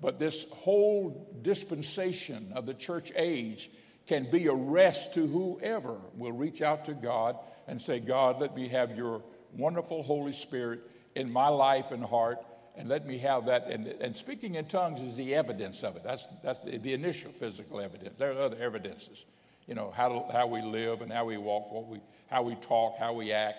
But 0.00 0.18
this 0.18 0.48
whole 0.50 1.28
dispensation 1.42 2.52
of 2.54 2.66
the 2.66 2.74
church 2.74 3.12
age 3.16 3.70
can 4.06 4.30
be 4.30 4.46
a 4.46 4.54
rest 4.54 5.14
to 5.14 5.26
whoever 5.26 5.96
will 6.16 6.32
reach 6.32 6.60
out 6.60 6.84
to 6.84 6.94
God 6.94 7.36
and 7.66 7.80
say, 7.80 7.98
God, 7.98 8.40
let 8.40 8.54
me 8.54 8.68
have 8.68 8.96
your 8.96 9.22
wonderful 9.56 10.02
Holy 10.02 10.32
Spirit 10.32 10.80
in 11.16 11.32
my 11.32 11.48
life 11.48 11.90
and 11.90 12.04
heart, 12.04 12.38
and 12.76 12.88
let 12.88 13.06
me 13.06 13.18
have 13.18 13.46
that. 13.46 13.68
And, 13.68 13.86
and 13.86 14.14
speaking 14.14 14.54
in 14.54 14.66
tongues 14.66 15.00
is 15.00 15.16
the 15.16 15.34
evidence 15.34 15.82
of 15.82 15.96
it. 15.96 16.04
That's, 16.04 16.28
that's 16.44 16.60
the, 16.60 16.92
initial 16.92 17.32
physical 17.32 17.80
evidence. 17.80 18.16
There 18.18 18.32
are 18.32 18.42
other 18.42 18.58
evidences, 18.60 19.24
you 19.66 19.74
know, 19.74 19.90
how, 19.96 20.28
how 20.30 20.46
we 20.46 20.60
live 20.60 21.00
and 21.00 21.10
how 21.10 21.24
we 21.24 21.38
walk, 21.38 21.72
what 21.72 21.88
we, 21.88 22.00
how 22.28 22.42
we 22.42 22.54
talk, 22.56 22.98
how 22.98 23.14
we 23.14 23.32
act, 23.32 23.58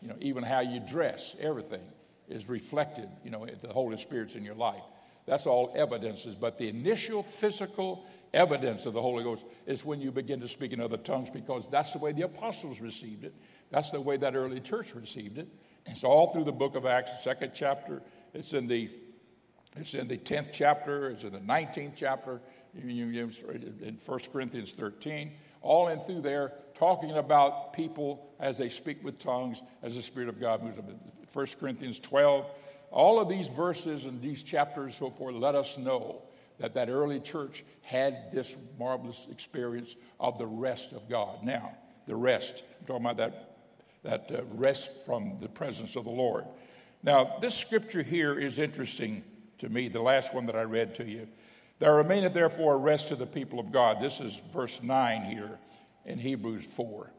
you 0.00 0.08
know, 0.08 0.16
even 0.20 0.42
how 0.42 0.60
you 0.60 0.80
dress, 0.80 1.36
everything 1.40 1.84
is 2.28 2.48
reflected, 2.48 3.08
you 3.22 3.30
know, 3.30 3.46
the 3.62 3.68
Holy 3.68 3.98
Spirit's 3.98 4.34
in 4.34 4.44
your 4.44 4.54
life. 4.54 4.82
That's 5.26 5.46
all 5.46 5.72
evidences. 5.76 6.34
But 6.34 6.58
the 6.58 6.68
initial 6.68 7.22
physical 7.22 8.06
evidence 8.32 8.86
of 8.86 8.94
the 8.94 9.02
Holy 9.02 9.24
Ghost 9.24 9.44
is 9.66 9.84
when 9.84 10.00
you 10.00 10.10
begin 10.10 10.40
to 10.40 10.48
speak 10.48 10.72
in 10.72 10.80
other 10.80 10.96
tongues 10.96 11.30
because 11.30 11.68
that's 11.68 11.92
the 11.92 11.98
way 11.98 12.12
the 12.12 12.22
apostles 12.22 12.80
received 12.80 13.24
it. 13.24 13.34
That's 13.70 13.90
the 13.90 14.00
way 14.00 14.16
that 14.18 14.34
early 14.34 14.60
church 14.60 14.94
received 14.94 15.38
it. 15.38 15.48
It's 15.86 16.04
all 16.04 16.28
through 16.28 16.44
the 16.44 16.52
book 16.52 16.74
of 16.76 16.86
Acts, 16.86 17.22
second 17.22 17.52
chapter. 17.54 18.02
It's 18.32 18.52
in 18.52 18.66
the 18.66 18.90
it's 19.76 19.94
in 19.94 20.06
the 20.06 20.16
10th 20.16 20.50
chapter, 20.52 21.10
it's 21.10 21.24
in 21.24 21.32
the 21.32 21.40
19th 21.40 21.94
chapter, 21.96 22.40
in 22.76 23.98
1 24.04 24.18
Corinthians 24.32 24.72
13, 24.72 25.32
all 25.62 25.88
in 25.88 25.98
through 25.98 26.20
there, 26.20 26.52
talking 26.74 27.12
about 27.12 27.72
people 27.72 28.30
as 28.38 28.56
they 28.56 28.68
speak 28.68 29.02
with 29.02 29.18
tongues, 29.18 29.62
as 29.82 29.96
the 29.96 30.02
Spirit 30.02 30.28
of 30.28 30.40
God 30.40 30.62
moves 30.62 30.76
them. 30.76 30.96
1 31.32 31.46
Corinthians 31.58 31.98
12, 31.98 32.46
all 32.92 33.18
of 33.18 33.28
these 33.28 33.48
verses 33.48 34.06
and 34.06 34.22
these 34.22 34.44
chapters, 34.44 34.94
so 34.94 35.10
forth, 35.10 35.34
let 35.34 35.56
us 35.56 35.76
know 35.76 36.22
that 36.60 36.74
that 36.74 36.88
early 36.88 37.18
church 37.18 37.64
had 37.82 38.30
this 38.32 38.56
marvelous 38.78 39.26
experience 39.30 39.96
of 40.20 40.38
the 40.38 40.46
rest 40.46 40.92
of 40.92 41.08
God. 41.08 41.42
Now, 41.42 41.72
the 42.06 42.14
rest, 42.14 42.62
I'm 42.80 42.86
talking 42.86 43.04
about 43.04 43.16
that 43.16 43.53
that 44.04 44.30
uh, 44.30 44.42
rest 44.52 45.04
from 45.04 45.38
the 45.40 45.48
presence 45.48 45.96
of 45.96 46.04
the 46.04 46.10
Lord. 46.10 46.44
Now, 47.02 47.36
this 47.40 47.54
scripture 47.54 48.02
here 48.02 48.38
is 48.38 48.58
interesting 48.58 49.24
to 49.58 49.68
me, 49.68 49.88
the 49.88 50.02
last 50.02 50.34
one 50.34 50.46
that 50.46 50.56
I 50.56 50.62
read 50.62 50.94
to 50.96 51.04
you. 51.04 51.26
There 51.78 51.94
remaineth 51.94 52.32
therefore 52.32 52.74
a 52.74 52.78
rest 52.78 53.08
to 53.08 53.16
the 53.16 53.26
people 53.26 53.58
of 53.58 53.72
God. 53.72 54.00
This 54.00 54.20
is 54.20 54.40
verse 54.52 54.82
9 54.82 55.24
here 55.24 55.58
in 56.06 56.18
Hebrews 56.18 56.64
4. 56.64 57.10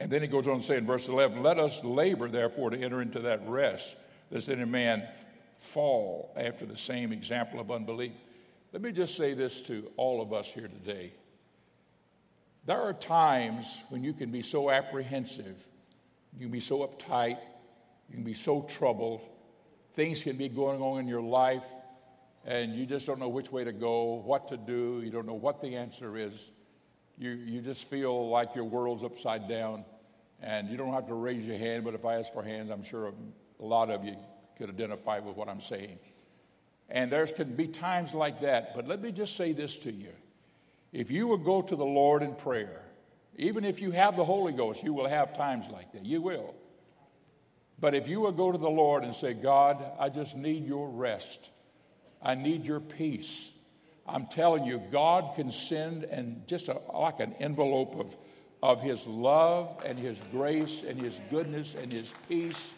And 0.00 0.10
then 0.10 0.22
he 0.22 0.28
goes 0.28 0.48
on 0.48 0.56
to 0.56 0.62
say 0.62 0.76
in 0.76 0.86
verse 0.86 1.08
11, 1.08 1.42
Let 1.42 1.58
us 1.58 1.84
labor 1.84 2.28
therefore 2.28 2.70
to 2.70 2.78
enter 2.78 3.02
into 3.02 3.20
that 3.20 3.46
rest, 3.46 3.96
lest 4.30 4.48
any 4.48 4.64
man 4.64 5.06
fall 5.56 6.32
after 6.36 6.66
the 6.66 6.76
same 6.76 7.12
example 7.12 7.60
of 7.60 7.70
unbelief. 7.70 8.12
Let 8.72 8.82
me 8.82 8.90
just 8.90 9.16
say 9.16 9.34
this 9.34 9.62
to 9.62 9.90
all 9.96 10.20
of 10.20 10.32
us 10.32 10.52
here 10.52 10.68
today. 10.68 11.12
There 12.66 12.80
are 12.80 12.94
times 12.94 13.82
when 13.90 14.02
you 14.02 14.14
can 14.14 14.30
be 14.30 14.40
so 14.40 14.70
apprehensive, 14.70 15.66
you 16.32 16.40
can 16.40 16.50
be 16.50 16.60
so 16.60 16.78
uptight, 16.78 17.38
you 18.08 18.14
can 18.14 18.24
be 18.24 18.32
so 18.32 18.62
troubled, 18.62 19.20
things 19.92 20.22
can 20.22 20.36
be 20.36 20.48
going 20.48 20.80
on 20.80 21.00
in 21.00 21.06
your 21.06 21.20
life, 21.20 21.66
and 22.46 22.74
you 22.74 22.86
just 22.86 23.06
don't 23.06 23.18
know 23.18 23.28
which 23.28 23.52
way 23.52 23.64
to 23.64 23.72
go, 23.72 24.14
what 24.14 24.48
to 24.48 24.56
do, 24.56 25.02
you 25.04 25.10
don't 25.10 25.26
know 25.26 25.34
what 25.34 25.60
the 25.60 25.76
answer 25.76 26.16
is. 26.16 26.50
You, 27.18 27.30
you 27.30 27.60
just 27.60 27.84
feel 27.84 28.30
like 28.30 28.54
your 28.54 28.64
world's 28.64 29.04
upside 29.04 29.46
down, 29.46 29.84
and 30.40 30.68
you 30.70 30.78
don't 30.78 30.92
have 30.94 31.06
to 31.08 31.14
raise 31.14 31.46
your 31.46 31.58
hand, 31.58 31.84
but 31.84 31.94
if 31.94 32.06
I 32.06 32.16
ask 32.16 32.32
for 32.32 32.42
hands, 32.42 32.70
I'm 32.70 32.82
sure 32.82 33.12
a 33.60 33.64
lot 33.64 33.90
of 33.90 34.04
you 34.04 34.16
could 34.56 34.70
identify 34.70 35.18
with 35.18 35.36
what 35.36 35.50
I'm 35.50 35.60
saying. 35.60 35.98
And 36.88 37.12
there 37.12 37.26
can 37.26 37.54
be 37.54 37.66
times 37.66 38.14
like 38.14 38.40
that, 38.40 38.74
but 38.74 38.88
let 38.88 39.02
me 39.02 39.12
just 39.12 39.36
say 39.36 39.52
this 39.52 39.78
to 39.78 39.92
you 39.92 40.12
if 40.94 41.10
you 41.10 41.26
will 41.26 41.38
go 41.38 41.60
to 41.60 41.74
the 41.74 41.84
Lord 41.84 42.22
in 42.22 42.36
prayer, 42.36 42.80
even 43.36 43.64
if 43.64 43.82
you 43.82 43.90
have 43.90 44.16
the 44.16 44.24
Holy 44.24 44.52
Ghost, 44.52 44.84
you 44.84 44.94
will 44.94 45.08
have 45.08 45.36
times 45.36 45.66
like 45.68 45.92
that. 45.92 46.06
You 46.06 46.22
will. 46.22 46.54
But 47.80 47.96
if 47.96 48.06
you 48.06 48.20
will 48.20 48.32
go 48.32 48.52
to 48.52 48.56
the 48.56 48.70
Lord 48.70 49.02
and 49.02 49.14
say, 49.14 49.34
God, 49.34 49.84
I 49.98 50.08
just 50.08 50.36
need 50.36 50.64
your 50.64 50.88
rest, 50.88 51.50
I 52.22 52.36
need 52.36 52.64
your 52.64 52.80
peace. 52.80 53.50
I'm 54.06 54.26
telling 54.26 54.64
you, 54.64 54.82
God 54.92 55.34
can 55.34 55.50
send 55.50 56.04
and 56.04 56.46
just 56.46 56.68
a, 56.68 56.78
like 56.92 57.20
an 57.20 57.34
envelope 57.40 57.96
of, 57.98 58.16
of 58.62 58.82
His 58.82 59.06
love 59.06 59.82
and 59.84 59.98
His 59.98 60.22
grace 60.30 60.84
and 60.86 61.00
His 61.00 61.20
goodness 61.30 61.74
and 61.74 61.90
His 61.90 62.14
peace 62.28 62.72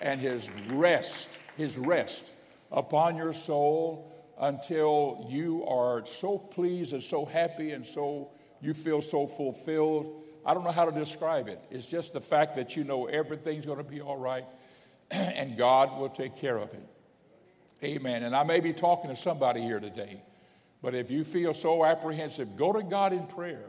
and 0.00 0.20
His 0.20 0.48
rest, 0.68 1.36
His 1.56 1.76
rest 1.76 2.32
upon 2.70 3.16
your 3.16 3.32
soul 3.32 4.11
until 4.42 5.24
you 5.28 5.64
are 5.66 6.04
so 6.04 6.36
pleased 6.36 6.92
and 6.92 7.02
so 7.02 7.24
happy 7.24 7.70
and 7.70 7.86
so 7.86 8.28
you 8.60 8.74
feel 8.74 9.00
so 9.00 9.26
fulfilled. 9.26 10.24
I 10.44 10.52
don't 10.52 10.64
know 10.64 10.72
how 10.72 10.84
to 10.84 10.92
describe 10.92 11.46
it. 11.46 11.60
It's 11.70 11.86
just 11.86 12.12
the 12.12 12.20
fact 12.20 12.56
that 12.56 12.76
you 12.76 12.82
know 12.82 13.06
everything's 13.06 13.64
going 13.64 13.78
to 13.78 13.84
be 13.84 14.00
all 14.00 14.16
right 14.16 14.44
and 15.12 15.56
God 15.56 15.96
will 15.96 16.08
take 16.08 16.36
care 16.36 16.58
of 16.58 16.74
it. 16.74 16.86
Amen. 17.84 18.24
And 18.24 18.34
I 18.34 18.42
may 18.42 18.58
be 18.58 18.72
talking 18.72 19.10
to 19.10 19.16
somebody 19.16 19.62
here 19.62 19.78
today, 19.78 20.20
but 20.82 20.96
if 20.96 21.08
you 21.08 21.22
feel 21.22 21.54
so 21.54 21.84
apprehensive, 21.84 22.56
go 22.56 22.72
to 22.72 22.82
God 22.82 23.12
in 23.12 23.26
prayer. 23.28 23.64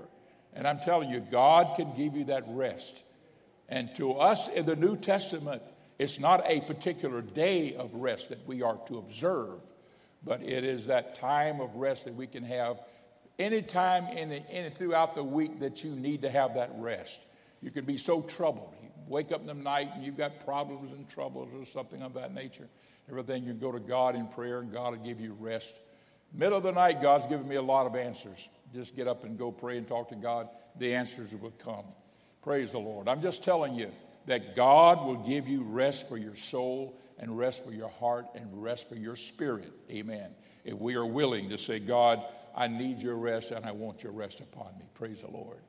And 0.55 0.67
I'm 0.67 0.79
telling 0.79 1.09
you, 1.09 1.19
God 1.19 1.75
can 1.75 1.95
give 1.95 2.15
you 2.15 2.25
that 2.25 2.45
rest. 2.47 3.03
And 3.69 3.93
to 3.95 4.13
us 4.13 4.47
in 4.47 4.65
the 4.65 4.75
New 4.75 4.97
Testament, 4.97 5.61
it's 5.99 6.19
not 6.19 6.43
a 6.47 6.61
particular 6.61 7.21
day 7.21 7.75
of 7.75 7.93
rest 7.93 8.29
that 8.29 8.47
we 8.47 8.63
are 8.63 8.77
to 8.87 8.97
observe 8.97 9.59
but 10.23 10.41
it 10.41 10.63
is 10.63 10.87
that 10.87 11.15
time 11.15 11.59
of 11.59 11.75
rest 11.75 12.05
that 12.05 12.15
we 12.15 12.27
can 12.27 12.43
have 12.43 12.79
anytime 13.39 14.07
in, 14.07 14.29
the, 14.29 14.45
in 14.49 14.71
throughout 14.71 15.15
the 15.15 15.23
week 15.23 15.59
that 15.59 15.83
you 15.83 15.91
need 15.91 16.21
to 16.21 16.29
have 16.29 16.55
that 16.55 16.71
rest. 16.75 17.21
You 17.61 17.71
can 17.71 17.85
be 17.85 17.97
so 17.97 18.21
troubled. 18.21 18.73
You 18.81 18.89
wake 19.07 19.31
up 19.31 19.41
in 19.41 19.47
the 19.47 19.53
night 19.53 19.91
and 19.95 20.03
you've 20.03 20.17
got 20.17 20.45
problems 20.45 20.91
and 20.91 21.07
troubles 21.09 21.49
or 21.53 21.65
something 21.65 22.01
of 22.01 22.13
that 22.13 22.33
nature. 22.33 22.67
Everything 23.09 23.43
you 23.43 23.53
go 23.53 23.71
to 23.71 23.79
God 23.79 24.15
in 24.15 24.27
prayer 24.27 24.59
and 24.59 24.71
God 24.71 24.97
will 24.97 25.05
give 25.05 25.19
you 25.19 25.35
rest. 25.39 25.75
Middle 26.33 26.57
of 26.57 26.63
the 26.63 26.71
night, 26.71 27.01
God's 27.01 27.27
given 27.27 27.47
me 27.47 27.55
a 27.55 27.61
lot 27.61 27.85
of 27.85 27.95
answers. 27.95 28.49
Just 28.73 28.95
get 28.95 29.07
up 29.07 29.23
and 29.23 29.37
go 29.37 29.51
pray 29.51 29.77
and 29.77 29.87
talk 29.87 30.09
to 30.09 30.15
God. 30.15 30.49
The 30.77 30.95
answers 30.95 31.35
will 31.35 31.51
come. 31.51 31.85
Praise 32.41 32.71
the 32.71 32.79
Lord. 32.79 33.07
I'm 33.07 33.21
just 33.21 33.43
telling 33.43 33.75
you 33.75 33.91
that 34.25 34.55
God 34.55 35.05
will 35.05 35.17
give 35.27 35.47
you 35.47 35.63
rest 35.63 36.07
for 36.07 36.17
your 36.17 36.35
soul 36.35 36.99
and 37.19 37.37
rest 37.37 37.63
for 37.63 37.71
your 37.71 37.89
heart 37.89 38.25
and 38.35 38.47
rest 38.51 38.89
for 38.89 38.95
your 38.95 39.15
spirit. 39.15 39.71
Amen. 39.89 40.31
If 40.63 40.75
we 40.75 40.95
are 40.95 41.05
willing 41.05 41.49
to 41.49 41.57
say, 41.57 41.79
God, 41.79 42.23
I 42.55 42.67
need 42.67 43.01
your 43.01 43.15
rest 43.15 43.51
and 43.51 43.65
I 43.65 43.71
want 43.71 44.03
your 44.03 44.11
rest 44.11 44.39
upon 44.39 44.77
me. 44.77 44.85
Praise 44.93 45.21
the 45.21 45.31
Lord. 45.31 45.59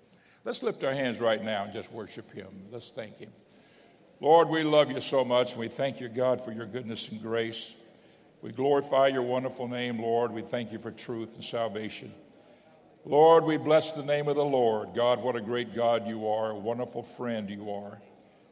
Let's 0.44 0.62
lift 0.62 0.84
our 0.84 0.92
hands 0.92 1.20
right 1.20 1.42
now 1.42 1.64
and 1.64 1.72
just 1.72 1.90
worship 1.92 2.32
Him. 2.32 2.48
Let's 2.70 2.90
thank 2.90 3.18
Him. 3.18 3.32
Lord, 4.20 4.48
we 4.48 4.62
love 4.62 4.90
you 4.90 5.00
so 5.00 5.24
much 5.24 5.52
and 5.52 5.61
we 5.61 5.68
thank 5.68 6.00
you, 6.00 6.09
God, 6.09 6.40
for 6.40 6.52
your 6.52 6.66
goodness 6.66 7.09
and 7.09 7.20
grace. 7.20 7.74
We 8.42 8.52
glorify 8.52 9.09
your 9.09 9.22
wonderful 9.22 9.68
name, 9.68 10.00
Lord. 10.00 10.30
We 10.30 10.42
thank 10.42 10.70
you 10.70 10.78
for 10.78 10.90
truth 10.90 11.34
and 11.34 11.44
salvation. 11.44 12.12
Lord, 13.07 13.44
we 13.44 13.57
bless 13.57 13.92
the 13.92 14.02
name 14.02 14.28
of 14.28 14.36
the 14.36 14.44
Lord. 14.44 14.94
God, 14.94 15.22
what 15.22 15.36
a 15.36 15.40
great 15.40 15.74
God 15.74 16.07
you 16.07 16.28
are, 16.28 16.50
a 16.50 16.59
wonderful 16.59 17.02
friend 17.02 17.50
you 17.50 17.70
are. 17.70 18.00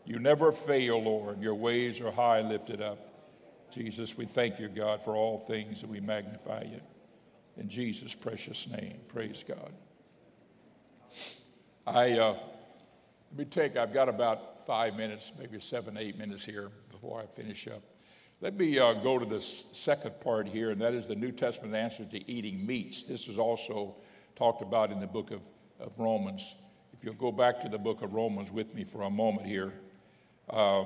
You 0.05 0.19
never 0.19 0.53
fail, 0.53 1.03
Lord. 1.03 1.41
Your 1.41 1.55
ways 1.55 2.01
are 2.01 2.11
high 2.11 2.41
lifted 2.41 2.81
up. 2.83 2.99
Jesus, 3.73 4.17
we 4.17 4.27
thank 4.27 4.59
you, 4.59 4.69
God, 4.69 5.03
for 5.03 5.17
all 5.17 5.39
things 5.39 5.83
and 5.83 5.91
we 5.91 6.01
magnify 6.01 6.65
you. 6.71 6.81
In 7.57 7.69
Jesus' 7.69 8.15
precious 8.15 8.69
name, 8.69 8.99
praise 9.09 9.45
God. 9.47 9.73
I, 11.87 12.13
uh, 12.13 12.37
let 13.31 13.39
me 13.39 13.45
take, 13.45 13.77
I've 13.77 13.95
got 13.95 14.09
about 14.09 14.67
five 14.67 14.97
minutes, 14.97 15.33
maybe 15.39 15.59
seven, 15.61 15.97
eight 15.97 16.19
minutes 16.19 16.45
here 16.45 16.71
before 16.91 17.21
I 17.21 17.27
finish 17.27 17.67
up. 17.67 17.83
Let 18.41 18.57
me 18.57 18.79
uh, 18.79 18.95
go 18.95 19.19
to 19.19 19.25
the 19.25 19.41
second 19.41 20.21
part 20.21 20.49
here, 20.49 20.71
and 20.71 20.81
that 20.81 20.95
is 20.95 21.07
the 21.07 21.15
New 21.15 21.33
Testament 21.33 21.75
answer 21.75 22.05
to 22.05 22.31
eating 22.31 22.67
meats. 22.67 23.05
This 23.05 23.29
is 23.29 23.39
also 23.39 23.97
talked 24.37 24.63
about 24.63 24.91
in 24.91 25.01
the 25.01 25.07
book 25.07 25.31
of, 25.31 25.41
of 25.79 25.99
Romans. 25.99 26.57
If 26.93 27.05
you'll 27.05 27.15
go 27.15 27.33
back 27.33 27.61
to 27.61 27.69
the 27.69 27.79
book 27.79 28.03
of 28.03 28.15
Romans 28.15 28.51
with 28.51 28.75
me 28.75 28.85
for 28.85 29.03
a 29.03 29.11
moment 29.11 29.47
here. 29.47 29.73
Uh, 30.53 30.85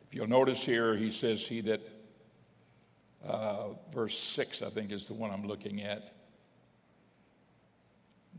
if 0.00 0.14
you'll 0.14 0.26
notice 0.26 0.64
here, 0.64 0.96
he 0.96 1.10
says, 1.10 1.46
He 1.46 1.60
that, 1.62 1.82
uh, 3.26 3.68
verse 3.92 4.18
6, 4.18 4.62
I 4.62 4.70
think, 4.70 4.90
is 4.90 5.04
the 5.04 5.12
one 5.12 5.30
I'm 5.30 5.46
looking 5.46 5.82
at. 5.82 6.14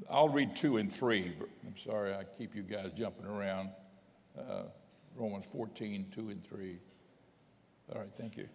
I'll 0.10 0.30
read 0.30 0.56
2 0.56 0.78
and 0.78 0.92
3. 0.92 1.34
I'm 1.68 1.78
sorry, 1.78 2.16
I 2.16 2.24
keep 2.24 2.56
you 2.56 2.64
guys 2.64 2.92
jumping 2.96 3.28
around. 3.28 3.70
Uh, 4.38 4.64
Romans 5.16 5.46
14, 5.46 6.08
2 6.10 6.30
and 6.30 6.44
3. 6.44 6.80
All 7.94 8.02
right, 8.02 8.10
thank 8.16 8.36
you. 8.36 8.48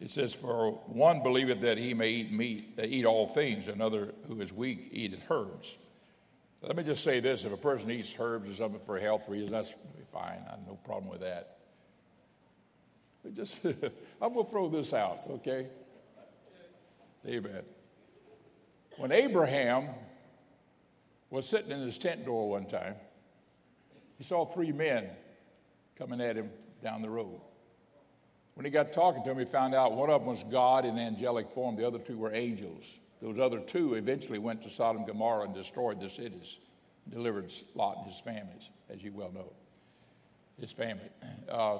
It 0.00 0.10
says, 0.10 0.32
For 0.32 0.72
one 0.86 1.22
believeth 1.22 1.60
that 1.60 1.76
he 1.76 1.92
may 1.92 2.08
eat 2.08 2.32
meat, 2.32 2.80
eat 2.82 3.04
all 3.04 3.26
things, 3.26 3.68
another 3.68 4.14
who 4.28 4.40
is 4.40 4.52
weak 4.52 4.88
eateth 4.92 5.30
herbs. 5.30 5.76
Let 6.66 6.76
me 6.76 6.82
just 6.82 7.04
say 7.04 7.20
this 7.20 7.44
if 7.44 7.52
a 7.52 7.58
person 7.58 7.90
eats 7.90 8.14
herbs 8.18 8.48
or 8.48 8.54
something 8.54 8.80
for 8.80 8.98
health 8.98 9.28
reasons, 9.28 9.50
that's 9.50 9.74
fine. 10.12 10.38
I 10.46 10.52
have 10.52 10.66
no 10.66 10.78
problem 10.84 11.10
with 11.10 11.20
that. 11.20 11.58
But 13.22 13.34
just, 13.34 13.64
I'm 14.22 14.32
going 14.32 14.46
to 14.46 14.50
throw 14.50 14.68
this 14.68 14.94
out, 14.94 15.20
okay? 15.30 15.66
Amen. 17.26 17.62
When 18.96 19.12
Abraham 19.12 19.88
was 21.30 21.48
sitting 21.48 21.70
in 21.70 21.80
his 21.80 21.98
tent 21.98 22.24
door 22.24 22.48
one 22.48 22.66
time, 22.66 22.94
he 24.16 24.24
saw 24.24 24.46
three 24.46 24.72
men 24.72 25.08
coming 25.98 26.20
at 26.20 26.36
him 26.36 26.50
down 26.82 27.02
the 27.02 27.10
road. 27.10 27.40
When 28.54 28.64
he 28.64 28.70
got 28.70 28.92
talking 28.92 29.22
to 29.24 29.32
him, 29.32 29.38
he 29.38 29.44
found 29.44 29.74
out 29.74 29.92
one 29.92 30.10
of 30.10 30.20
them 30.20 30.28
was 30.28 30.44
God 30.44 30.84
in 30.84 30.96
angelic 30.96 31.50
form, 31.50 31.76
the 31.76 31.86
other 31.86 31.98
two 31.98 32.16
were 32.16 32.32
angels. 32.32 32.98
Those 33.24 33.38
other 33.38 33.58
two 33.58 33.94
eventually 33.94 34.38
went 34.38 34.60
to 34.64 34.70
Sodom 34.70 34.98
and 34.98 35.06
Gomorrah 35.06 35.44
and 35.46 35.54
destroyed 35.54 35.98
the 35.98 36.10
cities, 36.10 36.58
delivered 37.08 37.50
Lot 37.74 37.96
and 37.96 38.06
his 38.06 38.20
families, 38.20 38.68
as 38.90 39.02
you 39.02 39.12
well 39.14 39.32
know, 39.32 39.50
his 40.60 40.70
family. 40.70 41.08
Uh, 41.48 41.78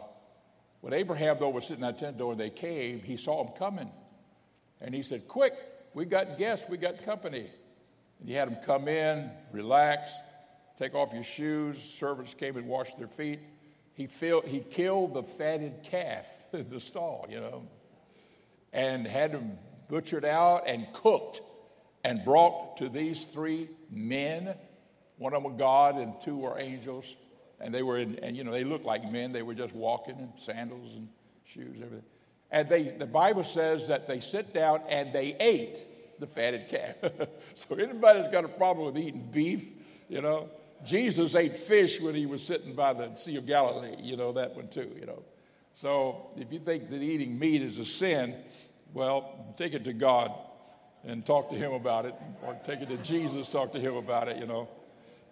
when 0.81 0.95
Abraham, 0.95 1.37
though, 1.39 1.51
was 1.51 1.67
sitting 1.67 1.85
at 1.85 1.99
the 1.99 2.07
tent 2.07 2.17
door 2.17 2.33
and 2.33 2.41
they 2.41 2.49
came, 2.49 2.99
he 2.99 3.19
saw 3.19 3.45
them 3.45 3.53
coming. 3.59 3.91
And 4.81 4.95
he 4.95 5.03
said, 5.03 5.29
Quick, 5.29 5.53
we 5.93 6.07
got 6.07 6.39
guests, 6.39 6.67
we 6.67 6.79
got 6.79 7.05
company. 7.05 7.51
And 8.21 8.27
he 8.27 8.35
had 8.35 8.49
them 8.49 8.57
come 8.65 8.89
in, 8.89 9.31
relax, 9.53 10.13
take 10.79 10.95
off 10.95 11.13
your 11.13 11.25
shoes. 11.25 11.77
Servants 11.77 12.33
came 12.33 12.57
and 12.57 12.67
washed 12.67 12.97
their 12.97 13.07
feet. 13.07 13.41
He, 13.93 14.07
filled, 14.07 14.47
he 14.47 14.61
killed 14.61 15.13
the 15.13 15.23
fatted 15.23 15.83
calf 15.83 16.25
in 16.55 16.69
the 16.71 16.81
stall, 16.81 17.27
you 17.29 17.41
know, 17.41 17.67
and 18.73 19.07
had 19.07 19.33
them 19.33 19.59
butchered 19.89 20.25
out 20.25 20.65
and 20.67 20.87
cooked 20.93 21.41
and 22.05 22.25
brought 22.25 22.77
to 22.79 22.89
these 22.89 23.25
three 23.25 23.69
men. 23.91 24.55
One 25.19 25.35
of 25.35 25.43
them 25.43 25.57
God 25.57 25.97
and 25.97 26.21
two 26.21 26.37
were 26.37 26.59
angels. 26.59 27.17
And 27.61 27.73
they 27.73 27.83
were 27.83 27.99
in, 27.99 28.19
and 28.19 28.37
you 28.37 28.45
know, 28.45 28.53
they 28.53 28.65
looked 28.65 28.85
like 28.85 29.11
men. 29.11 29.33
They 29.33 29.43
were 29.43 29.55
just 29.55 29.75
walking 29.75 30.19
in 30.19 30.33
sandals 30.37 30.95
and 30.95 31.09
shoes, 31.45 31.77
everything. 31.77 32.03
And 32.51 32.69
they, 32.69 32.85
the 32.85 33.07
Bible 33.07 33.45
says 33.45 33.89
that 33.89 34.07
they 34.07 34.21
sit 34.21 34.53
down 34.53 34.83
and 34.89 35.13
they 35.13 35.37
ate 35.41 35.87
the 36.21 36.27
fatted 36.27 36.69
calf. 36.69 36.97
so 37.55 37.75
anybody 37.75 38.21
that's 38.21 38.33
got 38.33 38.45
a 38.45 38.49
problem 38.49 38.87
with 38.87 38.99
eating 38.99 39.29
beef, 39.33 39.71
you 40.09 40.21
know, 40.21 40.51
Jesus 40.85 41.35
ate 41.35 41.57
fish 41.57 42.01
when 42.01 42.15
he 42.15 42.27
was 42.27 42.45
sitting 42.45 42.75
by 42.75 42.93
the 42.93 43.15
Sea 43.15 43.37
of 43.37 43.47
Galilee. 43.47 43.97
You 44.01 44.17
know 44.17 44.33
that 44.33 44.55
one 44.55 44.69
too, 44.69 44.91
you 44.99 45.07
know. 45.07 45.23
So 45.75 46.31
if 46.37 46.53
you 46.53 46.59
think 46.59 46.91
that 46.91 47.03
eating 47.03 47.39
meat 47.39 47.63
is 47.63 47.79
a 47.79 47.85
sin, 47.85 48.37
well, 48.95 49.55
take 49.59 49.75
it 49.75 49.85
to 49.85 49.93
God 49.93 50.33
and 51.05 51.27
talk 51.27 51.51
to 51.51 51.57
him 51.57 51.73
about 51.73 52.07
it, 52.07 52.15
or 52.43 52.57
take 52.65 52.81
it 52.81 52.89
to 52.89 52.97
Jesus, 52.99 53.49
talk 53.49 53.73
to 53.73 53.81
him 53.81 53.97
about 53.97 54.29
it, 54.29 54.39
you 54.39 54.47
know. 54.47 54.69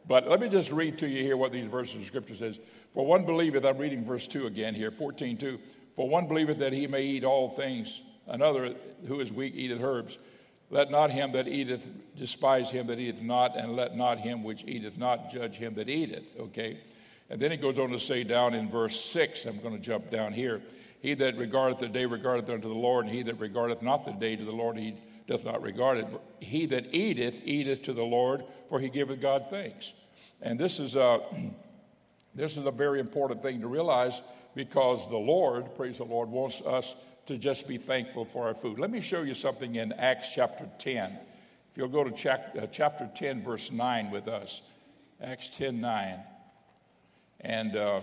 But 0.06 0.28
let 0.28 0.40
me 0.40 0.48
just 0.48 0.70
read 0.72 0.98
to 0.98 1.08
you 1.08 1.22
here 1.22 1.36
what 1.36 1.52
these 1.52 1.66
verses 1.66 1.96
of 1.96 2.04
Scripture 2.04 2.34
says. 2.34 2.60
For 2.92 3.06
one 3.06 3.24
believeth, 3.24 3.64
I'm 3.64 3.78
reading 3.78 4.04
verse 4.04 4.26
2 4.28 4.46
again 4.46 4.74
here, 4.74 4.90
14 4.90 5.38
2. 5.38 5.58
For 5.96 6.08
one 6.08 6.26
believeth 6.26 6.58
that 6.58 6.72
he 6.72 6.86
may 6.86 7.02
eat 7.02 7.24
all 7.24 7.48
things, 7.48 8.02
another 8.26 8.74
who 9.06 9.20
is 9.20 9.32
weak 9.32 9.54
eateth 9.54 9.80
herbs. 9.80 10.18
Let 10.70 10.90
not 10.90 11.10
him 11.10 11.32
that 11.32 11.46
eateth 11.46 11.86
despise 12.16 12.70
him 12.70 12.86
that 12.88 12.98
eateth 12.98 13.22
not, 13.22 13.56
and 13.56 13.76
let 13.76 13.96
not 13.96 14.18
him 14.18 14.42
which 14.42 14.64
eateth 14.66 14.98
not 14.98 15.30
judge 15.30 15.54
him 15.54 15.74
that 15.74 15.88
eateth. 15.88 16.38
Okay? 16.38 16.80
And 17.30 17.40
then 17.40 17.50
he 17.50 17.56
goes 17.56 17.78
on 17.78 17.90
to 17.90 17.98
say 17.98 18.24
down 18.24 18.54
in 18.54 18.68
verse 18.68 19.00
6, 19.00 19.44
I'm 19.44 19.58
going 19.60 19.74
to 19.74 19.80
jump 19.80 20.10
down 20.10 20.32
here. 20.32 20.62
He 21.02 21.14
that 21.14 21.36
regardeth 21.36 21.80
the 21.80 21.88
day 21.88 22.06
regardeth 22.06 22.48
unto 22.48 22.68
the 22.68 22.74
Lord, 22.74 23.06
and 23.06 23.14
he 23.14 23.24
that 23.24 23.40
regardeth 23.40 23.82
not 23.82 24.04
the 24.04 24.12
day 24.12 24.36
to 24.36 24.44
the 24.44 24.52
Lord, 24.52 24.76
he 24.78 24.94
doth 25.26 25.44
not 25.44 25.60
regard 25.60 25.98
it. 25.98 26.06
He 26.38 26.64
that 26.66 26.94
eateth, 26.94 27.40
eateth 27.44 27.82
to 27.82 27.92
the 27.92 28.04
Lord, 28.04 28.44
for 28.68 28.78
he 28.78 28.88
giveth 28.88 29.20
God 29.20 29.46
thanks. 29.50 29.94
And 30.40 30.60
this 30.60 30.78
is 30.78 30.94
a, 30.94 31.20
this 32.36 32.56
is 32.56 32.64
a 32.64 32.70
very 32.70 33.00
important 33.00 33.42
thing 33.42 33.60
to 33.62 33.66
realize 33.66 34.22
because 34.54 35.08
the 35.08 35.16
Lord, 35.16 35.74
praise 35.74 35.98
the 35.98 36.04
Lord, 36.04 36.28
wants 36.28 36.60
us 36.60 36.94
to 37.26 37.36
just 37.36 37.66
be 37.66 37.78
thankful 37.78 38.24
for 38.24 38.46
our 38.46 38.54
food. 38.54 38.78
Let 38.78 38.90
me 38.90 39.00
show 39.00 39.22
you 39.22 39.34
something 39.34 39.74
in 39.74 39.92
Acts 39.94 40.32
chapter 40.32 40.68
10. 40.78 41.18
If 41.72 41.76
you'll 41.76 41.88
go 41.88 42.04
to 42.04 42.30
uh, 42.30 42.66
chapter 42.70 43.10
10, 43.12 43.42
verse 43.42 43.72
9 43.72 44.12
with 44.12 44.28
us, 44.28 44.62
Acts 45.20 45.50
10 45.50 45.80
9. 45.80 46.20
And 47.40 47.76
uh, 47.76 48.00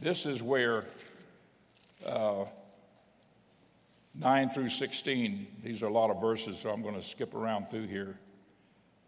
this 0.00 0.24
is 0.24 0.42
where 0.42 0.86
uh, 2.06 2.44
9 4.14 4.48
through 4.48 4.68
16, 4.68 5.46
these 5.62 5.82
are 5.82 5.86
a 5.86 5.92
lot 5.92 6.10
of 6.10 6.20
verses, 6.20 6.58
so 6.58 6.70
I'm 6.70 6.82
going 6.82 6.94
to 6.94 7.02
skip 7.02 7.34
around 7.34 7.68
through 7.68 7.86
here. 7.86 8.18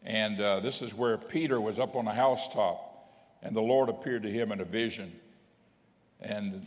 And 0.05 0.41
uh, 0.41 0.61
this 0.61 0.83
is 0.83 0.95
where 0.95 1.17
Peter 1.17 1.61
was 1.61 1.79
up 1.79 1.97
on 1.97 2.07
a 2.07 2.15
housetop, 2.15 2.89
and 3.43 3.55
the 3.55 3.63
Lord 3.63 3.89
appeared 3.89 4.23
to 4.25 4.31
him 4.31 4.53
in 4.53 4.61
a 4.61 4.65
vision. 4.65 5.13
And 6.21 6.67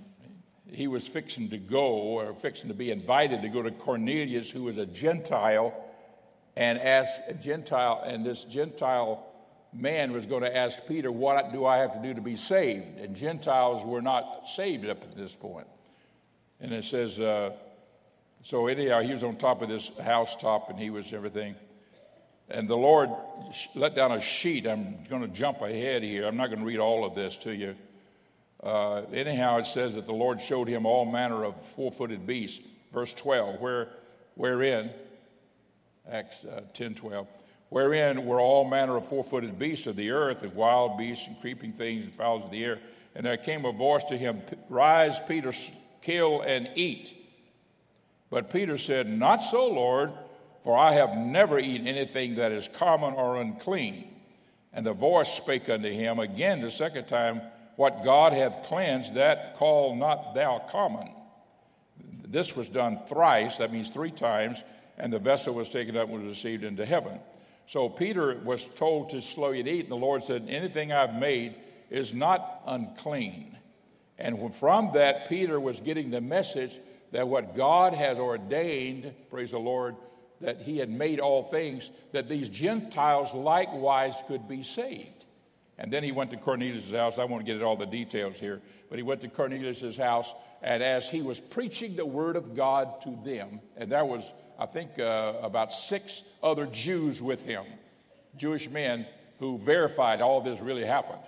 he 0.71 0.87
was 0.87 1.07
fixing 1.07 1.49
to 1.49 1.57
go, 1.57 1.87
or 1.87 2.33
fixing 2.33 2.69
to 2.69 2.73
be 2.73 2.91
invited 2.91 3.41
to 3.41 3.49
go 3.49 3.61
to 3.61 3.71
Cornelius, 3.71 4.51
who 4.51 4.63
was 4.63 4.77
a 4.77 4.85
Gentile, 4.85 5.73
and 6.55 6.79
ask 6.79 7.19
a 7.27 7.33
Gentile, 7.33 8.03
and 8.05 8.25
this 8.25 8.43
Gentile 8.45 9.25
man 9.73 10.13
was 10.13 10.25
going 10.25 10.43
to 10.43 10.55
ask 10.55 10.79
Peter, 10.87 11.11
What 11.11 11.51
do 11.51 11.65
I 11.65 11.77
have 11.77 11.93
to 11.93 12.01
do 12.01 12.13
to 12.13 12.21
be 12.21 12.35
saved? 12.35 12.97
And 12.99 13.15
Gentiles 13.15 13.85
were 13.85 14.01
not 14.01 14.47
saved 14.47 14.85
up 14.85 15.03
at 15.03 15.11
this 15.11 15.35
point. 15.35 15.67
And 16.61 16.73
it 16.73 16.85
says, 16.85 17.19
uh, 17.19 17.51
so 18.41 18.67
anyhow, 18.67 19.01
he 19.01 19.11
was 19.11 19.23
on 19.23 19.37
top 19.37 19.61
of 19.61 19.69
this 19.69 19.91
housetop 19.97 20.69
and 20.69 20.79
he 20.79 20.89
was 20.89 21.13
everything. 21.13 21.55
And 22.49 22.69
the 22.69 22.77
Lord 22.77 23.09
let 23.73 23.95
down 23.95 24.11
a 24.11 24.21
sheet. 24.21 24.67
I'm 24.67 24.97
going 25.09 25.23
to 25.23 25.27
jump 25.27 25.61
ahead 25.61 26.03
here. 26.03 26.27
I'm 26.27 26.37
not 26.37 26.47
going 26.47 26.59
to 26.59 26.65
read 26.65 26.79
all 26.79 27.03
of 27.03 27.15
this 27.15 27.37
to 27.39 27.55
you. 27.55 27.75
Uh, 28.61 29.01
anyhow, 29.13 29.57
it 29.57 29.65
says 29.65 29.95
that 29.95 30.05
the 30.05 30.13
Lord 30.13 30.39
showed 30.39 30.67
him 30.67 30.85
all 30.85 31.05
manner 31.05 31.43
of 31.43 31.59
four 31.59 31.91
footed 31.91 32.25
beasts. 32.25 32.65
Verse 32.93 33.13
12, 33.13 33.59
where, 33.59 33.89
wherein, 34.35 34.89
Acts 36.09 36.45
uh, 36.45 36.61
10 36.73 36.95
12, 36.95 37.27
wherein 37.69 38.25
were 38.25 38.39
all 38.39 38.63
manner 38.63 38.95
of 38.95 39.07
four 39.07 39.23
footed 39.23 39.59
beasts 39.59 39.87
of 39.87 39.95
the 39.95 40.11
earth, 40.11 40.43
and 40.43 40.53
wild 40.55 40.97
beasts, 40.97 41.27
and 41.27 41.39
creeping 41.41 41.73
things, 41.73 42.05
and 42.05 42.13
fowls 42.13 42.43
of 42.43 42.51
the 42.51 42.63
air. 42.63 42.79
And 43.15 43.25
there 43.25 43.37
came 43.37 43.65
a 43.65 43.71
voice 43.71 44.03
to 44.05 44.17
him, 44.17 44.41
Rise, 44.69 45.19
Peter, 45.19 45.51
kill 46.01 46.41
and 46.41 46.69
eat. 46.75 47.15
But 48.29 48.49
Peter 48.49 48.77
said, 48.77 49.07
Not 49.07 49.37
so, 49.37 49.67
Lord, 49.67 50.11
for 50.63 50.77
I 50.77 50.93
have 50.93 51.15
never 51.15 51.59
eaten 51.59 51.87
anything 51.87 52.35
that 52.35 52.51
is 52.51 52.67
common 52.67 53.13
or 53.13 53.39
unclean. 53.39 54.11
And 54.73 54.85
the 54.85 54.93
voice 54.93 55.31
spake 55.31 55.69
unto 55.69 55.89
him 55.89 56.19
again 56.19 56.61
the 56.61 56.71
second 56.71 57.07
time, 57.07 57.41
What 57.75 58.03
God 58.03 58.33
hath 58.33 58.63
cleansed, 58.63 59.13
that 59.13 59.55
call 59.55 59.95
not 59.95 60.35
thou 60.35 60.59
common. 60.69 61.11
This 62.27 62.55
was 62.55 62.67
done 62.67 62.99
thrice, 63.07 63.57
that 63.57 63.71
means 63.71 63.89
three 63.89 64.11
times, 64.11 64.63
and 64.97 65.13
the 65.13 65.19
vessel 65.19 65.53
was 65.53 65.69
taken 65.69 65.95
up 65.95 66.09
and 66.09 66.23
was 66.23 66.35
received 66.35 66.63
into 66.63 66.85
heaven. 66.85 67.19
So 67.67 67.89
Peter 67.89 68.35
was 68.43 68.65
told 68.65 69.11
to 69.11 69.21
slow 69.21 69.51
you 69.51 69.63
to 69.63 69.69
eat, 69.69 69.81
and 69.81 69.91
the 69.91 69.95
Lord 69.95 70.23
said, 70.23 70.45
Anything 70.47 70.91
I've 70.91 71.15
made 71.15 71.55
is 71.89 72.13
not 72.13 72.61
unclean. 72.65 73.54
And 74.17 74.55
from 74.55 74.91
that, 74.93 75.27
Peter 75.27 75.59
was 75.59 75.79
getting 75.79 76.09
the 76.09 76.21
message 76.21 76.79
that 77.11 77.27
what 77.27 77.55
God 77.55 77.93
has 77.93 78.17
ordained, 78.17 79.13
praise 79.29 79.51
the 79.51 79.59
Lord, 79.59 79.95
that 80.41 80.61
He 80.61 80.77
had 80.77 80.89
made 80.89 81.19
all 81.19 81.43
things, 81.43 81.91
that 82.11 82.29
these 82.29 82.49
Gentiles 82.49 83.33
likewise 83.33 84.21
could 84.27 84.47
be 84.47 84.63
saved. 84.63 85.25
And 85.77 85.91
then 85.91 86.03
he 86.03 86.13
went 86.13 86.31
to 86.31 86.37
Cornelius' 86.37 86.91
house. 86.91 87.19
I 87.19 87.25
won't 87.25 87.45
get 87.45 87.55
into 87.55 87.65
all 87.65 87.75
the 87.75 87.85
details 87.85 88.39
here, 88.39 88.61
but 88.89 88.97
he 88.97 89.03
went 89.03 89.21
to 89.21 89.27
Cornelius' 89.27 89.97
house, 89.97 90.33
and 90.61 90.81
as 90.81 91.09
he 91.09 91.21
was 91.21 91.41
preaching 91.41 91.97
the 91.97 92.05
word 92.05 92.37
of 92.37 92.55
God 92.55 93.01
to 93.01 93.19
them, 93.25 93.59
and 93.75 93.91
there 93.91 94.05
was, 94.05 94.33
I 94.57 94.67
think, 94.67 94.97
uh, 94.99 95.33
about 95.41 95.73
six 95.73 96.23
other 96.41 96.65
Jews 96.67 97.21
with 97.21 97.43
him, 97.43 97.65
Jewish 98.37 98.69
men 98.69 99.05
who 99.39 99.57
verified 99.57 100.21
all 100.21 100.39
this 100.39 100.61
really 100.61 100.85
happened 100.85 101.21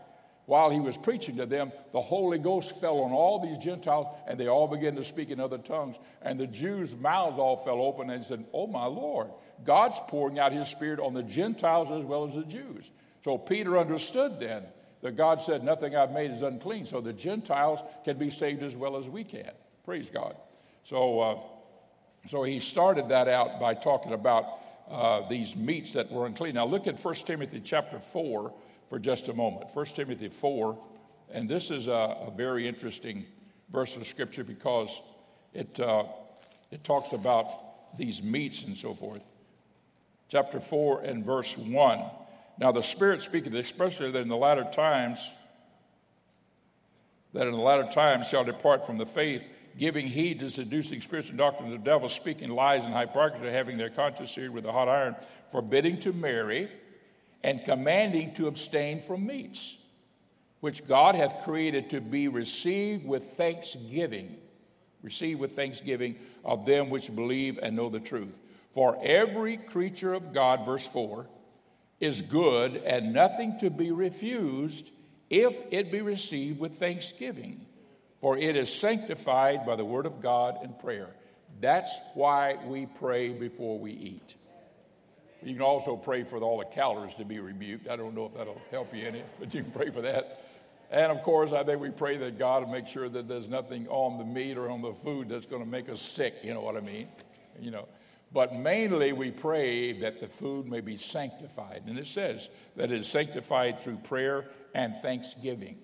while 0.47 0.69
he 0.69 0.79
was 0.79 0.95
preaching 0.95 1.35
to 1.37 1.45
them, 1.45 1.73
the 1.91 1.99
Holy 1.99 2.37
Ghost 2.37 2.79
fell 2.79 2.99
on 2.99 3.11
all 3.11 3.39
these 3.39 3.57
Gentiles 3.57 4.07
and 4.27 4.39
they 4.39 4.47
all 4.47 4.69
began 4.69 4.95
to 4.95 5.03
speak 5.03 5.29
in 5.29 5.41
other 5.41 5.57
tongues. 5.57 5.97
And 6.21 6.39
the 6.39 6.47
Jews' 6.47 6.95
mouths 6.95 7.37
all 7.37 7.57
fell 7.57 7.81
open 7.81 8.09
and 8.09 8.23
said, 8.23 8.45
Oh 8.53 8.65
my 8.65 8.85
Lord, 8.85 9.27
God's 9.65 9.99
pouring 10.07 10.39
out 10.39 10.53
his 10.53 10.69
Spirit 10.69 11.01
on 11.01 11.13
the 11.13 11.21
Gentiles 11.21 11.91
as 11.91 12.01
well 12.05 12.25
as 12.25 12.35
the 12.35 12.45
Jews. 12.45 12.89
So 13.25 13.37
Peter 13.37 13.77
understood 13.77 14.39
then 14.39 14.63
that 15.01 15.17
God 15.17 15.41
said, 15.41 15.65
Nothing 15.65 15.97
I've 15.97 16.13
made 16.13 16.31
is 16.31 16.41
unclean. 16.43 16.85
So 16.85 17.01
the 17.01 17.11
Gentiles 17.11 17.81
can 18.05 18.17
be 18.17 18.29
saved 18.29 18.63
as 18.63 18.77
well 18.77 18.95
as 18.95 19.09
we 19.09 19.25
can. 19.25 19.51
Praise 19.83 20.09
God. 20.09 20.37
So, 20.85 21.19
uh, 21.19 21.39
so 22.29 22.43
he 22.43 22.61
started 22.61 23.09
that 23.09 23.27
out 23.27 23.59
by 23.59 23.73
talking 23.73 24.13
about 24.13 24.45
uh, 24.89 25.27
these 25.27 25.57
meats 25.57 25.91
that 25.91 26.09
were 26.09 26.25
unclean. 26.25 26.55
Now 26.55 26.65
look 26.65 26.87
at 26.87 26.97
1 26.97 27.15
Timothy 27.15 27.59
chapter 27.59 27.99
4 27.99 28.53
for 28.89 28.99
just 28.99 29.27
a 29.27 29.33
moment. 29.33 29.69
1 29.73 29.85
Timothy 29.87 30.29
4, 30.29 30.77
and 31.31 31.49
this 31.49 31.71
is 31.71 31.87
a, 31.87 31.91
a 32.27 32.31
very 32.35 32.67
interesting 32.67 33.25
verse 33.71 33.95
of 33.97 34.05
scripture 34.07 34.43
because 34.43 35.01
it, 35.53 35.79
uh, 35.79 36.05
it 36.71 36.83
talks 36.83 37.13
about 37.13 37.97
these 37.97 38.23
meats 38.23 38.63
and 38.63 38.77
so 38.77 38.93
forth. 38.93 39.27
Chapter 40.29 40.59
4 40.59 41.01
and 41.01 41.25
verse 41.25 41.57
1. 41.57 42.01
Now 42.59 42.71
the 42.71 42.83
Spirit 42.83 43.21
speaketh 43.21 43.53
expressly 43.53 44.11
that 44.11 44.21
in 44.21 44.27
the 44.27 44.37
latter 44.37 44.67
times, 44.71 45.31
that 47.33 47.47
in 47.47 47.53
the 47.53 47.59
latter 47.59 47.87
times 47.89 48.27
shall 48.27 48.43
depart 48.43 48.85
from 48.85 48.97
the 48.97 49.05
faith, 49.05 49.47
giving 49.77 50.07
heed 50.07 50.39
to 50.39 50.49
seducing 50.49 51.01
spirits 51.01 51.29
and 51.29 51.37
doctrines 51.37 51.73
of 51.73 51.79
the 51.79 51.85
devil, 51.85 52.09
speaking 52.09 52.49
lies 52.49 52.83
and 52.83 52.95
hypocrisy, 52.95 53.51
having 53.51 53.77
their 53.77 53.89
conscience 53.89 54.31
seared 54.31 54.51
with 54.51 54.65
a 54.65 54.71
hot 54.71 54.89
iron, 54.89 55.15
forbidding 55.51 55.99
to 55.99 56.13
marry 56.13 56.69
and 57.47 57.63
commanding 57.63 58.33
to 58.33 58.47
abstain 58.47 59.01
from 59.01 59.25
meats, 59.25 59.77
which 60.59 60.85
God 60.85 61.15
hath 61.15 61.45
created 61.45 61.91
to 61.91 62.01
be 62.01 62.27
received 62.27 63.05
with 63.07 63.23
thanksgiving. 63.23 64.35
Received 65.01 65.39
with 65.39 65.53
thanksgiving 65.53 66.17
of 66.43 66.65
them 66.65 66.89
which 66.89 67.15
believe 67.15 67.57
and 67.61 67.73
know 67.73 67.87
the 67.87 68.01
truth. 68.01 68.37
For 68.71 68.99
every 69.01 69.55
creature 69.55 70.13
of 70.13 70.33
God, 70.33 70.65
verse 70.65 70.85
4, 70.87 71.25
is 72.01 72.21
good 72.21 72.75
and 72.85 73.13
nothing 73.13 73.57
to 73.59 73.69
be 73.69 73.93
refused 73.93 74.89
if 75.29 75.57
it 75.71 75.89
be 75.89 76.01
received 76.01 76.59
with 76.59 76.73
thanksgiving. 76.73 77.65
For 78.19 78.37
it 78.37 78.57
is 78.57 78.73
sanctified 78.73 79.65
by 79.65 79.77
the 79.77 79.85
word 79.85 80.05
of 80.05 80.21
God 80.21 80.57
and 80.63 80.77
prayer. 80.77 81.15
That's 81.61 81.97
why 82.13 82.57
we 82.65 82.87
pray 82.87 83.29
before 83.29 83.79
we 83.79 83.93
eat. 83.93 84.35
You 85.47 85.53
can 85.53 85.61
also 85.61 85.95
pray 85.95 86.23
for 86.23 86.39
all 86.39 86.57
the 86.57 86.65
calories 86.65 87.15
to 87.15 87.23
be 87.23 87.39
rebuked. 87.39 87.87
I 87.87 87.95
don't 87.95 88.13
know 88.13 88.25
if 88.25 88.33
that'll 88.33 88.61
help 88.69 88.93
you 88.93 89.07
any, 89.07 89.23
but 89.39 89.53
you 89.53 89.63
can 89.63 89.71
pray 89.71 89.89
for 89.89 90.01
that. 90.01 90.43
And 90.91 91.09
of 91.09 91.21
course, 91.21 91.53
I 91.53 91.63
think 91.63 91.79
we 91.79 91.89
pray 91.89 92.17
that 92.17 92.37
God 92.37 92.65
will 92.65 92.71
make 92.71 92.85
sure 92.85 93.07
that 93.07 93.29
there's 93.29 93.47
nothing 93.47 93.87
on 93.87 94.17
the 94.17 94.25
meat 94.25 94.57
or 94.57 94.69
on 94.69 94.81
the 94.81 94.91
food 94.91 95.29
that's 95.29 95.45
going 95.45 95.63
to 95.63 95.69
make 95.69 95.87
us 95.87 96.01
sick. 96.01 96.35
You 96.43 96.53
know 96.53 96.59
what 96.59 96.75
I 96.75 96.81
mean? 96.81 97.07
You 97.61 97.71
know. 97.71 97.87
But 98.33 98.55
mainly, 98.55 99.13
we 99.13 99.31
pray 99.31 99.93
that 100.01 100.19
the 100.19 100.27
food 100.27 100.67
may 100.67 100.81
be 100.81 100.97
sanctified. 100.97 101.83
And 101.87 101.97
it 101.97 102.07
says 102.07 102.49
that 102.75 102.91
it 102.91 102.99
is 102.99 103.07
sanctified 103.07 103.79
through 103.79 103.97
prayer 103.99 104.49
and 104.75 104.97
thanksgiving. 104.97 105.77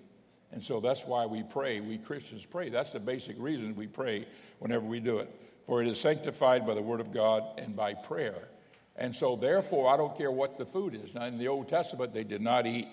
And 0.52 0.62
so 0.62 0.78
that's 0.78 1.06
why 1.06 1.24
we 1.24 1.42
pray. 1.42 1.80
We 1.80 1.96
Christians 1.96 2.44
pray. 2.44 2.68
That's 2.68 2.92
the 2.92 3.00
basic 3.00 3.36
reason 3.38 3.74
we 3.76 3.86
pray 3.86 4.26
whenever 4.58 4.84
we 4.84 5.00
do 5.00 5.20
it. 5.20 5.34
For 5.66 5.80
it 5.80 5.88
is 5.88 5.98
sanctified 5.98 6.66
by 6.66 6.74
the 6.74 6.82
word 6.82 7.00
of 7.00 7.14
God 7.14 7.44
and 7.56 7.74
by 7.74 7.94
prayer. 7.94 8.48
And 8.96 9.14
so, 9.14 9.36
therefore, 9.36 9.92
I 9.92 9.96
don't 9.96 10.16
care 10.16 10.30
what 10.30 10.56
the 10.58 10.66
food 10.66 10.94
is. 10.94 11.14
Now, 11.14 11.24
in 11.24 11.38
the 11.38 11.48
Old 11.48 11.68
Testament, 11.68 12.12
they 12.14 12.24
did 12.24 12.42
not 12.42 12.66
eat 12.66 12.88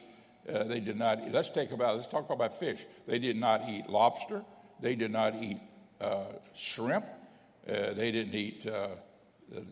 Uh, 0.50 0.64
they 0.64 0.80
did 0.80 0.98
not. 0.98 1.20
Eat. 1.20 1.32
Let's 1.32 1.52
take 1.52 1.72
about. 1.72 1.96
Let's 1.98 2.08
talk 2.08 2.32
about 2.32 2.58
fish. 2.58 2.88
They 3.06 3.20
did 3.20 3.38
not 3.38 3.70
eat 3.70 3.88
lobster. 3.88 4.42
They 4.80 4.96
did 4.96 5.12
not 5.12 5.36
eat 5.36 5.60
uh, 6.00 6.34
shrimp. 6.56 7.06
Uh, 7.06 7.94
they 7.94 8.12
didn't 8.12 8.34
eat, 8.34 8.66
uh, 8.66 8.96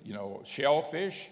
you 0.06 0.14
know, 0.14 0.44
shellfish, 0.46 1.30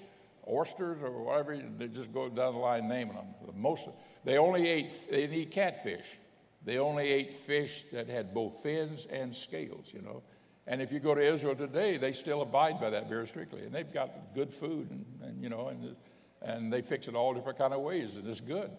oysters, 0.50 0.98
or 1.04 1.12
whatever. 1.24 1.56
They 1.78 1.88
just 1.88 2.12
go 2.12 2.30
down 2.30 2.54
the 2.54 2.60
line 2.60 2.88
naming 2.88 3.14
them. 3.14 3.28
Most. 3.54 3.90
They 4.26 4.40
only 4.40 4.68
ate. 4.68 4.92
They 5.12 5.22
didn't 5.28 5.36
eat 5.36 5.52
catfish. 5.52 6.18
They 6.66 6.80
only 6.80 7.08
ate 7.08 7.32
fish 7.32 7.86
that 7.92 8.10
had 8.10 8.34
both 8.34 8.64
fins 8.64 9.06
and 9.12 9.36
scales. 9.36 9.92
You 9.94 10.02
know. 10.02 10.24
And 10.68 10.82
if 10.82 10.92
you 10.92 11.00
go 11.00 11.16
to 11.16 11.22
Israel 11.22 11.56
today, 11.56 11.96
they 11.98 12.12
still 12.12 12.42
abide 12.42 12.80
by 12.80 12.90
that 12.90 13.08
very 13.08 13.26
strictly. 13.26 13.64
And 13.64 13.72
they've 13.74 13.92
got 13.92 14.34
good 14.36 14.54
food, 14.54 14.92
and, 14.92 15.06
and 15.24 15.42
you 15.42 15.50
know, 15.50 15.70
and, 15.70 15.96
and 16.42 16.72
they 16.72 16.82
fix 16.82 17.08
it 17.08 17.16
all 17.16 17.34
different 17.34 17.58
kind 17.58 17.74
of 17.74 17.80
ways, 17.82 18.18
and 18.18 18.28
it's 18.28 18.42
good, 18.42 18.70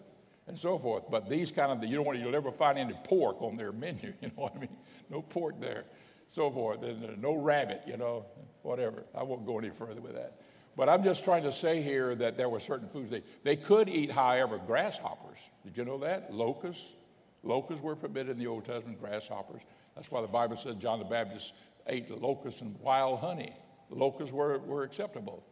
and 0.47 0.57
so 0.57 0.77
forth. 0.77 1.09
But 1.09 1.27
these 1.27 1.51
kind 1.51 1.71
of, 1.71 1.89
you 1.89 1.95
don't 1.95 2.05
want 2.05 2.19
to 2.19 2.33
ever 2.33 2.51
find 2.51 2.77
any 2.77 2.93
pork 3.05 3.41
on 3.41 3.57
their 3.57 3.71
menu, 3.71 4.13
you 4.21 4.27
know 4.27 4.43
what 4.43 4.55
I 4.55 4.59
mean? 4.59 4.77
No 5.09 5.23
pork 5.23 5.59
there, 5.59 5.85
so 6.29 6.51
forth, 6.51 6.83
and 6.83 7.03
uh, 7.03 7.07
no 7.17 7.33
rabbit, 7.33 7.81
you 7.87 7.97
know, 7.97 8.25
whatever. 8.61 9.03
I 9.15 9.23
won't 9.23 9.45
go 9.45 9.57
any 9.57 9.71
further 9.71 9.99
with 9.99 10.13
that. 10.13 10.39
But 10.77 10.89
I'm 10.89 11.03
just 11.03 11.23
trying 11.23 11.43
to 11.43 11.51
say 11.51 11.81
here 11.81 12.13
that 12.15 12.37
there 12.37 12.47
were 12.47 12.59
certain 12.59 12.87
foods 12.87 13.09
they, 13.09 13.23
they 13.43 13.55
could 13.55 13.89
eat, 13.89 14.11
however, 14.11 14.59
grasshoppers. 14.59 15.49
Did 15.65 15.75
you 15.75 15.85
know 15.85 15.97
that? 15.99 16.31
Locusts. 16.31 16.93
Locusts 17.41 17.83
were 17.83 17.95
permitted 17.95 18.31
in 18.31 18.37
the 18.37 18.47
Old 18.47 18.65
Testament, 18.65 18.99
grasshoppers. 18.99 19.61
That's 19.95 20.11
why 20.11 20.21
the 20.21 20.27
Bible 20.27 20.55
says 20.55 20.75
John 20.75 20.99
the 20.99 21.05
Baptist 21.05 21.53
ate 21.87 22.09
locusts 22.21 22.61
and 22.61 22.79
wild 22.79 23.19
honey. 23.19 23.53
Locusts 23.89 24.33
were, 24.33 24.59
were 24.59 24.83
acceptable. 24.83 25.43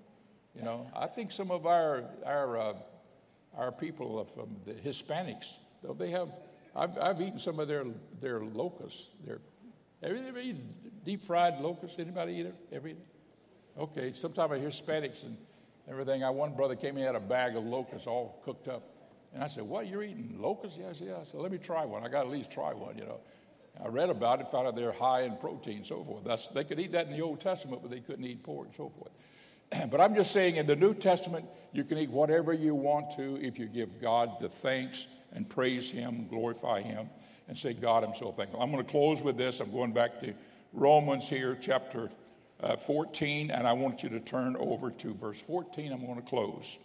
You 0.56 0.64
know, 0.64 0.90
I 0.96 1.08
think 1.08 1.32
some 1.32 1.52
of 1.52 1.66
our, 1.66 2.04
our, 2.26 2.58
uh, 2.58 2.74
our 3.56 3.72
people 3.72 4.24
from 4.26 4.56
the 4.66 4.74
Hispanics, 4.74 5.56
though 5.84 5.94
they 5.94 6.10
have, 6.12 6.30
I've, 6.76 6.98
I've 6.98 7.22
eaten 7.22 7.40
some 7.40 7.60
of 7.60 7.68
their, 7.68 7.86
their 8.22 8.42
locusts. 8.42 9.10
Their, 9.26 9.40
ever 10.02 10.40
eat 10.40 11.04
deep 11.04 11.24
fried 11.24 11.60
locusts? 11.60 12.00
Anybody 12.00 12.34
eat 12.34 12.46
it? 12.48 12.56
Everything? 12.72 13.02
Okay, 13.78 14.14
sometimes 14.14 14.52
I 14.52 14.60
hear 14.60 14.70
Hispanics 14.70 15.24
and 15.24 15.38
everything. 15.88 16.24
I 16.24 16.30
one 16.32 16.56
brother 16.56 16.76
came 16.76 16.98
in 16.98 17.04
had 17.04 17.16
a 17.16 17.20
bag 17.20 17.56
of 17.56 17.64
locusts 17.64 18.08
all 18.08 18.42
cooked 18.44 18.68
up. 18.68 18.84
And 19.34 19.44
I 19.44 19.48
said, 19.48 19.64
What, 19.64 19.88
you're 19.88 20.04
eating 20.04 20.38
locusts? 20.40 20.80
Yeah, 20.80 20.90
I 20.90 20.94
said, 20.94 21.08
Yeah. 21.08 21.18
I 21.22 21.24
said, 21.24 21.40
Let 21.40 21.52
me 21.52 21.60
try 21.60 21.86
one. 21.86 22.04
I 22.04 22.10
got 22.10 22.24
to 22.24 22.28
at 22.28 22.34
least 22.34 22.50
try 22.50 22.74
one, 22.74 22.98
you 22.98 23.06
know. 23.06 23.20
I 23.84 23.90
read 23.90 24.10
about 24.10 24.42
it, 24.42 24.50
found 24.50 24.68
out 24.68 24.76
they're 24.76 24.92
high 24.92 25.22
in 25.22 25.38
protein, 25.38 25.86
so 25.86 26.04
forth. 26.04 26.24
That's, 26.24 26.48
they 26.48 26.64
could 26.64 26.80
eat 26.80 26.94
that 26.94 27.08
in 27.08 27.14
the 27.14 27.22
Old 27.22 27.40
Testament, 27.40 27.82
but 27.82 27.92
they 27.92 28.00
couldn't 28.00 28.26
eat 28.26 28.44
pork 28.44 28.68
and 28.68 28.76
so 28.76 28.90
forth. 28.90 29.12
But 29.92 30.02
I'm 30.02 30.16
just 30.16 30.32
saying, 30.32 30.56
in 30.56 30.66
the 30.66 30.76
New 30.76 30.94
Testament, 30.94 31.46
you 31.74 31.84
can 31.84 31.98
eat 31.98 32.10
whatever 32.10 32.54
you 32.54 32.74
want 32.74 33.12
to 33.18 33.38
if 33.42 33.60
you 33.60 33.68
give 33.68 34.02
God 34.02 34.40
the 34.40 34.50
thanks 34.50 35.08
and 35.34 35.48
praise 35.48 35.92
Him, 35.92 36.28
glorify 36.28 36.82
Him, 36.82 37.10
and 37.48 37.58
say, 37.58 37.74
God, 37.74 38.04
I'm 38.04 38.16
so 38.16 38.32
thankful. 38.32 38.62
I'm 38.62 38.72
going 38.72 38.84
to 38.84 38.90
close 38.90 39.22
with 39.22 39.38
this. 39.38 39.60
I'm 39.60 39.72
going 39.72 39.94
back 39.94 40.22
to 40.22 40.34
Romans 40.74 41.30
here, 41.30 41.58
chapter 41.60 42.10
uh, 42.62 42.78
14, 42.78 43.52
and 43.52 43.68
I 43.68 43.74
want 43.74 44.04
you 44.04 44.10
to 44.10 44.20
turn 44.20 44.56
over 44.56 44.90
to 44.92 45.14
verse 45.14 45.40
14. 45.42 45.92
I'm 45.92 46.06
going 46.06 46.16
to 46.16 46.28
close. 46.28 46.78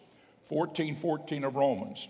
14, 0.48 0.96
14 0.96 1.44
of 1.44 1.54
Romans. 1.54 2.08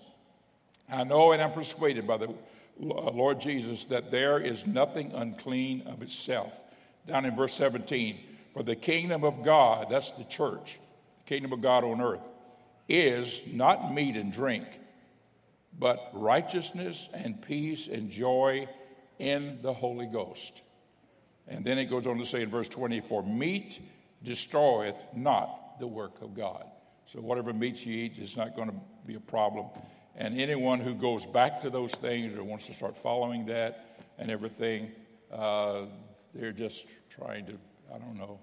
I 0.91 1.05
know 1.05 1.33
and 1.33 1.41
I'm 1.41 1.53
persuaded 1.53 2.07
by 2.07 2.17
the 2.17 2.35
Uh, 2.81 3.11
Lord 3.11 3.41
Jesus, 3.41 3.85
that 3.85 4.11
there 4.11 4.39
is 4.39 4.67
nothing 4.67 5.13
unclean 5.13 5.83
of 5.87 6.03
itself. 6.03 6.63
Down 7.07 7.25
in 7.25 7.37
verse 7.37 7.55
17, 7.55 8.19
for 8.53 8.63
the 8.63 8.77
kingdom 8.77 9.25
of 9.25 9.43
God, 9.43 9.89
that's 9.91 10.13
the 10.13 10.25
church, 10.25 10.79
the 11.25 11.29
kingdom 11.29 11.53
of 11.53 11.63
God 11.63 11.85
on 11.85 12.01
earth, 12.01 12.29
is 12.89 13.43
not 13.53 13.93
meat 13.93 14.17
and 14.17 14.33
drink, 14.33 14.67
but 15.79 16.11
righteousness 16.13 17.09
and 17.15 17.41
peace 17.41 17.89
and 17.89 18.11
joy 18.11 18.69
in 19.19 19.59
the 19.63 19.73
Holy 19.73 20.07
Ghost. 20.07 20.63
And 21.49 21.65
then 21.65 21.79
it 21.79 21.87
goes 21.87 22.07
on 22.07 22.19
to 22.19 22.27
say 22.27 22.43
in 22.43 22.51
verse 22.51 22.69
20, 22.69 23.01
for 23.01 23.23
meat 23.23 23.81
destroyeth 24.23 25.03
not 25.15 25.79
the 25.81 25.87
work 25.87 26.21
of 26.23 26.35
God. 26.35 26.65
So 27.07 27.21
whatever 27.21 27.53
meat 27.53 27.85
you 27.85 28.05
eat 28.05 28.19
is 28.19 28.37
not 28.37 28.55
going 28.55 28.71
to 28.71 28.77
be 29.07 29.15
a 29.15 29.21
problem. 29.21 29.67
And 30.17 30.41
anyone 30.41 30.81
who 30.81 30.95
goes 30.95 31.25
back 31.25 31.61
to 31.63 31.71
those 31.71 31.93
things 31.93 32.37
or 32.37 32.45
wants 32.45 32.67
to 32.67 32.75
start 32.75 32.97
following 32.97 33.47
that 33.47 33.99
and 34.19 34.31
everything, 34.31 34.91
uh, 35.33 35.83
they're 36.35 36.53
just 36.53 36.87
trying 37.09 37.47
to, 37.47 37.55
I 37.95 37.99
don't 37.99 38.19
know, 38.19 38.39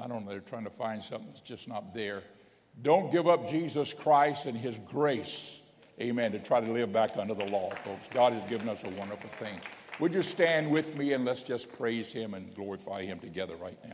I 0.00 0.06
don't 0.06 0.24
know, 0.24 0.30
they're 0.30 0.40
trying 0.40 0.64
to 0.64 0.70
find 0.70 1.02
something 1.02 1.28
that's 1.28 1.40
just 1.40 1.68
not 1.68 1.92
there. 1.94 2.22
Don't 2.82 3.12
give 3.12 3.26
up 3.26 3.48
Jesus 3.48 3.92
Christ 3.92 4.46
and 4.46 4.56
His 4.56 4.78
grace, 4.86 5.60
amen, 6.00 6.32
to 6.32 6.38
try 6.38 6.60
to 6.60 6.72
live 6.72 6.92
back 6.92 7.16
under 7.16 7.34
the 7.34 7.44
law, 7.46 7.70
folks. 7.84 8.08
God 8.12 8.32
has 8.32 8.48
given 8.48 8.68
us 8.68 8.84
a 8.84 8.88
wonderful 8.90 9.28
thing. 9.30 9.60
Would 9.98 10.14
you 10.14 10.22
stand 10.22 10.70
with 10.70 10.96
me 10.96 11.12
and 11.12 11.24
let's 11.24 11.42
just 11.42 11.70
praise 11.76 12.12
Him 12.12 12.34
and 12.34 12.54
glorify 12.54 13.04
Him 13.04 13.18
together 13.18 13.56
right 13.56 13.78
now? 13.84 13.90